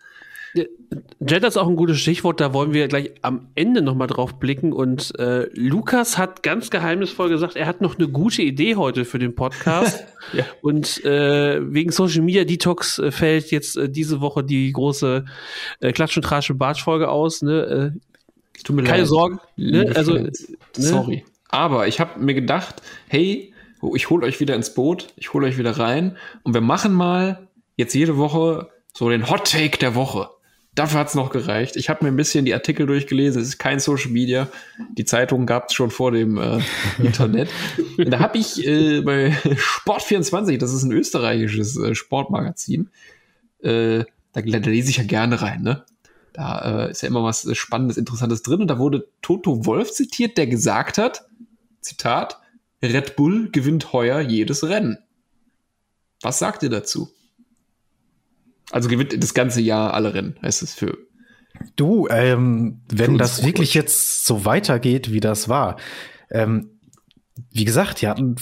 Jeddah 0.54 1.47
ist 1.47 1.58
auch 1.58 1.68
ein 1.68 1.76
gutes 1.76 1.99
Stichwort, 1.99 2.41
da 2.41 2.54
wollen 2.54 2.74
wir 2.74 2.88
gleich 2.88 3.12
am 3.22 3.47
Ende 3.56 3.82
nochmal 3.82 4.08
drauf 4.08 4.39
blicken. 4.39 4.74
Und 4.74 5.18
äh, 5.20 5.47
Lukas 5.54 6.18
hat 6.18 6.43
ganz 6.43 6.70
geheimnisvoll 6.70 7.30
gesagt, 7.30 7.56
er 7.56 7.68
hat 7.68 7.82
noch 7.82 7.97
eine 7.97 8.08
gute 8.10 8.41
Idee 8.41 8.76
heute 8.76 9.06
für 9.06 9.20
den 9.20 9.36
Podcast. 9.36 10.04
ja. 10.34 10.43
Und 10.62 11.04
äh, 11.06 11.60
wegen 11.74 11.91
Social 11.91 12.22
Media 12.22 12.43
Detox 12.43 12.99
äh, 12.99 13.12
fällt 13.12 13.52
jetzt 13.52 13.78
äh, 13.78 13.89
diese 13.89 14.20
Woche 14.20 14.43
die 14.43 14.72
große 14.72 15.26
äh, 15.80 15.91
Klatsch- 15.91 16.18
und 16.18 16.24
Trasche-Bartsch-Folge 16.24 17.10
aus. 17.10 17.41
Ne? 17.41 17.99
Tut 18.64 18.76
mir 18.76 18.84
keine 18.84 18.99
leid. 18.99 19.08
Sorgen. 19.08 19.39
Ne? 19.56 19.91
Also, 19.95 20.14
ne? 20.14 20.32
Sorry. 20.74 21.24
Aber 21.49 21.88
ich 21.88 21.99
habe 21.99 22.20
mir 22.20 22.34
gedacht, 22.34 22.82
hey, 23.08 23.54
ich 23.95 24.10
hole 24.10 24.26
euch 24.26 24.39
wieder 24.39 24.56
ins 24.56 24.74
Boot, 24.74 25.08
ich 25.16 25.34
hole 25.34 25.47
euch 25.47 25.58
wieder 25.58 25.78
rein 25.78 26.18
und 26.43 26.54
wir 26.54 26.62
machen 26.62 26.93
mal 26.93 27.47
jetzt 27.78 27.93
jede 27.93 28.18
Woche 28.18 28.70
so 28.93 29.10
den 29.10 29.30
Hot 29.30 29.52
Take 29.52 29.78
der 29.78 29.95
Woche. 29.95 30.30
Dafür 30.74 31.01
hat's 31.01 31.15
noch 31.15 31.32
gereicht. 31.32 31.76
Ich 31.76 31.89
habe 31.89 32.05
mir 32.05 32.11
ein 32.11 32.15
bisschen 32.15 32.45
die 32.45 32.53
Artikel 32.53 32.86
durchgelesen. 32.86 33.41
Es 33.41 33.49
ist 33.49 33.57
kein 33.57 33.82
Social 33.82 34.11
Media. 34.11 34.47
Die 34.93 35.03
Zeitung 35.03 35.45
gab's 35.45 35.74
schon 35.74 35.91
vor 35.91 36.11
dem 36.11 36.38
äh, 36.38 36.59
Internet. 37.03 37.49
da 37.97 38.19
habe 38.19 38.38
ich 38.38 38.65
äh, 38.65 39.01
bei 39.01 39.32
Sport24, 39.32 40.57
das 40.57 40.74
ist 40.74 40.84
ein 40.84 40.93
österreichisches 40.93 41.78
äh, 41.78 41.93
Sportmagazin, 41.93 42.89
äh, 43.59 44.05
da, 44.34 44.41
da 44.41 44.69
lese 44.69 44.91
ich 44.91 44.97
ja 44.97 45.03
gerne 45.03 45.41
rein. 45.41 45.61
Ne? 45.61 45.84
Da 46.32 46.86
äh, 46.86 46.91
ist 46.91 47.01
ja 47.01 47.09
immer 47.09 47.24
was 47.24 47.45
Spannendes, 47.57 47.97
Interessantes 47.97 48.41
drin. 48.41 48.61
Und 48.61 48.67
da 48.67 48.80
wurde 48.80 49.09
Toto 49.22 49.65
Wolf 49.65 49.91
zitiert, 49.91 50.38
der 50.38 50.47
gesagt 50.47 50.97
hat, 50.97 51.28
Zitat, 51.82 52.39
Red 52.82 53.17
Bull 53.17 53.49
gewinnt 53.51 53.91
heuer 53.91 54.22
jedes 54.22 54.63
Rennen. 54.63 54.99
Was 56.22 56.39
sagt 56.39 56.63
ihr 56.63 56.69
dazu? 56.69 57.09
Also 58.72 58.89
gewinnt 58.89 59.22
das 59.22 59.34
ganze 59.34 59.61
Jahr 59.61 59.93
alle 59.93 60.13
Rennen, 60.13 60.36
heißt 60.41 60.63
es 60.63 60.74
für. 60.74 60.97
Du, 61.76 62.07
ähm, 62.09 62.82
wenn 62.91 63.17
das 63.17 63.45
wirklich 63.45 63.74
jetzt 63.74 64.26
so 64.26 64.45
weitergeht, 64.45 65.11
wie 65.11 65.19
das 65.19 65.49
war, 65.49 65.78
ähm, 66.32 66.69
wie 67.49 67.65
gesagt, 67.65 68.01
die 68.01 68.07
hatten 68.07 68.36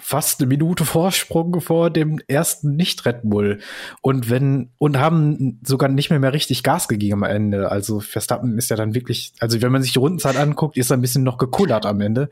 fast 0.00 0.40
eine 0.40 0.48
Minute 0.48 0.84
Vorsprung 0.84 1.60
vor 1.60 1.90
dem 1.90 2.20
ersten 2.28 2.76
Nicht-Red 2.76 3.20
Bull 3.22 3.60
und 4.00 4.28
wenn 4.28 4.70
und 4.78 4.98
haben 4.98 5.60
sogar 5.64 5.88
nicht 5.88 6.10
mehr 6.10 6.18
mehr 6.18 6.32
richtig 6.32 6.62
Gas 6.62 6.88
gegeben 6.88 7.24
am 7.24 7.30
Ende. 7.30 7.70
Also 7.70 8.00
Verstappen 8.00 8.58
ist 8.58 8.70
ja 8.70 8.76
dann 8.76 8.94
wirklich, 8.94 9.32
also 9.40 9.60
wenn 9.62 9.72
man 9.72 9.82
sich 9.82 9.92
die 9.92 9.98
Rundenzeit 9.98 10.36
anguckt, 10.36 10.76
ist 10.76 10.90
er 10.90 10.96
ein 10.96 11.00
bisschen 11.00 11.24
noch 11.24 11.38
gekullert 11.38 11.86
am 11.86 12.00
Ende, 12.00 12.28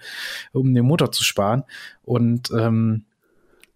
um 0.52 0.74
den 0.74 0.84
Motor 0.84 1.12
zu 1.12 1.24
sparen. 1.24 1.64
Und 2.02 2.50
ähm, 2.50 3.04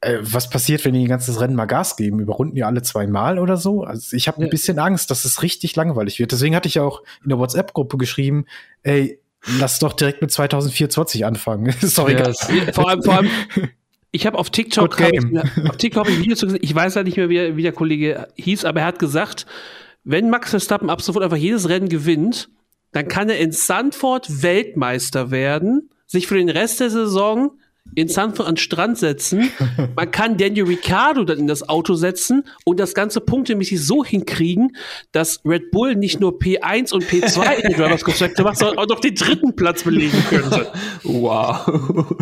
äh, 0.05 0.19
was 0.21 0.51
passiert, 0.51 0.85
wenn 0.85 0.95
die 0.95 1.05
ein 1.05 1.09
ganzes 1.09 1.41
Rennen 1.41 1.57
mal 1.57 1.67
Gas 1.67 1.97
geben? 1.97 2.21
Überrunden 2.21 2.55
die 2.55 2.65
alle 2.65 2.83
zweimal 2.83 3.39
oder 3.39 3.57
so? 3.57 3.83
Also 3.83 4.17
ich 4.17 4.29
habe 4.29 4.43
ein 4.43 4.51
bisschen 4.51 4.79
Angst, 4.79 5.11
dass 5.11 5.25
es 5.25 5.43
richtig 5.43 5.77
langweilig 5.77 6.19
wird. 6.19 6.33
Deswegen 6.33 6.55
hatte 6.55 6.69
ich 6.69 6.75
ja 6.75 6.83
auch 6.83 7.03
in 7.23 7.31
der 7.31 7.39
WhatsApp-Gruppe 7.39 7.97
geschrieben, 7.97 8.47
ey, 8.83 9.19
lass 9.59 9.79
doch 9.79 9.93
direkt 9.93 10.23
mit 10.23 10.31
2024 10.31 11.25
anfangen. 11.25 11.67
ist 11.81 11.99
doch 11.99 12.09
egal. 12.09 12.35
Yes. 12.49 12.75
Vor 12.75 12.89
allem, 12.89 13.03
vor 13.03 13.15
allem 13.15 13.31
ich 14.15 14.27
habe 14.27 14.39
auf 14.39 14.51
TikTok, 14.51 15.01
hab 15.01 15.13
ich, 15.13 15.69
auf 15.69 15.77
TikTok 15.77 16.07
ein 16.07 16.19
Video 16.19 16.37
zu 16.37 16.47
gesehen. 16.47 16.61
Ich 16.63 16.73
weiß 16.73 16.95
ja 16.95 17.03
nicht 17.03 17.17
mehr, 17.17 17.29
wie, 17.29 17.57
wie 17.57 17.63
der 17.63 17.73
Kollege 17.73 18.29
hieß, 18.37 18.65
aber 18.65 18.81
er 18.81 18.87
hat 18.87 19.01
gesagt, 19.01 19.45
wenn 20.05 20.31
Max 20.31 20.51
Verstappen 20.51 20.89
ab 20.89 21.03
sofort 21.03 21.25
einfach 21.25 21.37
jedes 21.37 21.69
Rennen 21.69 21.89
gewinnt, 21.89 22.49
dann 22.93 23.09
kann 23.09 23.29
er 23.29 23.39
in 23.39 23.51
Sandford 23.51 24.43
Weltmeister 24.43 25.33
werden, 25.33 25.91
sich 26.07 26.29
für 26.29 26.37
den 26.37 26.49
Rest 26.49 26.79
der 26.79 26.91
Saison 26.91 27.59
in 27.95 28.09
Sanford 28.09 28.49
an 28.49 28.55
den 28.55 28.61
Strand 28.61 28.99
setzen. 28.99 29.51
Man 29.97 30.11
kann 30.11 30.37
Daniel 30.37 30.64
Ricciardo 30.64 31.24
dann 31.24 31.39
in 31.39 31.47
das 31.47 31.68
Auto 31.68 31.95
setzen 31.95 32.45
und 32.64 32.80
das 32.80 32.95
ganze 32.95 33.20
punktemäßig 33.20 33.85
so 33.85 34.05
hinkriegen, 34.05 34.76
dass 35.12 35.41
Red 35.45 35.70
Bull 35.70 35.95
nicht 35.95 36.20
nur 36.20 36.39
P1 36.39 36.93
und 36.93 37.05
P2 37.05 37.57
in 37.57 37.70
den 37.70 37.80
Drivers 37.80 38.05
Constructor 38.05 38.45
macht, 38.45 38.59
sondern 38.59 38.78
auch 38.78 38.89
noch 38.89 39.01
den 39.01 39.14
dritten 39.14 39.55
Platz 39.55 39.85
belegen 39.85 40.22
könnte. 40.28 40.72
Wow. 41.03 42.14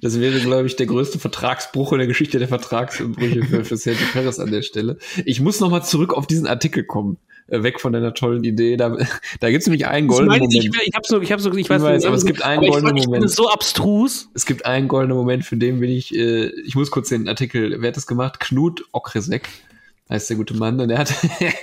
Das 0.00 0.18
wäre, 0.20 0.40
glaube 0.40 0.66
ich, 0.66 0.76
der 0.76 0.86
größte 0.86 1.18
Vertragsbruch 1.18 1.92
in 1.92 1.98
der 1.98 2.06
Geschichte 2.06 2.38
der 2.38 2.48
Vertragsbrüche 2.48 3.42
für, 3.44 3.64
für 3.64 3.76
Sergio 3.76 4.06
Perez 4.12 4.38
an 4.38 4.50
der 4.50 4.62
Stelle. 4.62 4.96
Ich 5.26 5.40
muss 5.40 5.60
noch 5.60 5.70
mal 5.70 5.82
zurück 5.82 6.14
auf 6.14 6.26
diesen 6.26 6.46
Artikel 6.46 6.84
kommen. 6.84 7.18
Weg 7.50 7.80
von 7.80 7.92
deiner 7.92 8.14
tollen 8.14 8.44
Idee. 8.44 8.76
Da, 8.76 8.96
da 9.40 9.50
gibt 9.50 9.62
es 9.62 9.66
nämlich 9.66 9.86
einen 9.86 10.08
goldenen 10.08 10.38
Moment. 10.38 10.54
Ich, 10.54 10.66
ich 10.66 10.94
habe 10.94 11.06
so, 11.06 11.20
ich 11.20 11.32
habe 11.32 11.42
so, 11.42 11.52
ich 11.52 11.68
weiß, 11.68 11.82
ich 11.82 11.88
weiß 11.88 12.04
aber 12.06 12.16
es 12.16 12.24
gibt 12.24 12.42
einen 12.42 12.62
goldenen 12.66 13.04
Moment. 13.04 13.24
Ich 13.24 13.32
so 13.32 13.48
abstrus. 13.48 14.28
Es 14.34 14.46
gibt 14.46 14.66
einen 14.66 14.88
goldenen 14.88 15.16
Moment, 15.16 15.44
für 15.44 15.56
den 15.56 15.80
bin 15.80 15.90
ich, 15.90 16.14
äh, 16.14 16.46
ich 16.64 16.74
muss 16.74 16.90
kurz 16.90 17.08
den 17.08 17.28
Artikel, 17.28 17.76
wer 17.80 17.88
hat 17.88 17.96
das 17.96 18.06
gemacht? 18.06 18.40
Knut 18.40 18.84
Okresek 18.92 19.48
heißt 20.10 20.28
der 20.28 20.36
gute 20.36 20.54
Mann, 20.54 20.80
und 20.80 20.88
der 20.88 20.98
hat, 20.98 21.14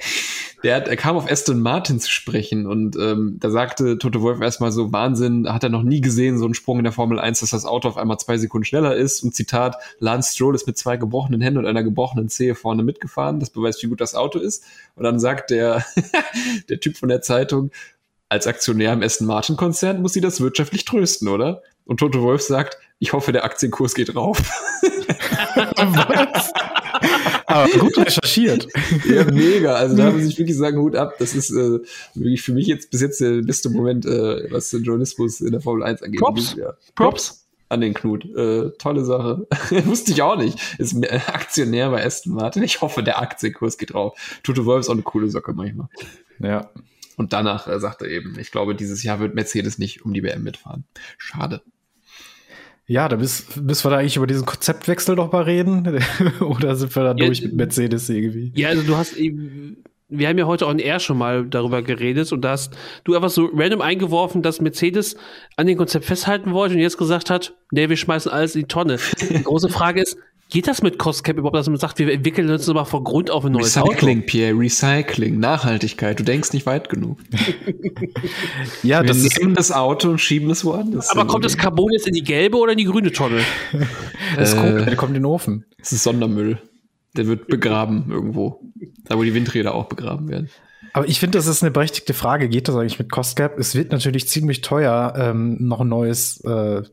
der 0.64 0.76
hat, 0.76 0.88
er 0.88 0.98
kam 0.98 1.16
auf 1.16 1.30
Aston 1.30 1.62
Martin 1.62 2.00
zu 2.00 2.10
sprechen 2.10 2.66
und 2.66 2.96
ähm, 2.96 3.38
da 3.40 3.50
sagte 3.50 3.98
Toto 3.98 4.22
Wolf 4.22 4.42
erstmal 4.42 4.72
so, 4.72 4.92
Wahnsinn, 4.92 5.52
hat 5.52 5.64
er 5.64 5.70
noch 5.70 5.84
nie 5.84 6.02
gesehen, 6.02 6.38
so 6.38 6.46
einen 6.46 6.54
Sprung 6.54 6.80
in 6.80 6.84
der 6.84 6.94
Formel 6.94 7.20
1, 7.20 7.42
dass 7.42 7.52
das 7.52 7.66
Auto 7.66 7.88
auf 7.88 7.98
einmal 7.98 8.18
zwei 8.18 8.38
Sekunden 8.38 8.66
schneller 8.66 8.96
ist 8.96 9.24
und 9.24 9.36
Zitat, 9.36 9.76
Lance 10.00 10.34
Stroll 10.34 10.56
ist 10.56 10.68
mit 10.68 10.78
zwei 10.78 10.98
gebrochenen 10.98 11.42
Händen 11.42 11.60
und 11.60 11.66
einer 11.66 11.84
gebrochenen 11.84 12.30
Zehe 12.30 12.56
vorne 12.56 12.84
mitgefahren, 12.84 13.40
das 13.40 13.50
beweist, 13.50 13.82
wie 13.84 13.88
gut 13.88 14.02
das 14.02 14.16
Auto 14.16 14.40
ist 14.40 14.64
und 14.96 15.04
dann 15.04 15.20
sagt 15.20 15.52
der, 15.52 15.86
der 16.70 16.80
Typ 16.80 16.98
von 16.98 17.10
der 17.10 17.22
Zeitung, 17.22 17.72
als 18.30 18.48
Aktionär 18.48 18.94
im 18.94 19.04
Aston 19.04 19.28
Martin 19.28 19.56
Konzern 19.56 20.02
muss 20.02 20.14
sie 20.14 20.22
das 20.22 20.42
wirtschaftlich 20.42 20.86
trösten, 20.86 21.30
oder? 21.30 21.62
Und 21.86 22.02
Toto 22.02 22.22
Wolf 22.22 22.42
sagt, 22.42 22.78
ich 23.00 23.14
hoffe, 23.14 23.32
der 23.32 23.46
Aktienkurs 23.46 23.96
geht 23.96 24.14
rauf. 24.16 24.42
Aber 27.64 27.72
gut 27.80 27.98
recherchiert. 27.98 28.68
Ja, 29.06 29.24
mega. 29.26 29.74
Also 29.74 29.96
da 29.96 30.12
muss 30.12 30.24
ich 30.24 30.38
wirklich 30.38 30.58
sagen, 30.58 30.78
Hut 30.80 30.96
ab. 30.96 31.16
Das 31.20 31.36
ist 31.36 31.52
äh, 31.52 31.80
wirklich 32.14 32.42
für 32.42 32.54
mich 32.54 32.68
jetzt 32.68 32.92
bis 32.92 33.02
jetzt 33.02 33.20
der 33.22 33.42
beste 33.42 33.70
Moment, 33.70 34.06
äh, 34.06 34.52
was 34.52 34.70
den 34.70 34.84
Journalismus 34.84 35.42
in 35.42 35.52
der 35.52 35.62
Formel 35.62 35.84
1 35.84 36.04
angeht. 36.04 36.20
Props. 36.20 36.56
Ja. 36.56 36.74
Props. 36.96 37.46
An 37.70 37.82
den 37.82 37.94
Knut. 37.94 38.24
Äh, 38.24 38.72
tolle 38.78 39.04
Sache. 39.04 39.46
Wusste 39.86 40.12
ich 40.12 40.22
auch 40.22 40.38
nicht. 40.38 40.58
Ist 40.78 40.96
Aktionär 41.28 41.90
bei 41.90 42.06
Aston 42.06 42.34
Martin. 42.34 42.64
Ich 42.64 42.82
hoffe, 42.82 43.04
der 43.04 43.22
Aktienkurs 43.22 43.78
geht 43.78 43.94
rauf. 43.94 44.40
Toto 44.44 44.66
Wolf 44.66 44.82
ist 44.82 44.90
auch 44.90 44.94
eine 44.94 45.02
coole 45.02 45.30
Socke 45.30 45.54
manchmal. 45.54 45.90
Ja. 46.40 46.70
Und 47.18 47.34
danach 47.34 47.68
äh, 47.68 47.80
sagt 47.80 48.04
er 48.04 48.10
eben, 48.10 48.38
ich 48.40 48.52
glaube, 48.52 48.76
dieses 48.76 49.04
Jahr 49.04 49.20
wird 49.20 49.36
Mercedes 49.36 49.80
nicht 49.80 50.06
um 50.06 50.14
die 50.14 50.24
WM 50.24 50.44
mitfahren. 50.44 50.86
Schade. 51.18 51.62
Ja, 52.90 53.10
da 53.10 53.18
müssen 53.18 53.66
wir 53.68 53.92
da 53.92 53.98
eigentlich 53.98 54.16
über 54.16 54.28
diesen 54.28 54.46
Konzeptwechsel 54.46 55.16
noch 55.16 55.32
mal 55.32 55.44
reden. 55.44 56.00
Oder 56.40 56.76
sind 56.76 56.96
wir 56.96 57.04
da 57.04 57.10
ja, 57.10 57.26
durch 57.26 57.42
mit 57.42 57.54
Mercedes 57.54 58.08
irgendwie? 58.08 58.54
Ja, 58.56 58.70
also 58.70 58.84
du 58.84 58.96
hast, 58.96 59.18
wir 59.18 60.28
haben 60.30 60.38
ja 60.38 60.46
heute 60.46 60.68
on 60.68 60.80
air 60.80 61.00
schon 61.02 61.18
mal 61.18 61.46
darüber 61.46 61.82
geredet 61.82 62.32
und 62.32 62.42
da 62.42 62.52
hast 62.52 62.74
du 63.04 63.14
einfach 63.14 63.30
so 63.30 63.50
random 63.54 63.82
eingeworfen, 63.82 64.42
dass 64.42 64.62
Mercedes 64.62 65.18
an 65.58 65.68
dem 65.68 65.78
Konzept 65.78 66.06
festhalten 66.06 66.54
wollte 66.54 66.76
und 66.76 66.82
jetzt 66.82 66.98
gesagt 66.98 67.30
hat, 67.30 67.54
nee, 67.72 67.90
wir 67.90 67.98
schmeißen 67.98 68.32
alles 68.32 68.56
in 68.56 68.62
die 68.62 68.68
Tonne. 68.68 68.98
Die 69.20 69.44
große 69.44 69.68
Frage 69.68 70.02
ist, 70.02 70.18
Geht 70.50 70.68
das 70.68 70.82
mit 70.82 70.98
Cost 70.98 71.26
Cap 71.26 71.38
überhaupt, 71.38 71.58
dass 71.58 71.68
man 71.68 71.78
sagt, 71.78 72.00
wir 72.00 72.12
entwickeln 72.12 72.50
uns 72.50 72.68
mal 72.68 72.86
von 72.86 73.04
Grund 73.04 73.30
auf 73.30 73.44
ein 73.44 73.52
neues 73.52 73.76
Recycling, 73.76 74.20
Auto? 74.20 74.28
Pierre, 74.28 74.58
Recycling, 74.58 75.40
Nachhaltigkeit. 75.40 76.18
Du 76.20 76.24
denkst 76.24 76.54
nicht 76.54 76.66
weit 76.66 76.90
genug. 76.90 77.20
ja, 78.84 79.02
wir 79.02 79.08
das 79.08 79.38
nehmen 79.38 79.56
das 79.56 79.74
Auto 79.74 80.10
und 80.10 80.20
schieben 80.20 80.50
es 80.50 80.64
woanders. 80.64 81.10
Aber 81.10 81.28
kommt 81.28 81.44
das 81.44 81.58
Carbon 81.58 81.92
jetzt 81.92 82.08
in 82.08 82.14
die 82.14 82.24
gelbe 82.24 82.58
oder 82.58 82.72
in 82.72 82.78
die 82.78 82.86
grüne 82.86 83.12
Tonne? 83.12 83.42
das 84.38 84.54
äh, 84.54 84.58
kommt, 84.58 84.88
der 84.88 84.96
kommt 84.96 85.10
in 85.10 85.22
den 85.22 85.26
Ofen. 85.26 85.66
Das 85.80 85.92
ist 85.92 86.04
Sondermüll. 86.04 86.62
Der 87.18 87.28
wird 87.28 87.48
begraben 87.48 88.06
irgendwo. 88.10 88.62
Da, 89.04 89.18
wo 89.18 89.24
die 89.24 89.34
Windräder 89.34 89.76
auch 89.76 89.86
begraben 89.86 90.30
werden. 90.30 90.50
Aber 90.94 91.10
ich 91.10 91.20
finde, 91.20 91.38
das 91.38 91.48
ist 91.48 91.62
eine 91.62 91.72
berechtigte 91.72 92.14
Frage. 92.14 92.48
Geht 92.48 92.70
das 92.70 92.76
eigentlich 92.76 93.00
mit 93.00 93.12
Cost 93.12 93.36
Cap? 93.36 93.60
Es 93.60 93.76
wird 93.76 93.92
natürlich 93.92 94.30
ziemlich 94.30 94.62
teuer, 94.62 95.14
ähm, 95.18 95.58
noch 95.60 95.82
ein 95.82 95.90
neues 95.90 96.40
äh, 96.46 96.84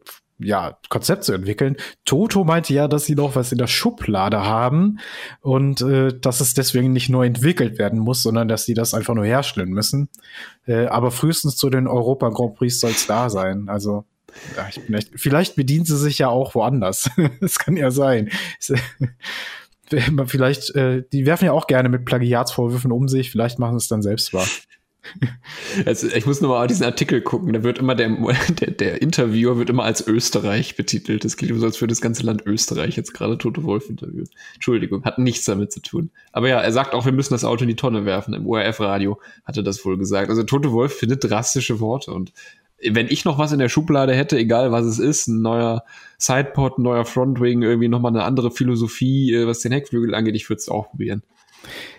ja, 0.45 0.78
Konzept 0.88 1.24
zu 1.24 1.32
entwickeln. 1.32 1.76
Toto 2.05 2.45
meinte 2.45 2.74
ja, 2.74 2.88
dass 2.88 3.05
sie 3.05 3.14
noch 3.14 3.36
was 3.36 3.53
in 3.53 3.59
der 3.59 3.66
Schublade 3.66 4.45
haben 4.45 4.99
und 5.40 5.80
äh, 5.80 6.18
dass 6.18 6.40
es 6.40 6.55
deswegen 6.55 6.92
nicht 6.92 7.09
neu 7.09 7.26
entwickelt 7.26 7.78
werden 7.78 7.99
muss, 7.99 8.22
sondern 8.22 8.49
dass 8.49 8.64
sie 8.64 8.74
das 8.74 8.95
einfach 8.95 9.14
nur 9.14 9.24
herstellen 9.24 9.70
müssen. 9.70 10.09
Äh, 10.66 10.86
aber 10.86 11.11
frühestens 11.11 11.57
zu 11.57 11.70
den 11.70 11.86
Europa 11.86 12.28
Grand 12.28 12.55
Prix 12.55 12.80
soll 12.80 12.92
es 12.92 13.07
da 13.07 13.30
sein. 13.30 13.68
Also 13.68 14.05
ja, 14.57 14.68
ich 14.68 14.84
bin 14.84 14.95
echt, 14.95 15.11
vielleicht 15.14 15.57
bedienen 15.57 15.84
sie 15.84 15.97
sich 15.97 16.18
ja 16.18 16.28
auch 16.28 16.55
woanders. 16.55 17.11
das 17.40 17.59
kann 17.59 17.76
ja 17.76 17.90
sein. 17.90 18.30
vielleicht, 20.26 20.74
äh, 20.74 21.05
die 21.12 21.26
werfen 21.26 21.47
ja 21.47 21.53
auch 21.53 21.66
gerne 21.66 21.88
mit 21.88 22.05
Plagiatsvorwürfen 22.05 22.92
um 22.92 23.09
sich. 23.09 23.30
Vielleicht 23.30 23.59
machen 23.59 23.78
sie 23.78 23.84
es 23.84 23.88
dann 23.88 24.03
selbst 24.03 24.32
wahr. 24.34 24.47
Also 25.86 26.09
ich 26.09 26.26
muss 26.26 26.40
nur 26.40 26.50
mal 26.50 26.66
diesen 26.66 26.84
Artikel 26.84 27.20
gucken. 27.20 27.52
Da 27.52 27.62
wird 27.62 27.78
immer 27.78 27.94
der, 27.94 28.09
der, 28.61 28.70
der 28.70 29.02
Interviewer 29.02 29.59
wird 29.59 29.70
immer 29.70 29.84
als 29.84 30.07
Österreich 30.07 30.76
betitelt. 30.76 31.24
Das 31.24 31.36
klingt 31.36 31.59
so, 31.59 31.66
als 31.66 31.80
würde 31.80 31.92
das 31.92 32.00
ganze 32.00 32.24
Land 32.24 32.46
Österreich 32.46 32.96
jetzt 32.96 33.14
gerade 33.14 33.38
Tote 33.38 33.64
Wolf 33.64 33.88
interviewen. 33.88 34.28
Entschuldigung, 34.55 35.05
hat 35.05 35.18
nichts 35.18 35.44
damit 35.44 35.72
zu 35.72 35.80
tun. 35.80 36.11
Aber 36.32 36.48
ja, 36.48 36.61
er 36.61 36.72
sagt 36.72 36.94
auch, 36.94 37.05
wir 37.05 37.12
müssen 37.12 37.34
das 37.34 37.44
Auto 37.44 37.62
in 37.62 37.68
die 37.68 37.76
Tonne 37.76 38.05
werfen. 38.05 38.34
Im 38.34 38.46
ORF-Radio 38.46 39.20
hatte 39.44 39.62
das 39.62 39.84
wohl 39.84 39.98
gesagt. 39.98 40.30
Also 40.30 40.42
Tote 40.42 40.72
Wolf 40.72 40.94
findet 40.94 41.24
drastische 41.24 41.80
Worte 41.80 42.12
und 42.12 42.32
wenn 42.90 43.09
ich 43.09 43.24
noch 43.24 43.38
was 43.38 43.52
in 43.52 43.59
der 43.59 43.68
Schublade 43.68 44.14
hätte, 44.14 44.36
egal 44.36 44.72
was 44.72 44.84
es 44.84 44.98
ist, 44.98 45.28
ein 45.28 45.42
neuer 45.42 45.84
Sidepod, 46.18 46.78
ein 46.78 46.82
neuer 46.82 47.05
Frontwing, 47.05 47.62
irgendwie 47.62 47.88
nochmal 47.88 48.12
eine 48.12 48.24
andere 48.24 48.50
Philosophie, 48.50 49.32
äh, 49.32 49.46
was 49.46 49.61
den 49.61 49.72
Heckflügel 49.72 50.14
angeht, 50.14 50.34
ich 50.34 50.48
würde 50.48 50.59
es 50.59 50.68
auch 50.68 50.90
probieren. 50.90 51.22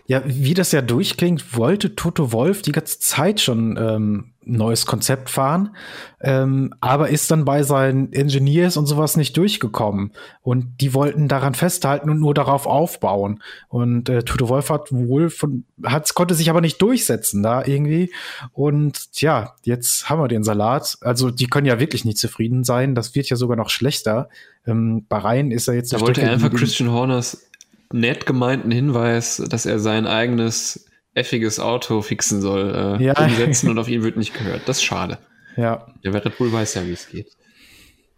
Ja, 0.07 0.21
wie 0.25 0.53
das 0.53 0.71
ja 0.71 0.81
durchklingt, 0.81 1.57
wollte 1.57 1.95
Toto 1.95 2.31
Wolf 2.31 2.61
die 2.61 2.71
ganze 2.71 2.99
Zeit 2.99 3.41
schon 3.41 3.77
ähm, 3.77 4.33
neues 4.45 4.85
Konzept 4.85 5.29
fahren, 5.29 5.75
ähm, 6.21 6.73
aber 6.79 7.09
ist 7.09 7.31
dann 7.31 7.45
bei 7.45 7.63
seinen 7.63 8.13
Engineers 8.13 8.77
und 8.77 8.85
sowas 8.85 9.17
nicht 9.17 9.35
durchgekommen. 9.35 10.11
Und 10.41 10.79
die 10.81 10.93
wollten 10.93 11.27
daran 11.27 11.55
festhalten 11.55 12.09
und 12.09 12.19
nur 12.19 12.33
darauf 12.33 12.67
aufbauen. 12.67 13.41
Und 13.67 14.07
äh, 14.07 14.23
Toto 14.23 14.47
Wolf 14.47 14.69
hat 14.69 14.91
wohl 14.91 15.29
von, 15.29 15.65
hat, 15.83 16.13
konnte 16.13 16.35
sich 16.35 16.49
aber 16.49 16.61
nicht 16.61 16.81
durchsetzen 16.81 17.41
da 17.41 17.65
irgendwie. 17.65 18.11
Und 18.53 19.07
ja, 19.15 19.55
jetzt 19.63 20.09
haben 20.09 20.21
wir 20.21 20.27
den 20.27 20.43
Salat. 20.43 20.97
Also 21.01 21.31
die 21.31 21.47
können 21.47 21.65
ja 21.65 21.79
wirklich 21.79 22.05
nicht 22.05 22.19
zufrieden 22.19 22.63
sein. 22.63 22.93
Das 22.93 23.15
wird 23.15 23.29
ja 23.29 23.35
sogar 23.35 23.57
noch 23.57 23.69
schlechter. 23.69 24.29
Ähm, 24.67 25.05
Bahrain 25.09 25.49
ist 25.51 25.67
ja 25.67 25.73
jetzt. 25.73 25.91
Da 25.91 25.99
wollte 25.99 26.21
er 26.21 26.31
einfach 26.31 26.53
Christian 26.53 26.91
Horners 26.91 27.49
nett 27.93 28.25
gemeinten 28.25 28.71
Hinweis, 28.71 29.41
dass 29.49 29.65
er 29.65 29.79
sein 29.79 30.07
eigenes 30.07 30.85
effiges 31.13 31.59
Auto 31.59 32.01
fixen 32.01 32.41
soll, 32.41 32.97
äh, 32.99 33.03
ja. 33.03 33.17
umsetzen 33.17 33.69
und 33.69 33.79
auf 33.79 33.87
ihn 33.87 34.03
wird 34.03 34.17
nicht 34.17 34.33
gehört. 34.33 34.61
Das 34.65 34.77
ist 34.77 34.83
schade. 34.83 35.17
Ja. 35.55 35.87
Der 36.03 36.13
Red 36.13 36.37
Bull 36.37 36.51
weiß 36.51 36.75
ja, 36.75 36.85
wie 36.85 36.91
es 36.91 37.09
geht. 37.09 37.27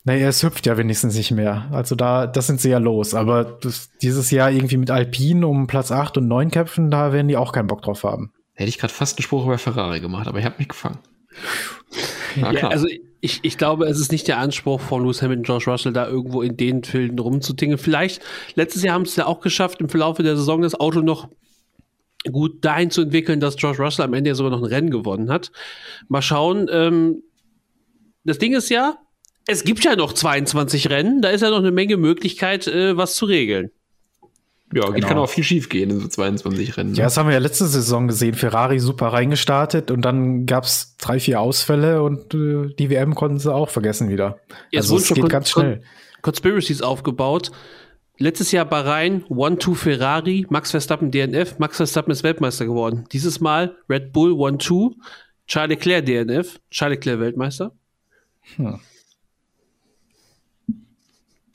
Naja, 0.04 0.30
es 0.30 0.42
hüpft 0.42 0.66
ja 0.66 0.78
wenigstens 0.78 1.16
nicht 1.16 1.32
mehr. 1.32 1.68
Also 1.72 1.94
da, 1.96 2.28
das 2.28 2.48
sind 2.48 2.62
sie 2.62 2.70
ja 2.70 2.78
los. 2.78 3.14
Aber 3.14 3.44
das, 3.44 3.92
dieses 4.02 4.32
Jahr 4.32 4.50
irgendwie 4.50 4.78
mit 4.78 4.90
Alpine 4.90 5.46
um 5.46 5.68
Platz 5.68 5.92
8 5.92 6.18
und 6.18 6.28
9 6.28 6.50
kämpfen, 6.50 6.90
da 6.90 7.12
werden 7.12 7.28
die 7.28 7.38
auch 7.38 7.52
keinen 7.52 7.68
Bock 7.68 7.82
drauf 7.82 8.04
haben. 8.04 8.32
Hätte 8.54 8.70
ich 8.70 8.80
gerade 8.80 8.94
fast 8.94 9.18
einen 9.18 9.24
Spruch 9.24 9.46
über 9.46 9.58
Ferrari 9.58 10.00
gemacht, 10.00 10.28
aber 10.28 10.40
ich 10.40 10.46
habe 10.46 10.56
mich 10.58 10.70
gefangen. 10.70 11.00
Ja, 12.36 12.68
also 12.68 12.86
ich, 13.22 13.40
ich 13.44 13.58
glaube, 13.58 13.86
es 13.86 14.00
ist 14.00 14.12
nicht 14.12 14.28
der 14.28 14.38
Anspruch 14.38 14.80
von 14.80 15.04
Lewis 15.04 15.22
Hamilton, 15.22 15.44
George 15.44 15.66
Russell, 15.68 15.94
da 15.94 16.08
irgendwo 16.08 16.42
in 16.42 16.58
den 16.58 16.84
Filmen 16.84 17.18
rumzudingen. 17.20 17.78
Vielleicht, 17.78 18.22
letztes 18.56 18.84
Jahr 18.84 18.96
haben 18.96 19.06
sie 19.06 19.12
es 19.12 19.16
ja 19.16 19.26
auch 19.26 19.40
geschafft, 19.40 19.82
im 19.82 19.90
Verlauf 19.90 20.18
der 20.18 20.38
Saison 20.38 20.62
das 20.62 20.80
Auto 20.80 21.02
noch 21.02 21.30
gut 22.32 22.64
dahin 22.64 22.92
zu 22.92 23.02
entwickeln, 23.02 23.40
dass 23.40 23.56
George 23.56 23.82
Russell 23.82 24.06
am 24.06 24.14
Ende 24.14 24.30
ja 24.30 24.36
sogar 24.36 24.52
noch 24.52 24.60
ein 24.60 24.66
Rennen 24.66 24.92
gewonnen 24.92 25.30
hat. 25.30 25.52
Mal 26.08 26.22
schauen. 26.22 26.68
Ähm, 26.72 27.24
das 28.24 28.38
Ding 28.38 28.54
ist 28.54 28.70
ja, 28.70 28.98
es 29.46 29.64
gibt 29.64 29.84
ja 29.84 29.96
noch 29.96 30.14
22 30.14 30.90
Rennen, 30.90 31.22
da 31.22 31.30
ist 31.30 31.42
ja 31.42 31.50
noch 31.50 31.60
eine 31.60 31.72
Menge 31.72 31.98
Möglichkeit, 31.98 32.68
äh, 32.68 32.98
was 32.98 33.16
zu 33.16 33.26
regeln. 33.26 33.72
Ja, 34.84 34.90
genau. 34.90 35.08
kann 35.08 35.18
auch 35.18 35.30
viel 35.30 35.44
schief 35.44 35.70
gehen 35.70 35.90
in 35.90 36.00
so 36.00 36.08
22 36.08 36.78
Rennen. 36.78 36.94
Ja, 36.94 37.02
ne? 37.02 37.04
das 37.06 37.18
haben 37.18 37.28
wir 37.28 37.34
ja 37.34 37.40
letzte 37.40 37.66
Saison 37.68 38.08
gesehen. 38.08 38.34
Ferrari 38.36 38.80
super 38.80 39.08
reingestartet 39.08 39.92
und 39.92 40.02
dann 40.04 40.46
gab's 40.46 40.96
drei, 40.98 41.20
vier 41.20 41.42
Ausfälle 41.42 42.04
und 42.04 42.34
äh, 42.34 42.74
die 42.78 42.90
WM 42.90 43.16
konnten 43.16 43.40
sie 43.40 43.54
auch 43.54 43.70
vergessen 43.70 44.10
wieder. 44.10 44.40
Jetzt 44.72 44.92
also 44.92 44.98
es 44.98 45.14
geht 45.14 45.30
ganz 45.30 45.50
schnell. 45.50 45.82
Conspiracies 46.22 46.82
aufgebaut. 46.82 47.52
Letztes 48.20 48.52
Jahr 48.52 48.66
Bahrain, 48.66 49.24
1-2 49.26 49.76
Ferrari, 49.76 50.48
Max 50.50 50.72
Verstappen 50.72 51.12
DNF, 51.12 51.60
Max 51.60 51.78
Verstappen 51.78 52.12
ist 52.12 52.24
Weltmeister 52.24 52.66
geworden. 52.66 53.06
Dieses 53.12 53.40
Mal 53.40 53.78
Red 53.88 54.12
Bull 54.12 54.34
1-2, 54.34 54.96
Charles 55.46 55.70
Leclerc 55.70 56.06
DNF, 56.06 56.60
Charles 56.72 56.96
Leclerc 56.96 57.20
Weltmeister. 57.20 57.72
Hm. 58.56 58.80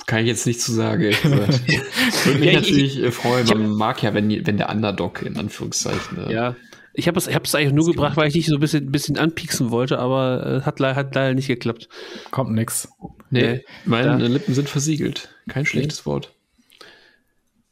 Kann 0.07 0.20
ich 0.20 0.26
jetzt 0.26 0.46
nicht 0.46 0.61
zu 0.61 0.72
sagen, 0.72 1.03
gesagt. 1.03 1.22
Würde 2.24 2.38
mich 2.38 2.53
ja, 2.53 2.61
natürlich 2.61 3.03
ich, 3.03 3.14
freuen. 3.14 3.46
Man 3.46 3.70
mag 3.70 4.03
ja, 4.03 4.14
wenn, 4.14 4.46
wenn 4.46 4.57
der 4.57 4.68
Underdog 4.68 5.22
in 5.22 5.36
Anführungszeichen. 5.36 6.26
Äh, 6.28 6.32
ja. 6.32 6.57
Ich 6.94 7.09
habe 7.09 7.18
es, 7.18 7.26
ich 7.26 7.34
es 7.34 7.55
eigentlich 7.55 7.72
nur 7.72 7.86
gebracht, 7.86 8.16
weil 8.16 8.28
ich 8.28 8.34
dich 8.34 8.46
so 8.46 8.57
ein 8.57 8.61
bisschen, 8.61 8.90
bisschen 8.92 9.16
anpieksen 9.16 9.70
wollte, 9.70 9.98
aber 9.98 10.62
äh, 10.62 10.66
hat, 10.66 10.78
hat 10.80 11.14
leider 11.14 11.34
nicht 11.34 11.46
geklappt. 11.46 11.88
Kommt 12.30 12.53
nix. 12.53 12.88
Nee, 13.30 13.40
nee 13.40 13.64
meine 13.86 14.18
da. 14.18 14.26
Lippen 14.26 14.55
sind 14.55 14.68
versiegelt. 14.68 15.34
Kein 15.48 15.64
schlechtes 15.64 16.00
okay. 16.00 16.11
Wort. 16.11 16.34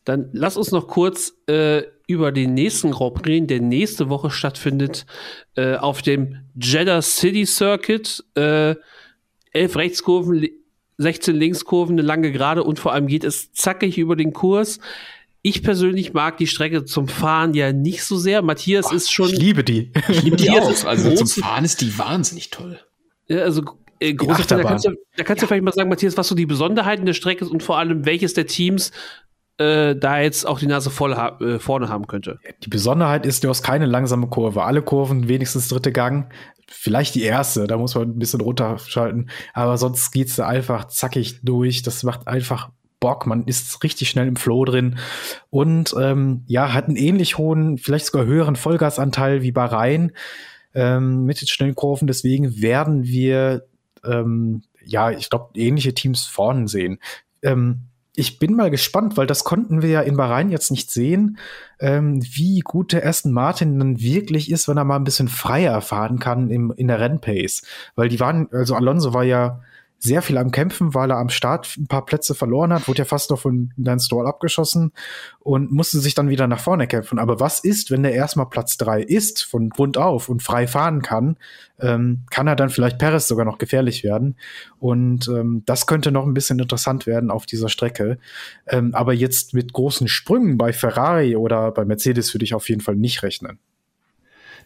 Dann 0.05 0.31
lass 0.33 0.57
uns 0.57 0.71
noch 0.71 0.89
kurz 0.89 1.35
äh, 1.47 1.83
über 2.07 2.33
den 2.33 2.55
nächsten 2.55 2.93
Grand 2.93 3.15
Prix, 3.15 3.47
der 3.47 3.61
nächste 3.61 4.09
Woche 4.09 4.31
stattfindet, 4.31 5.05
äh, 5.55 5.75
auf 5.77 6.01
dem 6.01 6.39
Jeddah 6.55 7.03
City 7.03 7.45
Circuit. 7.45 8.25
Äh, 8.35 8.77
elf 9.53 9.77
Rechtskurven, 9.77 10.49
16 11.01 11.35
Linkskurven, 11.35 11.95
eine 11.95 12.07
lange 12.07 12.31
Gerade 12.31 12.63
und 12.63 12.79
vor 12.79 12.93
allem 12.93 13.07
geht 13.07 13.25
es 13.25 13.53
zackig 13.53 13.99
über 13.99 14.17
den 14.17 14.33
Kurs. 14.33 14.81
Ich 15.43 15.63
persönlich 15.63 16.13
mag 16.13 16.37
die 16.37 16.47
Strecke 16.47 16.85
zum 16.85 17.09
Fahren 17.09 17.55
ja 17.55 17.73
nicht 17.73 18.05
so 18.05 18.19
sehr. 18.19 18.43
Matthias 18.43 18.93
oh, 18.93 18.95
ist 18.95 19.11
schon. 19.11 19.31
Ich 19.31 19.39
liebe 19.39 19.65
die. 19.65 19.91
Ich 20.09 20.23
liebe 20.23 20.37
die 20.37 20.51
auch. 20.51 20.85
Also 20.85 21.15
zum 21.15 21.27
Fahren 21.27 21.65
ist 21.65 21.81
die 21.81 21.97
wahnsinnig 21.99 22.51
toll. 22.51 22.79
Ja, 23.29 23.39
also 23.39 23.63
äh, 24.01 24.13
große 24.13 24.47
da 24.47 24.63
kannst, 24.63 24.85
du, 24.85 24.91
da 25.17 25.25
kannst 25.25 25.41
ja. 25.41 25.47
du 25.47 25.49
vielleicht 25.49 25.65
mal 25.65 25.73
sagen, 25.73 25.89
Matthias, 25.89 26.19
was 26.19 26.29
so 26.29 26.35
die 26.35 26.45
Besonderheiten 26.47 27.07
der 27.07 27.15
Strecke 27.15 27.45
ist 27.45 27.51
und 27.51 27.63
vor 27.63 27.79
allem 27.79 28.05
welches 28.05 28.35
der 28.35 28.47
Teams 28.47 28.93
äh, 29.61 29.95
da 29.97 30.21
jetzt 30.21 30.47
auch 30.47 30.59
die 30.59 30.67
Nase 30.67 30.91
voll 30.91 31.15
ha 31.15 31.39
äh, 31.41 31.59
vorne 31.59 31.89
haben 31.89 32.07
könnte. 32.07 32.39
Die 32.65 32.69
Besonderheit 32.69 33.27
ist, 33.27 33.45
du 33.45 33.49
hast 33.49 33.63
keine 33.63 33.87
langsame 33.87 34.29
Kurve. 34.29 34.65
Alle 34.65 34.83
Kurven 34.83 35.29
wenigstens 35.29 35.69
dritte 35.69 35.93
Gang. 35.93 36.33
Vielleicht 36.67 37.15
die 37.15 37.23
erste, 37.23 37.67
da 37.67 37.77
muss 37.77 37.95
man 37.95 38.11
ein 38.11 38.19
bisschen 38.19 38.41
runterschalten. 38.41 39.31
Aber 39.53 39.77
sonst 39.77 40.11
geht's 40.13 40.37
da 40.37 40.47
einfach 40.47 40.87
zackig 40.87 41.41
durch. 41.43 41.83
Das 41.83 42.03
macht 42.03 42.27
einfach 42.27 42.71
Bock, 43.01 43.27
man 43.27 43.45
ist 43.47 43.83
richtig 43.83 44.11
schnell 44.11 44.29
im 44.29 44.37
Flow 44.37 44.67
drin 44.67 44.99
und 45.49 45.95
ähm, 45.99 46.45
ja, 46.47 46.75
hat 46.75 46.87
einen 46.87 46.97
ähnlich 46.97 47.39
hohen, 47.39 47.79
vielleicht 47.79 48.05
sogar 48.05 48.27
höheren 48.27 48.57
Vollgasanteil 48.57 49.41
wie 49.41 49.53
Bahrain 49.53 50.13
ähm, 50.75 51.25
mit 51.25 51.41
den 51.41 51.49
schnellen 51.49 51.75
Kurven. 51.75 52.07
Deswegen 52.07 52.61
werden 52.61 53.05
wir 53.05 53.65
ähm, 54.05 54.63
ja, 54.85 55.11
ich 55.11 55.31
glaube, 55.31 55.51
ähnliche 55.55 55.95
Teams 55.95 56.27
vorne 56.27 56.69
sehen. 56.69 56.99
Ähm, 57.43 57.90
ich 58.15 58.39
bin 58.39 58.55
mal 58.55 58.71
gespannt, 58.71 59.17
weil 59.17 59.27
das 59.27 59.45
konnten 59.45 59.83
wir 59.83 59.89
ja 59.89 60.01
in 60.01 60.17
Bahrain 60.17 60.51
jetzt 60.51 60.71
nicht 60.71 60.91
sehen, 60.91 61.39
ähm, 61.79 62.21
wie 62.23 62.61
gut 62.61 62.93
der 62.93 63.07
Aston 63.07 63.33
Martin 63.33 63.79
dann 63.79 64.01
wirklich 64.01 64.51
ist, 64.51 64.69
wenn 64.69 64.77
er 64.77 64.85
mal 64.85 64.97
ein 64.97 65.05
bisschen 65.05 65.29
freier 65.29 65.81
fahren 65.81 66.19
kann 66.19 66.51
im, 66.51 66.73
in 66.77 66.89
der 66.89 67.01
Rennpace. 67.01 67.63
Weil 67.95 68.09
die 68.09 68.21
waren, 68.21 68.49
also 68.53 68.75
Alonso 68.75 69.15
war 69.15 69.25
ja 69.25 69.61
sehr 70.03 70.23
viel 70.23 70.39
am 70.39 70.51
Kämpfen, 70.51 70.95
weil 70.95 71.11
er 71.11 71.19
am 71.19 71.29
Start 71.29 71.77
ein 71.77 71.87
paar 71.87 72.07
Plätze 72.07 72.35
verloren 72.35 72.73
hat, 72.73 72.89
wurde 72.89 73.01
ja 73.01 73.05
fast 73.05 73.31
noch 73.31 73.39
von 73.39 73.71
Dan 73.77 74.01
Stroll 74.01 74.27
abgeschossen 74.27 74.93
und 75.41 75.71
musste 75.71 76.01
sich 76.01 76.15
dann 76.15 76.31
wieder 76.31 76.47
nach 76.47 76.59
vorne 76.59 76.87
kämpfen. 76.87 77.19
Aber 77.19 77.39
was 77.39 77.61
ist, 77.61 77.91
wenn 77.91 78.03
der 78.03 78.15
erstmal 78.15 78.49
Platz 78.49 78.79
drei 78.79 79.03
ist, 79.03 79.45
von 79.45 79.69
Grund 79.69 79.99
auf 79.99 80.31
und 80.31 80.43
frei 80.43 80.67
fahren 80.67 81.03
kann, 81.03 81.37
ähm, 81.81 82.23
kann 82.31 82.47
er 82.47 82.57
dann 82.57 82.71
vielleicht 82.71 82.99
Perez 82.99 83.29
sogar 83.29 83.45
noch 83.45 83.59
gefährlich 83.59 84.03
werden. 84.03 84.37
Und 84.79 85.29
ähm, 85.29 85.65
das 85.67 85.87
könnte 85.87 86.13
noch 86.13 86.27
ein 86.27 86.35
bisschen 86.35 86.59
interessant 86.59 87.07
werden 87.07 87.31
auf 87.31 87.45
dieser 87.45 87.69
Strecke. 87.69 88.19
Ähm, 88.67 88.95
aber 88.95 89.13
jetzt 89.13 89.53
mit 89.53 89.75
großen 89.75 90.09
Sprüngen 90.09 90.57
bei 90.57 90.73
Ferrari 90.73 91.37
oder 91.37 91.73
bei 91.73 91.85
Mercedes 91.85 92.33
würde 92.33 92.45
ich 92.45 92.55
auf 92.55 92.71
jeden 92.71 92.81
Fall 92.81 92.97
nicht 92.97 93.23
rechnen. 93.23 93.59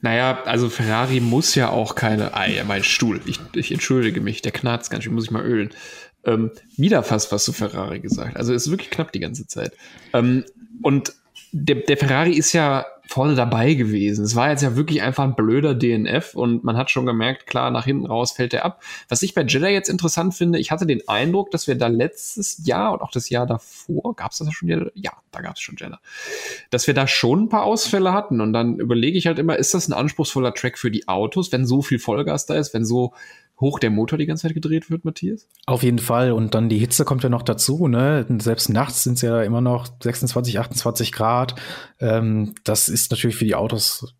Naja, 0.04 0.42
also 0.44 0.68
Ferrari 0.68 1.18
muss 1.20 1.54
ja 1.54 1.70
auch 1.70 1.94
keine. 1.94 2.34
Ah, 2.34 2.46
ja, 2.46 2.62
mein 2.64 2.84
Stuhl. 2.84 3.22
Ich, 3.24 3.40
ich 3.54 3.72
entschuldige 3.72 4.20
mich, 4.20 4.42
der 4.42 4.52
knarzt 4.52 4.90
ganz 4.90 5.02
schön, 5.02 5.14
muss 5.14 5.24
ich 5.24 5.30
mal 5.30 5.42
ölen. 5.42 5.70
Ähm, 6.26 6.50
wieder 6.76 7.02
fast 7.02 7.32
was 7.32 7.44
zu 7.44 7.54
Ferrari 7.54 8.00
gesagt. 8.00 8.36
Also 8.36 8.52
ist 8.52 8.70
wirklich 8.70 8.90
knapp 8.90 9.12
die 9.12 9.20
ganze 9.20 9.46
Zeit. 9.46 9.72
Ähm, 10.12 10.44
und 10.82 11.14
der, 11.52 11.76
der 11.76 11.96
Ferrari 11.96 12.34
ist 12.34 12.52
ja 12.52 12.84
vorne 13.06 13.34
dabei 13.34 13.74
gewesen. 13.74 14.24
Es 14.24 14.34
war 14.34 14.50
jetzt 14.50 14.62
ja 14.62 14.76
wirklich 14.76 15.02
einfach 15.02 15.24
ein 15.24 15.34
blöder 15.34 15.74
DNF 15.74 16.34
und 16.34 16.64
man 16.64 16.76
hat 16.76 16.90
schon 16.90 17.06
gemerkt, 17.06 17.46
klar, 17.46 17.70
nach 17.70 17.84
hinten 17.84 18.06
raus 18.06 18.32
fällt 18.32 18.54
er 18.54 18.64
ab. 18.64 18.82
Was 19.08 19.22
ich 19.22 19.34
bei 19.34 19.42
Jeddah 19.42 19.68
jetzt 19.68 19.88
interessant 19.88 20.34
finde, 20.34 20.58
ich 20.58 20.70
hatte 20.70 20.86
den 20.86 21.06
Eindruck, 21.08 21.50
dass 21.50 21.66
wir 21.66 21.74
da 21.74 21.88
letztes 21.88 22.66
Jahr 22.66 22.92
und 22.92 23.02
auch 23.02 23.10
das 23.10 23.28
Jahr 23.28 23.46
davor, 23.46 24.16
gab 24.16 24.32
es 24.32 24.38
das 24.38 24.52
schon 24.52 24.68
Jeddah? 24.68 24.90
Ja, 24.94 25.12
da 25.32 25.42
gab 25.42 25.56
es 25.56 25.60
schon 25.60 25.76
Jeddah. 25.76 26.00
Dass 26.70 26.86
wir 26.86 26.94
da 26.94 27.06
schon 27.06 27.44
ein 27.44 27.48
paar 27.48 27.64
Ausfälle 27.64 28.12
hatten 28.12 28.40
und 28.40 28.52
dann 28.52 28.78
überlege 28.78 29.18
ich 29.18 29.26
halt 29.26 29.38
immer, 29.38 29.56
ist 29.56 29.74
das 29.74 29.88
ein 29.88 29.92
anspruchsvoller 29.92 30.54
Track 30.54 30.78
für 30.78 30.90
die 30.90 31.06
Autos, 31.06 31.52
wenn 31.52 31.66
so 31.66 31.82
viel 31.82 31.98
Vollgas 31.98 32.46
da 32.46 32.54
ist, 32.54 32.72
wenn 32.74 32.84
so 32.84 33.12
hoch 33.60 33.78
der 33.78 33.90
Motor 33.90 34.18
die 34.18 34.26
ganze 34.26 34.42
Zeit 34.42 34.54
gedreht 34.54 34.90
wird, 34.90 35.04
Matthias? 35.04 35.46
Auf 35.66 35.82
jeden 35.82 36.00
Fall. 36.00 36.32
Und 36.32 36.54
dann 36.54 36.68
die 36.68 36.78
Hitze 36.78 37.04
kommt 37.04 37.22
ja 37.22 37.28
noch 37.28 37.42
dazu. 37.42 37.86
Ne? 37.86 38.26
Selbst 38.40 38.68
nachts 38.68 39.04
sind 39.04 39.14
es 39.14 39.22
ja 39.22 39.42
immer 39.42 39.60
noch 39.60 39.86
26, 40.02 40.58
28 40.58 41.12
Grad. 41.12 41.54
Ähm, 42.00 42.54
das 42.64 42.88
ist 42.88 43.12
natürlich 43.12 43.36
für 43.36 43.44
die 43.44 43.54
Autos 43.54 44.14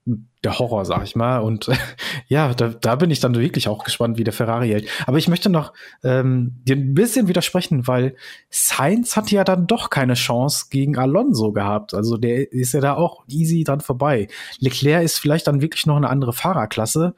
der 0.45 0.59
Horror, 0.59 0.85
sag 0.85 1.03
ich 1.03 1.17
mal. 1.17 1.39
Und 1.39 1.69
ja, 2.29 2.55
da, 2.55 2.69
da 2.69 2.95
bin 2.95 3.11
ich 3.11 3.19
dann 3.19 3.35
wirklich 3.35 3.67
auch 3.67 3.83
gespannt, 3.83 4.19
wie 4.19 4.25
der 4.25 4.33
Ferrari 4.33 4.69
hält. 4.69 4.89
Aber 5.07 5.19
ich 5.19 5.27
möchte 5.27 5.51
noch 5.51 5.73
ähm, 6.05 6.61
dir 6.63 6.77
ein 6.77 6.95
bisschen 6.95 7.27
widersprechen, 7.27 7.89
weil 7.89 8.15
Sainz 8.51 9.17
hat 9.17 9.33
ja 9.33 9.43
dann 9.43 9.67
doch 9.67 9.91
keine 9.91 10.15
Chance 10.15 10.67
gegen 10.71 10.97
Alonso 10.97 11.53
gehabt. 11.53 11.93
Also 11.93 12.19
der 12.19 12.53
ist 12.53 12.73
ja 12.73 12.81
da 12.81 12.95
auch 12.95 13.25
easy 13.29 13.65
dran 13.65 13.81
vorbei. 13.81 14.29
Leclerc 14.61 15.03
ist 15.03 15.19
vielleicht 15.19 15.49
dann 15.49 15.61
wirklich 15.61 15.87
noch 15.87 15.97
eine 15.97 16.09
andere 16.09 16.33
Fahrerklasse. 16.33 17.15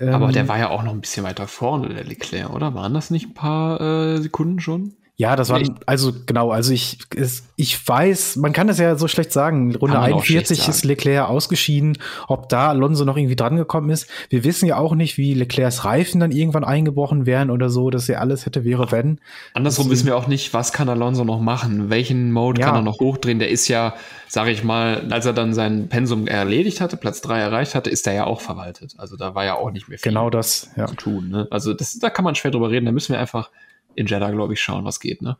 Aber 0.00 0.32
der 0.32 0.42
ähm, 0.42 0.48
war 0.48 0.58
ja 0.58 0.70
auch 0.70 0.82
noch 0.82 0.92
ein 0.92 1.00
bisschen 1.00 1.24
weiter 1.24 1.46
vorne, 1.46 1.90
der 1.90 2.04
Leclerc, 2.04 2.50
oder? 2.50 2.74
Waren 2.74 2.94
das 2.94 3.10
nicht 3.10 3.28
ein 3.28 3.34
paar 3.34 3.80
äh, 3.80 4.22
Sekunden 4.22 4.60
schon? 4.60 4.94
Ja, 5.20 5.36
das 5.36 5.50
war 5.50 5.60
also 5.84 6.14
genau, 6.24 6.50
also 6.50 6.72
ich 6.72 6.96
es, 7.14 7.42
ich 7.56 7.86
weiß, 7.86 8.36
man 8.36 8.54
kann 8.54 8.68
das 8.68 8.78
ja 8.78 8.96
so 8.96 9.06
schlecht 9.06 9.32
sagen. 9.32 9.76
Runde 9.76 10.00
41 10.00 10.66
ist 10.66 10.82
Leclerc 10.82 11.28
ausgeschieden, 11.28 11.98
ob 12.26 12.48
da 12.48 12.70
Alonso 12.70 13.04
noch 13.04 13.18
irgendwie 13.18 13.36
dran 13.36 13.56
gekommen 13.56 13.90
ist. 13.90 14.08
Wir 14.30 14.44
wissen 14.44 14.64
ja 14.64 14.78
auch 14.78 14.94
nicht, 14.94 15.18
wie 15.18 15.34
Leclercs 15.34 15.84
Reifen 15.84 16.20
dann 16.20 16.32
irgendwann 16.32 16.64
eingebrochen 16.64 17.26
wären 17.26 17.50
oder 17.50 17.68
so, 17.68 17.90
dass 17.90 18.08
er 18.08 18.22
alles 18.22 18.46
hätte 18.46 18.64
wäre 18.64 18.92
wenn. 18.92 19.20
Andersrum 19.52 19.84
Deswegen, 19.84 19.90
wissen 19.90 20.06
wir 20.06 20.16
auch 20.16 20.26
nicht, 20.26 20.54
was 20.54 20.72
kann 20.72 20.88
Alonso 20.88 21.24
noch 21.24 21.40
machen, 21.40 21.90
welchen 21.90 22.32
Mode 22.32 22.62
ja. 22.62 22.68
kann 22.68 22.76
er 22.76 22.82
noch 22.82 22.98
hochdrehen. 22.98 23.40
Der 23.40 23.50
ist 23.50 23.68
ja, 23.68 23.92
sage 24.26 24.52
ich 24.52 24.64
mal, 24.64 25.06
als 25.10 25.26
er 25.26 25.34
dann 25.34 25.52
sein 25.52 25.88
Pensum 25.90 26.28
erledigt 26.28 26.80
hatte, 26.80 26.96
Platz 26.96 27.20
3 27.20 27.40
erreicht 27.40 27.74
hatte, 27.74 27.90
ist 27.90 28.06
er 28.06 28.14
ja 28.14 28.24
auch 28.24 28.40
verwaltet. 28.40 28.94
Also 28.96 29.18
da 29.18 29.34
war 29.34 29.44
ja 29.44 29.56
auch 29.56 29.70
nicht 29.70 29.86
mehr 29.86 29.98
viel 29.98 30.12
genau 30.12 30.30
das, 30.30 30.70
ja. 30.76 30.86
zu 30.86 30.94
tun. 30.94 31.28
Ne? 31.28 31.46
Also 31.50 31.74
das, 31.74 31.98
da 31.98 32.08
kann 32.08 32.24
man 32.24 32.36
schwer 32.36 32.52
drüber 32.52 32.70
reden. 32.70 32.86
Da 32.86 32.92
müssen 32.92 33.12
wir 33.12 33.20
einfach 33.20 33.50
in 33.94 34.06
Jeddah, 34.06 34.30
glaube 34.30 34.54
ich, 34.54 34.60
schauen, 34.60 34.84
was 34.84 35.00
geht, 35.00 35.22
ne? 35.22 35.36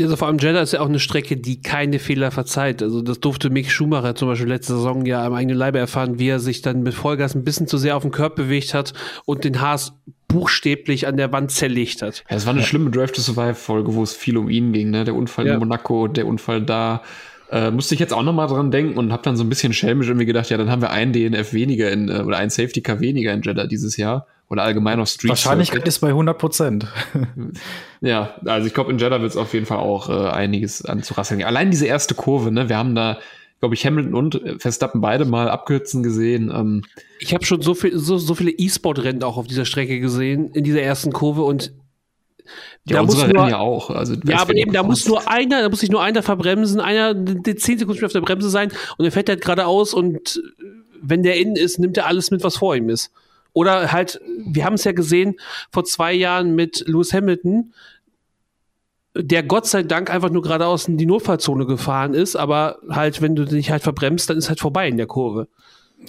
Also 0.00 0.16
vor 0.16 0.28
allem 0.28 0.38
Jeddah 0.38 0.62
ist 0.62 0.72
ja 0.72 0.80
auch 0.80 0.88
eine 0.88 1.00
Strecke, 1.00 1.36
die 1.36 1.60
keine 1.60 1.98
Fehler 1.98 2.30
verzeiht. 2.30 2.82
Also 2.82 3.02
das 3.02 3.20
durfte 3.20 3.50
Mick 3.50 3.70
Schumacher 3.70 4.14
zum 4.14 4.28
Beispiel 4.28 4.48
letzte 4.48 4.74
Saison 4.74 5.04
ja 5.06 5.24
am 5.24 5.34
eigenen 5.34 5.56
Leibe 5.56 5.78
erfahren, 5.78 6.18
wie 6.18 6.28
er 6.28 6.38
sich 6.38 6.62
dann 6.62 6.82
mit 6.82 6.94
Vollgas 6.94 7.34
ein 7.34 7.42
bisschen 7.42 7.66
zu 7.66 7.78
sehr 7.78 7.96
auf 7.96 8.02
den 8.02 8.12
Körper 8.12 8.44
bewegt 8.44 8.74
hat 8.74 8.92
und 9.24 9.44
den 9.44 9.60
Haas 9.60 9.94
buchstäblich 10.28 11.06
an 11.06 11.16
der 11.16 11.32
Wand 11.32 11.50
zerlegt 11.50 12.02
hat. 12.02 12.24
Ja, 12.30 12.36
es 12.36 12.46
war 12.46 12.52
eine 12.52 12.62
ja. 12.62 12.66
schlimme 12.66 12.90
Drive 12.90 13.12
to 13.12 13.20
Survive 13.20 13.54
Folge, 13.54 13.94
wo 13.94 14.02
es 14.02 14.14
viel 14.14 14.36
um 14.36 14.48
ihn 14.48 14.72
ging, 14.72 14.90
ne? 14.90 15.04
Der 15.04 15.14
Unfall 15.14 15.46
ja. 15.46 15.54
in 15.54 15.58
Monaco, 15.58 16.08
der 16.08 16.26
Unfall 16.26 16.62
da. 16.62 17.02
Äh, 17.50 17.70
musste 17.70 17.94
ich 17.94 18.00
jetzt 18.00 18.14
auch 18.14 18.22
nochmal 18.22 18.46
dran 18.46 18.70
denken 18.70 18.98
und 18.98 19.12
habe 19.12 19.22
dann 19.22 19.36
so 19.36 19.44
ein 19.44 19.50
bisschen 19.50 19.74
schelmisch 19.74 20.06
irgendwie 20.06 20.24
gedacht, 20.24 20.48
ja, 20.48 20.56
dann 20.56 20.70
haben 20.70 20.80
wir 20.80 20.90
einen 20.90 21.12
DNF 21.12 21.52
weniger 21.52 21.90
in, 21.90 22.08
äh, 22.08 22.20
oder 22.20 22.38
einen 22.38 22.48
Safety 22.48 22.80
Car 22.80 23.00
weniger 23.00 23.32
in 23.34 23.42
Jeddah 23.42 23.66
dieses 23.66 23.98
Jahr 23.98 24.26
oder 24.52 24.64
allgemein 24.64 25.00
auf 25.00 25.08
Street 25.08 25.30
Wahrscheinlichkeit 25.30 25.88
ist 25.88 26.00
bei 26.00 26.08
100 26.08 26.36
Prozent. 26.36 26.86
ja, 28.02 28.34
also 28.44 28.66
ich 28.66 28.74
glaube, 28.74 28.92
in 28.92 28.98
Jeddah 28.98 29.22
wird 29.22 29.30
es 29.30 29.38
auf 29.38 29.54
jeden 29.54 29.64
Fall 29.64 29.78
auch 29.78 30.10
äh, 30.10 30.28
einiges 30.28 30.84
anzurasseln. 30.84 31.42
Allein 31.42 31.70
diese 31.70 31.86
erste 31.86 32.14
Kurve, 32.14 32.52
ne, 32.52 32.68
wir 32.68 32.76
haben 32.76 32.94
da, 32.94 33.18
glaube 33.60 33.74
ich, 33.74 33.86
Hamilton 33.86 34.14
und 34.14 34.42
Verstappen 34.58 35.00
beide 35.00 35.24
mal 35.24 35.48
abkürzen 35.48 36.02
gesehen. 36.02 36.52
Ähm, 36.54 36.82
ich 37.18 37.32
habe 37.32 37.46
schon 37.46 37.62
so, 37.62 37.72
viel, 37.72 37.96
so, 37.96 38.18
so 38.18 38.34
viele 38.34 38.50
E-Sport-Rennen 38.50 39.22
auch 39.22 39.38
auf 39.38 39.46
dieser 39.46 39.64
Strecke 39.64 40.00
gesehen, 40.00 40.50
in 40.50 40.64
dieser 40.64 40.82
ersten 40.82 41.12
Kurve 41.14 41.44
und 41.44 41.72
ja, 42.84 42.96
da 42.96 43.04
muss 43.04 43.26
nur, 43.26 43.48
ja 43.48 43.58
auch. 43.58 43.88
Also, 43.88 44.16
ja, 44.26 44.38
aber 44.40 44.54
eben, 44.54 44.74
da 44.74 44.82
muss 44.82 45.08
nur 45.08 45.30
einer, 45.30 45.62
da 45.62 45.70
muss 45.70 45.80
sich 45.80 45.90
nur 45.90 46.02
einer 46.02 46.22
verbremsen, 46.22 46.78
einer 46.78 47.14
zehn 47.56 47.78
Sekunden 47.78 48.04
auf 48.04 48.12
der 48.12 48.20
Bremse 48.20 48.50
sein 48.50 48.70
und 48.98 49.04
er 49.06 49.12
fährt 49.12 49.30
halt 49.30 49.40
geradeaus 49.40 49.94
und 49.94 50.42
wenn 51.00 51.22
der 51.22 51.38
innen 51.38 51.56
ist, 51.56 51.78
nimmt 51.78 51.96
er 51.96 52.06
alles 52.06 52.30
mit, 52.30 52.44
was 52.44 52.58
vor 52.58 52.76
ihm 52.76 52.90
ist. 52.90 53.12
Oder 53.52 53.92
halt, 53.92 54.20
wir 54.46 54.64
haben 54.64 54.74
es 54.74 54.84
ja 54.84 54.92
gesehen 54.92 55.36
vor 55.70 55.84
zwei 55.84 56.12
Jahren 56.12 56.54
mit 56.54 56.84
Lewis 56.86 57.12
Hamilton, 57.12 57.72
der 59.14 59.42
Gott 59.42 59.66
sei 59.66 59.82
Dank 59.82 60.10
einfach 60.10 60.30
nur 60.30 60.42
geradeaus 60.42 60.88
in 60.88 60.96
die 60.96 61.06
Notfallzone 61.06 61.66
gefahren 61.66 62.14
ist, 62.14 62.34
aber 62.34 62.78
halt, 62.88 63.20
wenn 63.20 63.36
du 63.36 63.44
dich 63.44 63.70
halt 63.70 63.82
verbremst, 63.82 64.30
dann 64.30 64.38
ist 64.38 64.48
halt 64.48 64.60
vorbei 64.60 64.88
in 64.88 64.96
der 64.96 65.06
Kurve. 65.06 65.48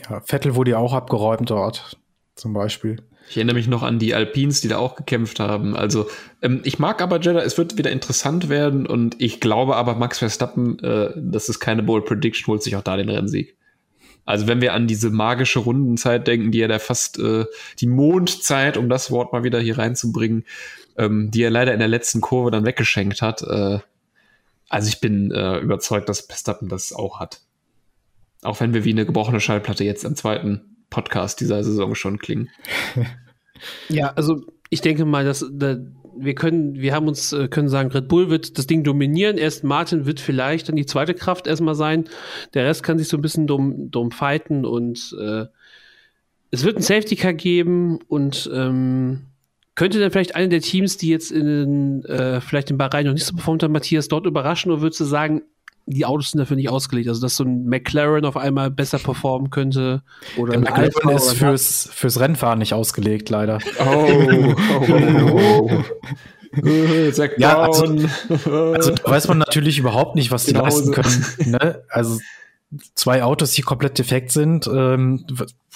Ja, 0.09 0.21
Vettel 0.21 0.55
wurde 0.55 0.71
ja 0.71 0.77
auch 0.77 0.93
abgeräumt 0.93 1.49
dort, 1.49 1.97
zum 2.35 2.53
Beispiel. 2.53 2.97
Ich 3.29 3.37
erinnere 3.37 3.55
mich 3.55 3.67
noch 3.67 3.83
an 3.83 3.99
die 3.99 4.13
Alpines, 4.13 4.61
die 4.61 4.67
da 4.67 4.77
auch 4.77 4.95
gekämpft 4.95 5.39
haben. 5.39 5.75
Also 5.75 6.07
ähm, 6.41 6.61
ich 6.63 6.79
mag 6.79 7.01
aber 7.01 7.21
Jeddah, 7.21 7.41
es 7.41 7.57
wird 7.57 7.77
wieder 7.77 7.91
interessant 7.91 8.49
werden 8.49 8.85
und 8.85 9.21
ich 9.21 9.39
glaube 9.39 9.75
aber 9.75 9.95
Max 9.95 10.19
Verstappen, 10.19 10.79
äh, 10.79 11.11
das 11.15 11.49
ist 11.49 11.59
keine 11.59 11.83
Bold 11.83 12.05
Prediction, 12.05 12.47
holt 12.51 12.63
sich 12.63 12.75
auch 12.75 12.81
da 12.81 12.97
den 12.97 13.09
Rennsieg. 13.09 13.55
Also 14.25 14.47
wenn 14.47 14.61
wir 14.61 14.73
an 14.73 14.87
diese 14.87 15.09
magische 15.09 15.59
Rundenzeit 15.59 16.27
denken, 16.27 16.51
die 16.51 16.61
er 16.61 16.67
da 16.67 16.79
fast 16.79 17.19
äh, 17.19 17.45
die 17.79 17.87
Mondzeit, 17.87 18.77
um 18.77 18.89
das 18.89 19.11
Wort 19.11 19.33
mal 19.33 19.43
wieder 19.43 19.59
hier 19.59 19.77
reinzubringen, 19.77 20.45
ähm, 20.97 21.29
die 21.31 21.43
er 21.43 21.49
leider 21.49 21.73
in 21.73 21.79
der 21.79 21.87
letzten 21.87 22.21
Kurve 22.21 22.51
dann 22.51 22.65
weggeschenkt 22.65 23.21
hat. 23.21 23.41
Äh, 23.41 23.79
also 24.69 24.87
ich 24.87 25.01
bin 25.01 25.31
äh, 25.31 25.57
überzeugt, 25.57 26.07
dass 26.07 26.21
Verstappen 26.21 26.69
das 26.69 26.93
auch 26.93 27.19
hat. 27.19 27.41
Auch 28.41 28.59
wenn 28.59 28.73
wir 28.73 28.85
wie 28.85 28.91
eine 28.91 29.05
gebrochene 29.05 29.39
Schallplatte 29.39 29.83
jetzt 29.83 30.05
am 30.05 30.15
zweiten 30.15 30.77
Podcast 30.89 31.41
dieser 31.41 31.63
Saison 31.63 31.95
schon 31.95 32.17
klingen. 32.19 32.49
Ja, 33.87 34.09
also 34.15 34.41
ich 34.69 34.81
denke 34.81 35.05
mal, 35.05 35.23
dass 35.23 35.45
da, 35.51 35.77
wir 36.17 36.35
können, 36.35 36.75
wir 36.75 36.93
haben 36.93 37.07
uns, 37.07 37.33
äh, 37.33 37.47
können 37.47 37.69
sagen, 37.69 37.91
Red 37.91 38.07
Bull 38.07 38.29
wird 38.29 38.57
das 38.57 38.67
Ding 38.67 38.83
dominieren. 38.83 39.37
Erst 39.37 39.63
Martin 39.63 40.05
wird 40.05 40.19
vielleicht 40.19 40.69
dann 40.69 40.75
die 40.75 40.85
zweite 40.85 41.13
Kraft 41.13 41.47
erstmal 41.47 41.75
sein. 41.75 42.05
Der 42.53 42.65
Rest 42.65 42.83
kann 42.83 42.97
sich 42.97 43.07
so 43.07 43.17
ein 43.17 43.21
bisschen 43.21 43.47
dumm, 43.47 43.91
dumm 43.91 44.11
fighten 44.11 44.65
und 44.65 45.15
äh, 45.19 45.45
es 46.51 46.63
wird 46.63 46.77
ein 46.77 46.83
Safety 46.83 47.15
Car 47.15 47.33
geben 47.33 47.99
und 48.07 48.49
ähm, 48.53 49.23
könnte 49.75 49.99
dann 49.99 50.11
vielleicht 50.11 50.35
eine 50.35 50.49
der 50.49 50.61
Teams, 50.61 50.97
die 50.97 51.09
jetzt 51.09 51.31
in 51.31 52.05
äh, 52.05 52.41
vielleicht 52.41 52.69
in 52.69 52.77
Bahrain 52.77 53.07
noch 53.07 53.13
nicht 53.13 53.25
so 53.25 53.33
performt 53.33 53.63
haben, 53.63 53.71
Matthias, 53.71 54.07
dort 54.07 54.27
überraschen 54.27 54.71
oder 54.71 54.81
würdest 54.81 54.99
du 54.99 55.05
sagen, 55.05 55.41
die 55.85 56.05
Autos 56.05 56.31
sind 56.31 56.39
dafür 56.39 56.55
nicht 56.55 56.69
ausgelegt. 56.69 57.09
Also, 57.09 57.21
dass 57.21 57.35
so 57.35 57.43
ein 57.43 57.65
McLaren 57.65 58.25
auf 58.25 58.37
einmal 58.37 58.71
besser 58.71 58.99
performen 58.99 59.49
könnte. 59.49 60.03
Oder 60.37 60.53
Der 60.53 60.61
McLaren 60.61 61.15
ist 61.15 61.33
fürs, 61.33 61.89
fürs 61.91 62.19
Rennfahren 62.19 62.59
nicht 62.59 62.73
ausgelegt, 62.73 63.29
leider. 63.29 63.59
Oh, 63.79 64.55
oh, 64.81 65.71
oh. 65.71 65.83
ja, 67.37 67.59
also, 67.59 67.83
also 67.83 68.91
da 68.91 69.11
weiß 69.11 69.27
man 69.27 69.39
natürlich 69.39 69.79
überhaupt 69.79 70.15
nicht, 70.15 70.31
was 70.31 70.45
die 70.45 70.53
genau 70.53 70.65
leisten 70.65 70.91
können. 70.91 71.25
Ne? 71.45 71.83
Also 71.89 72.19
zwei 72.95 73.23
Autos, 73.23 73.51
die 73.51 73.61
komplett 73.61 73.97
defekt 73.97 74.31
sind, 74.31 74.67
ähm, 74.67 75.25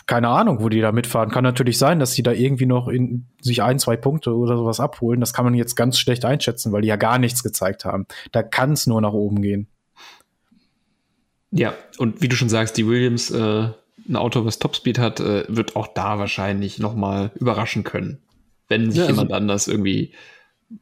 keine 0.05 0.29
Ahnung, 0.29 0.61
wo 0.61 0.69
die 0.69 0.79
da 0.79 0.91
mitfahren. 0.91 1.29
Kann 1.29 1.43
natürlich 1.43 1.77
sein, 1.77 1.99
dass 1.99 2.11
die 2.11 2.23
da 2.23 2.31
irgendwie 2.31 2.65
noch 2.65 2.87
in 2.87 3.25
sich 3.41 3.61
ein, 3.61 3.77
zwei 3.77 3.97
Punkte 3.97 4.35
oder 4.35 4.55
sowas 4.55 4.79
abholen. 4.79 5.19
Das 5.19 5.33
kann 5.33 5.45
man 5.45 5.53
jetzt 5.53 5.75
ganz 5.75 5.99
schlecht 5.99 6.23
einschätzen, 6.23 6.71
weil 6.71 6.81
die 6.81 6.87
ja 6.87 6.95
gar 6.95 7.19
nichts 7.19 7.43
gezeigt 7.43 7.83
haben. 7.83 8.05
Da 8.31 8.41
kann 8.41 8.71
es 8.71 8.87
nur 8.87 9.01
nach 9.01 9.13
oben 9.13 9.41
gehen. 9.41 9.67
Ja, 11.51 11.73
und 11.97 12.21
wie 12.21 12.27
du 12.27 12.35
schon 12.35 12.49
sagst, 12.49 12.77
die 12.77 12.87
Williams, 12.87 13.31
äh, 13.31 13.69
ein 14.09 14.15
Auto, 14.15 14.45
was 14.45 14.59
Topspeed 14.59 14.99
hat, 14.99 15.19
äh, 15.19 15.45
wird 15.47 15.75
auch 15.75 15.87
da 15.87 16.19
wahrscheinlich 16.19 16.79
noch 16.79 16.95
mal 16.95 17.31
überraschen 17.35 17.83
können, 17.83 18.19
wenn 18.67 18.91
sich 18.91 18.99
ja, 18.99 19.05
also 19.05 19.15
jemand 19.15 19.33
anders 19.33 19.67
irgendwie 19.67 20.11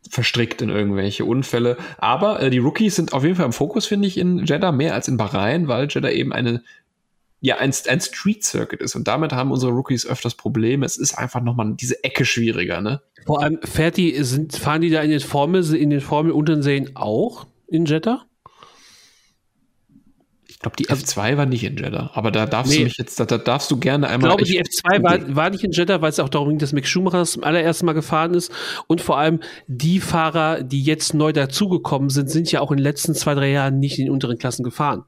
verstrickt 0.10 0.62
in 0.62 0.70
irgendwelche 0.70 1.26
Unfälle. 1.26 1.78
Aber 1.98 2.42
äh, 2.42 2.50
die 2.50 2.58
Rookies 2.58 2.96
sind 2.96 3.14
auf 3.14 3.24
jeden 3.24 3.36
Fall 3.36 3.46
im 3.46 3.54
Fokus, 3.54 3.86
finde 3.86 4.08
ich, 4.08 4.18
in 4.18 4.46
Jeddah 4.46 4.72
mehr 4.72 4.94
als 4.94 5.08
in 5.08 5.18
Bahrain, 5.18 5.68
weil 5.68 5.88
Jeddah 5.90 6.10
eben 6.10 6.34
eine 6.34 6.64
ja, 7.42 7.58
ein, 7.58 7.72
ein 7.88 8.02
Street 8.02 8.44
Circuit 8.44 8.82
ist. 8.82 8.96
Und 8.96 9.08
damit 9.08 9.32
haben 9.32 9.52
unsere 9.52 9.72
Rookies 9.72 10.08
öfters 10.08 10.34
Probleme. 10.34 10.84
Es 10.84 10.98
ist 10.98 11.16
einfach 11.16 11.42
nochmal 11.42 11.76
diese 11.76 12.04
Ecke 12.04 12.26
schwieriger, 12.26 12.82
ne? 12.82 13.02
Vor 13.28 13.44
allem, 13.44 13.60
fährt 13.62 13.98
die, 13.98 14.24
sind, 14.24 14.56
fahren 14.56 14.82
die 14.82 14.90
da 14.90 15.02
in 15.02 15.12
den 15.12 15.20
Formel, 15.20 15.64
in 15.76 15.92
den 15.92 16.02
Formel 16.02 16.32
unteren 16.32 16.64
Serien 16.64 16.96
auch 16.96 17.46
in 17.68 17.86
Jeddah? 17.86 18.26
Ich 20.56 20.60
glaube, 20.60 20.78
die 20.78 20.90
also, 20.90 21.04
F2 21.04 21.36
war 21.36 21.46
nicht 21.46 21.66
in 21.66 21.76
Jeddah, 21.76 22.12
aber 22.14 22.32
da 22.32 22.46
darfst 22.46 22.72
nee. 22.72 22.80
du 22.80 22.84
mich 22.86 22.98
jetzt, 22.98 23.20
da, 23.20 23.26
da, 23.26 23.38
darfst 23.38 23.70
du 23.72 23.78
gerne 23.78 24.08
einmal. 24.08 24.32
Ich 24.32 24.38
glaube, 24.38 24.44
die 24.46 24.64
F2 24.64 25.04
war, 25.04 25.36
war, 25.36 25.50
nicht 25.50 25.66
in 25.66 25.72
Jeddah, 25.72 26.02
weil 26.02 26.10
es 26.10 26.20
auch 26.20 26.30
darum 26.30 26.48
ging, 26.48 26.60
dass 26.60 26.72
Mick 26.72 26.88
Schumacher 26.88 27.18
das 27.18 27.34
zum 27.34 27.44
allerersten 27.44 27.86
Mal 27.86 27.92
gefahren 27.92 28.34
ist. 28.34 28.54
Und 28.88 29.02
vor 29.02 29.18
allem 29.18 29.42
die 29.68 30.00
Fahrer, 30.00 30.64
die 30.64 30.82
jetzt 30.82 31.14
neu 31.14 31.34
dazugekommen 31.34 32.10
sind, 32.10 32.30
sind 32.30 32.50
ja 32.54 32.62
auch 32.62 32.72
in 32.72 32.78
den 32.78 32.84
letzten 32.84 33.14
zwei, 33.16 33.36
drei 33.36 33.52
Jahren 33.52 33.80
nicht 33.80 34.00
in 34.00 34.06
den 34.06 34.14
unteren 34.14 34.38
Klassen 34.38 34.64
gefahren. 34.64 35.04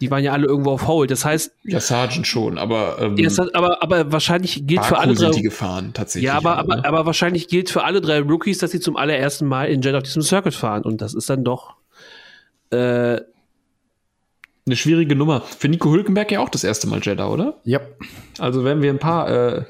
Die 0.00 0.10
waren 0.10 0.24
ja 0.24 0.32
alle 0.32 0.46
irgendwo 0.46 0.70
auf 0.70 0.86
Hold. 0.86 1.10
Das 1.10 1.26
heißt. 1.26 1.52
Ja, 1.64 1.78
Sargent 1.78 2.26
schon, 2.26 2.56
aber. 2.56 2.96
Ähm, 3.00 3.18
ja, 3.18 3.30
aber, 3.52 3.82
aber 3.82 4.10
wahrscheinlich 4.10 4.66
gilt 4.66 4.86
für 4.86 4.98
alle 4.98 5.12
drei. 5.12 5.26
Sind 5.26 5.36
die 5.36 5.42
gefahren, 5.42 5.90
tatsächlich. 5.92 6.26
Ja, 6.26 6.38
aber, 6.38 6.56
aber, 6.56 6.86
aber 6.86 7.04
wahrscheinlich 7.04 7.48
gilt 7.48 7.68
für 7.68 7.84
alle 7.84 8.00
drei 8.00 8.20
Rookies, 8.20 8.58
dass 8.58 8.70
sie 8.70 8.80
zum 8.80 8.96
allerersten 8.96 9.46
Mal 9.46 9.68
in 9.68 9.82
Jeddah 9.82 9.98
auf 9.98 10.04
diesem 10.04 10.22
Circuit 10.22 10.54
fahren. 10.54 10.84
Und 10.84 11.02
das 11.02 11.12
ist 11.12 11.28
dann 11.28 11.44
doch. 11.44 11.74
Äh, 12.70 13.20
eine 14.66 14.76
schwierige 14.76 15.16
Nummer. 15.16 15.42
Für 15.42 15.68
Nico 15.68 15.90
Hülkenberg 15.90 16.30
ja 16.30 16.40
auch 16.40 16.48
das 16.48 16.64
erste 16.64 16.86
Mal 16.86 17.00
Jeddah, 17.02 17.28
oder? 17.30 17.60
Ja. 17.64 17.80
Also 18.38 18.64
werden 18.64 18.82
wir 18.82 18.90
ein 18.90 18.98
paar, 18.98 19.28
äh, 19.30 19.64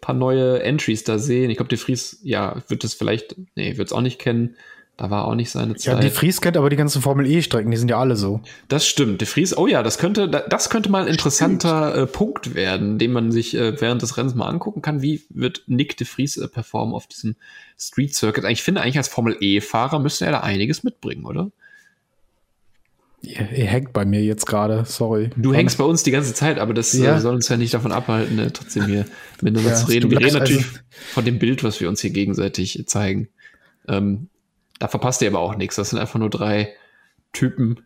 paar 0.00 0.14
neue 0.14 0.62
Entries 0.62 1.04
da 1.04 1.18
sehen. 1.18 1.50
Ich 1.50 1.56
glaube, 1.56 1.68
De 1.68 1.78
Vries, 1.78 2.20
ja, 2.22 2.62
wird 2.68 2.84
es 2.84 2.94
vielleicht, 2.94 3.36
nee, 3.56 3.76
wird 3.76 3.88
es 3.88 3.92
auch 3.92 4.00
nicht 4.00 4.18
kennen. 4.18 4.56
Da 4.96 5.10
war 5.10 5.24
auch 5.24 5.34
nicht 5.34 5.50
seine 5.50 5.74
Zeit. 5.74 5.94
Ja, 5.94 6.00
De 6.00 6.10
Vries 6.10 6.40
kennt 6.40 6.56
aber 6.56 6.70
die 6.70 6.76
ganzen 6.76 7.02
Formel 7.02 7.26
E-Strecken, 7.26 7.70
die 7.70 7.76
sind 7.76 7.90
ja 7.90 7.98
alle 7.98 8.14
so. 8.14 8.42
Das 8.68 8.86
stimmt. 8.86 9.20
De 9.20 9.26
Vries, 9.26 9.56
oh 9.56 9.66
ja, 9.66 9.82
das 9.82 9.98
könnte, 9.98 10.28
das 10.28 10.70
könnte 10.70 10.88
mal 10.88 11.02
ein 11.02 11.08
interessanter 11.08 11.96
äh, 11.96 12.06
Punkt 12.06 12.54
werden, 12.54 12.98
den 12.98 13.12
man 13.12 13.32
sich 13.32 13.56
äh, 13.56 13.80
während 13.80 14.02
des 14.02 14.16
Rennens 14.16 14.36
mal 14.36 14.46
angucken 14.46 14.82
kann. 14.82 15.02
Wie 15.02 15.22
wird 15.30 15.64
Nick 15.66 15.96
De 15.96 16.06
Vries 16.06 16.36
äh, 16.36 16.46
performen 16.46 16.94
auf 16.94 17.08
diesem 17.08 17.34
Street 17.76 18.14
Circuit? 18.14 18.44
Ich 18.44 18.62
finde 18.62 18.82
eigentlich 18.82 18.98
als 18.98 19.08
Formel 19.08 19.36
E-Fahrer 19.40 19.98
müsste 19.98 20.26
er 20.26 20.32
da 20.32 20.40
einiges 20.40 20.84
mitbringen, 20.84 21.24
oder? 21.24 21.50
Ihr, 23.24 23.50
ihr 23.52 23.66
hängt 23.66 23.92
bei 23.92 24.04
mir 24.04 24.22
jetzt 24.22 24.46
gerade, 24.46 24.84
sorry. 24.84 25.30
Du 25.36 25.54
hängst 25.54 25.78
bei 25.78 25.84
uns 25.84 26.02
die 26.02 26.10
ganze 26.10 26.34
Zeit, 26.34 26.58
aber 26.58 26.74
das 26.74 26.92
ja. 26.92 27.16
äh, 27.16 27.20
soll 27.20 27.34
uns 27.34 27.48
ja 27.48 27.56
nicht 27.56 27.74
davon 27.74 27.92
abhalten, 27.92 28.36
ne, 28.36 28.52
trotzdem 28.52 28.86
hier 28.86 29.04
miteinander 29.40 29.70
ja, 29.70 29.76
zu 29.76 29.86
reden. 29.86 30.10
Wir 30.10 30.20
reden 30.20 30.38
natürlich 30.38 30.64
also 30.64 30.78
von 31.12 31.24
dem 31.24 31.38
Bild, 31.38 31.64
was 31.64 31.80
wir 31.80 31.88
uns 31.88 32.00
hier 32.00 32.10
gegenseitig 32.10 32.84
zeigen. 32.86 33.28
Ähm, 33.88 34.28
da 34.78 34.88
verpasst 34.88 35.22
ihr 35.22 35.28
aber 35.28 35.40
auch 35.40 35.56
nichts. 35.56 35.76
Das 35.76 35.90
sind 35.90 35.98
einfach 35.98 36.18
nur 36.18 36.30
drei 36.30 36.74
Typen 37.32 37.80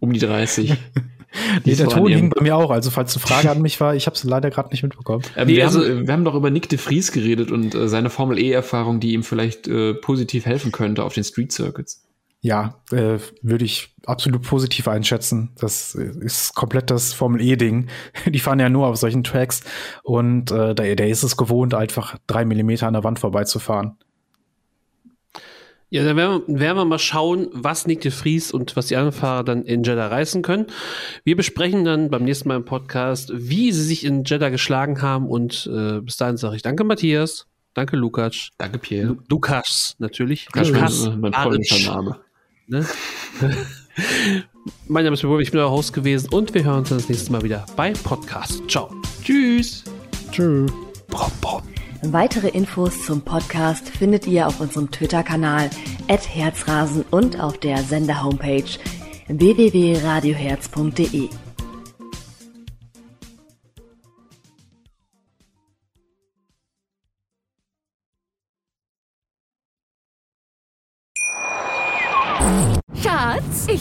um 0.00 0.12
die 0.12 0.20
30. 0.20 0.74
nee, 1.64 1.74
der 1.74 1.88
Ton 1.88 2.08
hing 2.08 2.30
bei 2.30 2.42
mir 2.42 2.56
auch. 2.56 2.70
Also, 2.70 2.90
falls 2.90 3.14
eine 3.14 3.22
Frage 3.22 3.50
an 3.50 3.62
mich 3.62 3.80
war, 3.80 3.94
ich 3.94 4.06
habe 4.06 4.16
es 4.16 4.24
leider 4.24 4.50
gerade 4.50 4.70
nicht 4.70 4.82
mitbekommen. 4.82 5.22
Ähm, 5.36 5.48
wir, 5.48 5.64
also, 5.64 5.84
haben, 5.84 6.06
wir 6.06 6.12
haben 6.12 6.24
doch 6.24 6.34
über 6.34 6.50
Nick 6.50 6.68
de 6.68 6.78
Vries 6.78 7.12
geredet 7.12 7.50
und 7.50 7.74
äh, 7.74 7.88
seine 7.88 8.10
Formel 8.10 8.38
E-Erfahrung, 8.38 9.00
die 9.00 9.12
ihm 9.12 9.22
vielleicht 9.22 9.68
äh, 9.68 9.94
positiv 9.94 10.46
helfen 10.46 10.72
könnte 10.72 11.04
auf 11.04 11.14
den 11.14 11.24
Street 11.24 11.52
Circuits. 11.52 12.04
Ja, 12.40 12.80
äh, 12.92 13.18
würde 13.42 13.64
ich 13.64 13.96
absolut 14.06 14.42
positiv 14.42 14.86
einschätzen. 14.86 15.50
Das 15.58 15.94
ist 15.96 16.54
komplett 16.54 16.90
das 16.90 17.12
Formel 17.12 17.40
E-Ding. 17.40 17.88
Die 18.26 18.38
fahren 18.38 18.60
ja 18.60 18.68
nur 18.68 18.86
auf 18.86 18.96
solchen 18.96 19.24
Tracks 19.24 19.62
und 20.04 20.52
äh, 20.52 20.74
der, 20.74 20.94
der 20.94 21.08
ist 21.08 21.24
es 21.24 21.36
gewohnt, 21.36 21.74
einfach 21.74 22.16
drei 22.28 22.44
Millimeter 22.44 22.86
an 22.86 22.94
der 22.94 23.02
Wand 23.02 23.18
vorbeizufahren. 23.18 23.96
Ja, 25.90 26.04
dann 26.04 26.16
werden 26.16 26.42
wir, 26.46 26.60
werden 26.60 26.76
wir 26.76 26.84
mal 26.84 26.98
schauen, 26.98 27.48
was 27.52 27.86
Nick 27.86 28.02
de 28.02 28.12
Vries 28.12 28.52
und 28.52 28.76
was 28.76 28.86
die 28.86 28.96
anderen 28.96 29.18
Fahrer 29.18 29.42
dann 29.42 29.64
in 29.64 29.82
Jeddah 29.82 30.08
reißen 30.08 30.42
können. 30.42 30.66
Wir 31.24 31.34
besprechen 31.34 31.84
dann 31.84 32.10
beim 32.10 32.24
nächsten 32.24 32.48
Mal 32.48 32.56
im 32.56 32.66
Podcast, 32.66 33.32
wie 33.34 33.72
sie 33.72 33.82
sich 33.82 34.04
in 34.04 34.24
Jeddah 34.24 34.50
geschlagen 34.50 35.00
haben 35.00 35.26
und 35.26 35.68
äh, 35.72 36.00
bis 36.02 36.18
dahin 36.18 36.36
sage 36.36 36.56
ich 36.56 36.62
danke 36.62 36.84
Matthias, 36.84 37.46
danke 37.72 37.96
Lukas. 37.96 38.50
Danke 38.58 38.78
Pierre. 38.78 39.08
Lu 39.08 39.16
Lukas 39.30 39.96
natürlich. 39.98 40.46
Lukas, 40.54 40.68
Lukas 40.68 41.10
mein 41.16 41.32
polnischer 41.32 41.90
Name. 41.90 42.20
Ne? 42.68 42.86
mein 44.88 45.04
Name 45.04 45.14
ist 45.14 45.22
Björn, 45.22 45.40
ich 45.40 45.50
bin 45.50 45.60
euer 45.60 45.70
Host 45.70 45.94
gewesen 45.94 46.28
und 46.30 46.52
wir 46.52 46.64
hören 46.64 46.80
uns 46.80 46.90
das 46.90 47.08
nächste 47.08 47.32
Mal 47.32 47.42
wieder 47.42 47.64
bei 47.76 47.92
Podcast. 47.92 48.62
Ciao. 48.68 48.90
Tschüss. 49.22 49.84
Tschüss. 50.30 50.70
Weitere 52.02 52.48
Infos 52.48 53.06
zum 53.06 53.22
Podcast 53.22 53.88
findet 53.88 54.26
ihr 54.26 54.46
auf 54.46 54.60
unserem 54.60 54.90
Twitter-Kanal 54.90 55.70
@herzrasen 56.08 57.06
und 57.10 57.40
auf 57.40 57.56
der 57.58 57.78
Sender-Homepage 57.78 58.64
www.radioherz.de. 59.28 61.30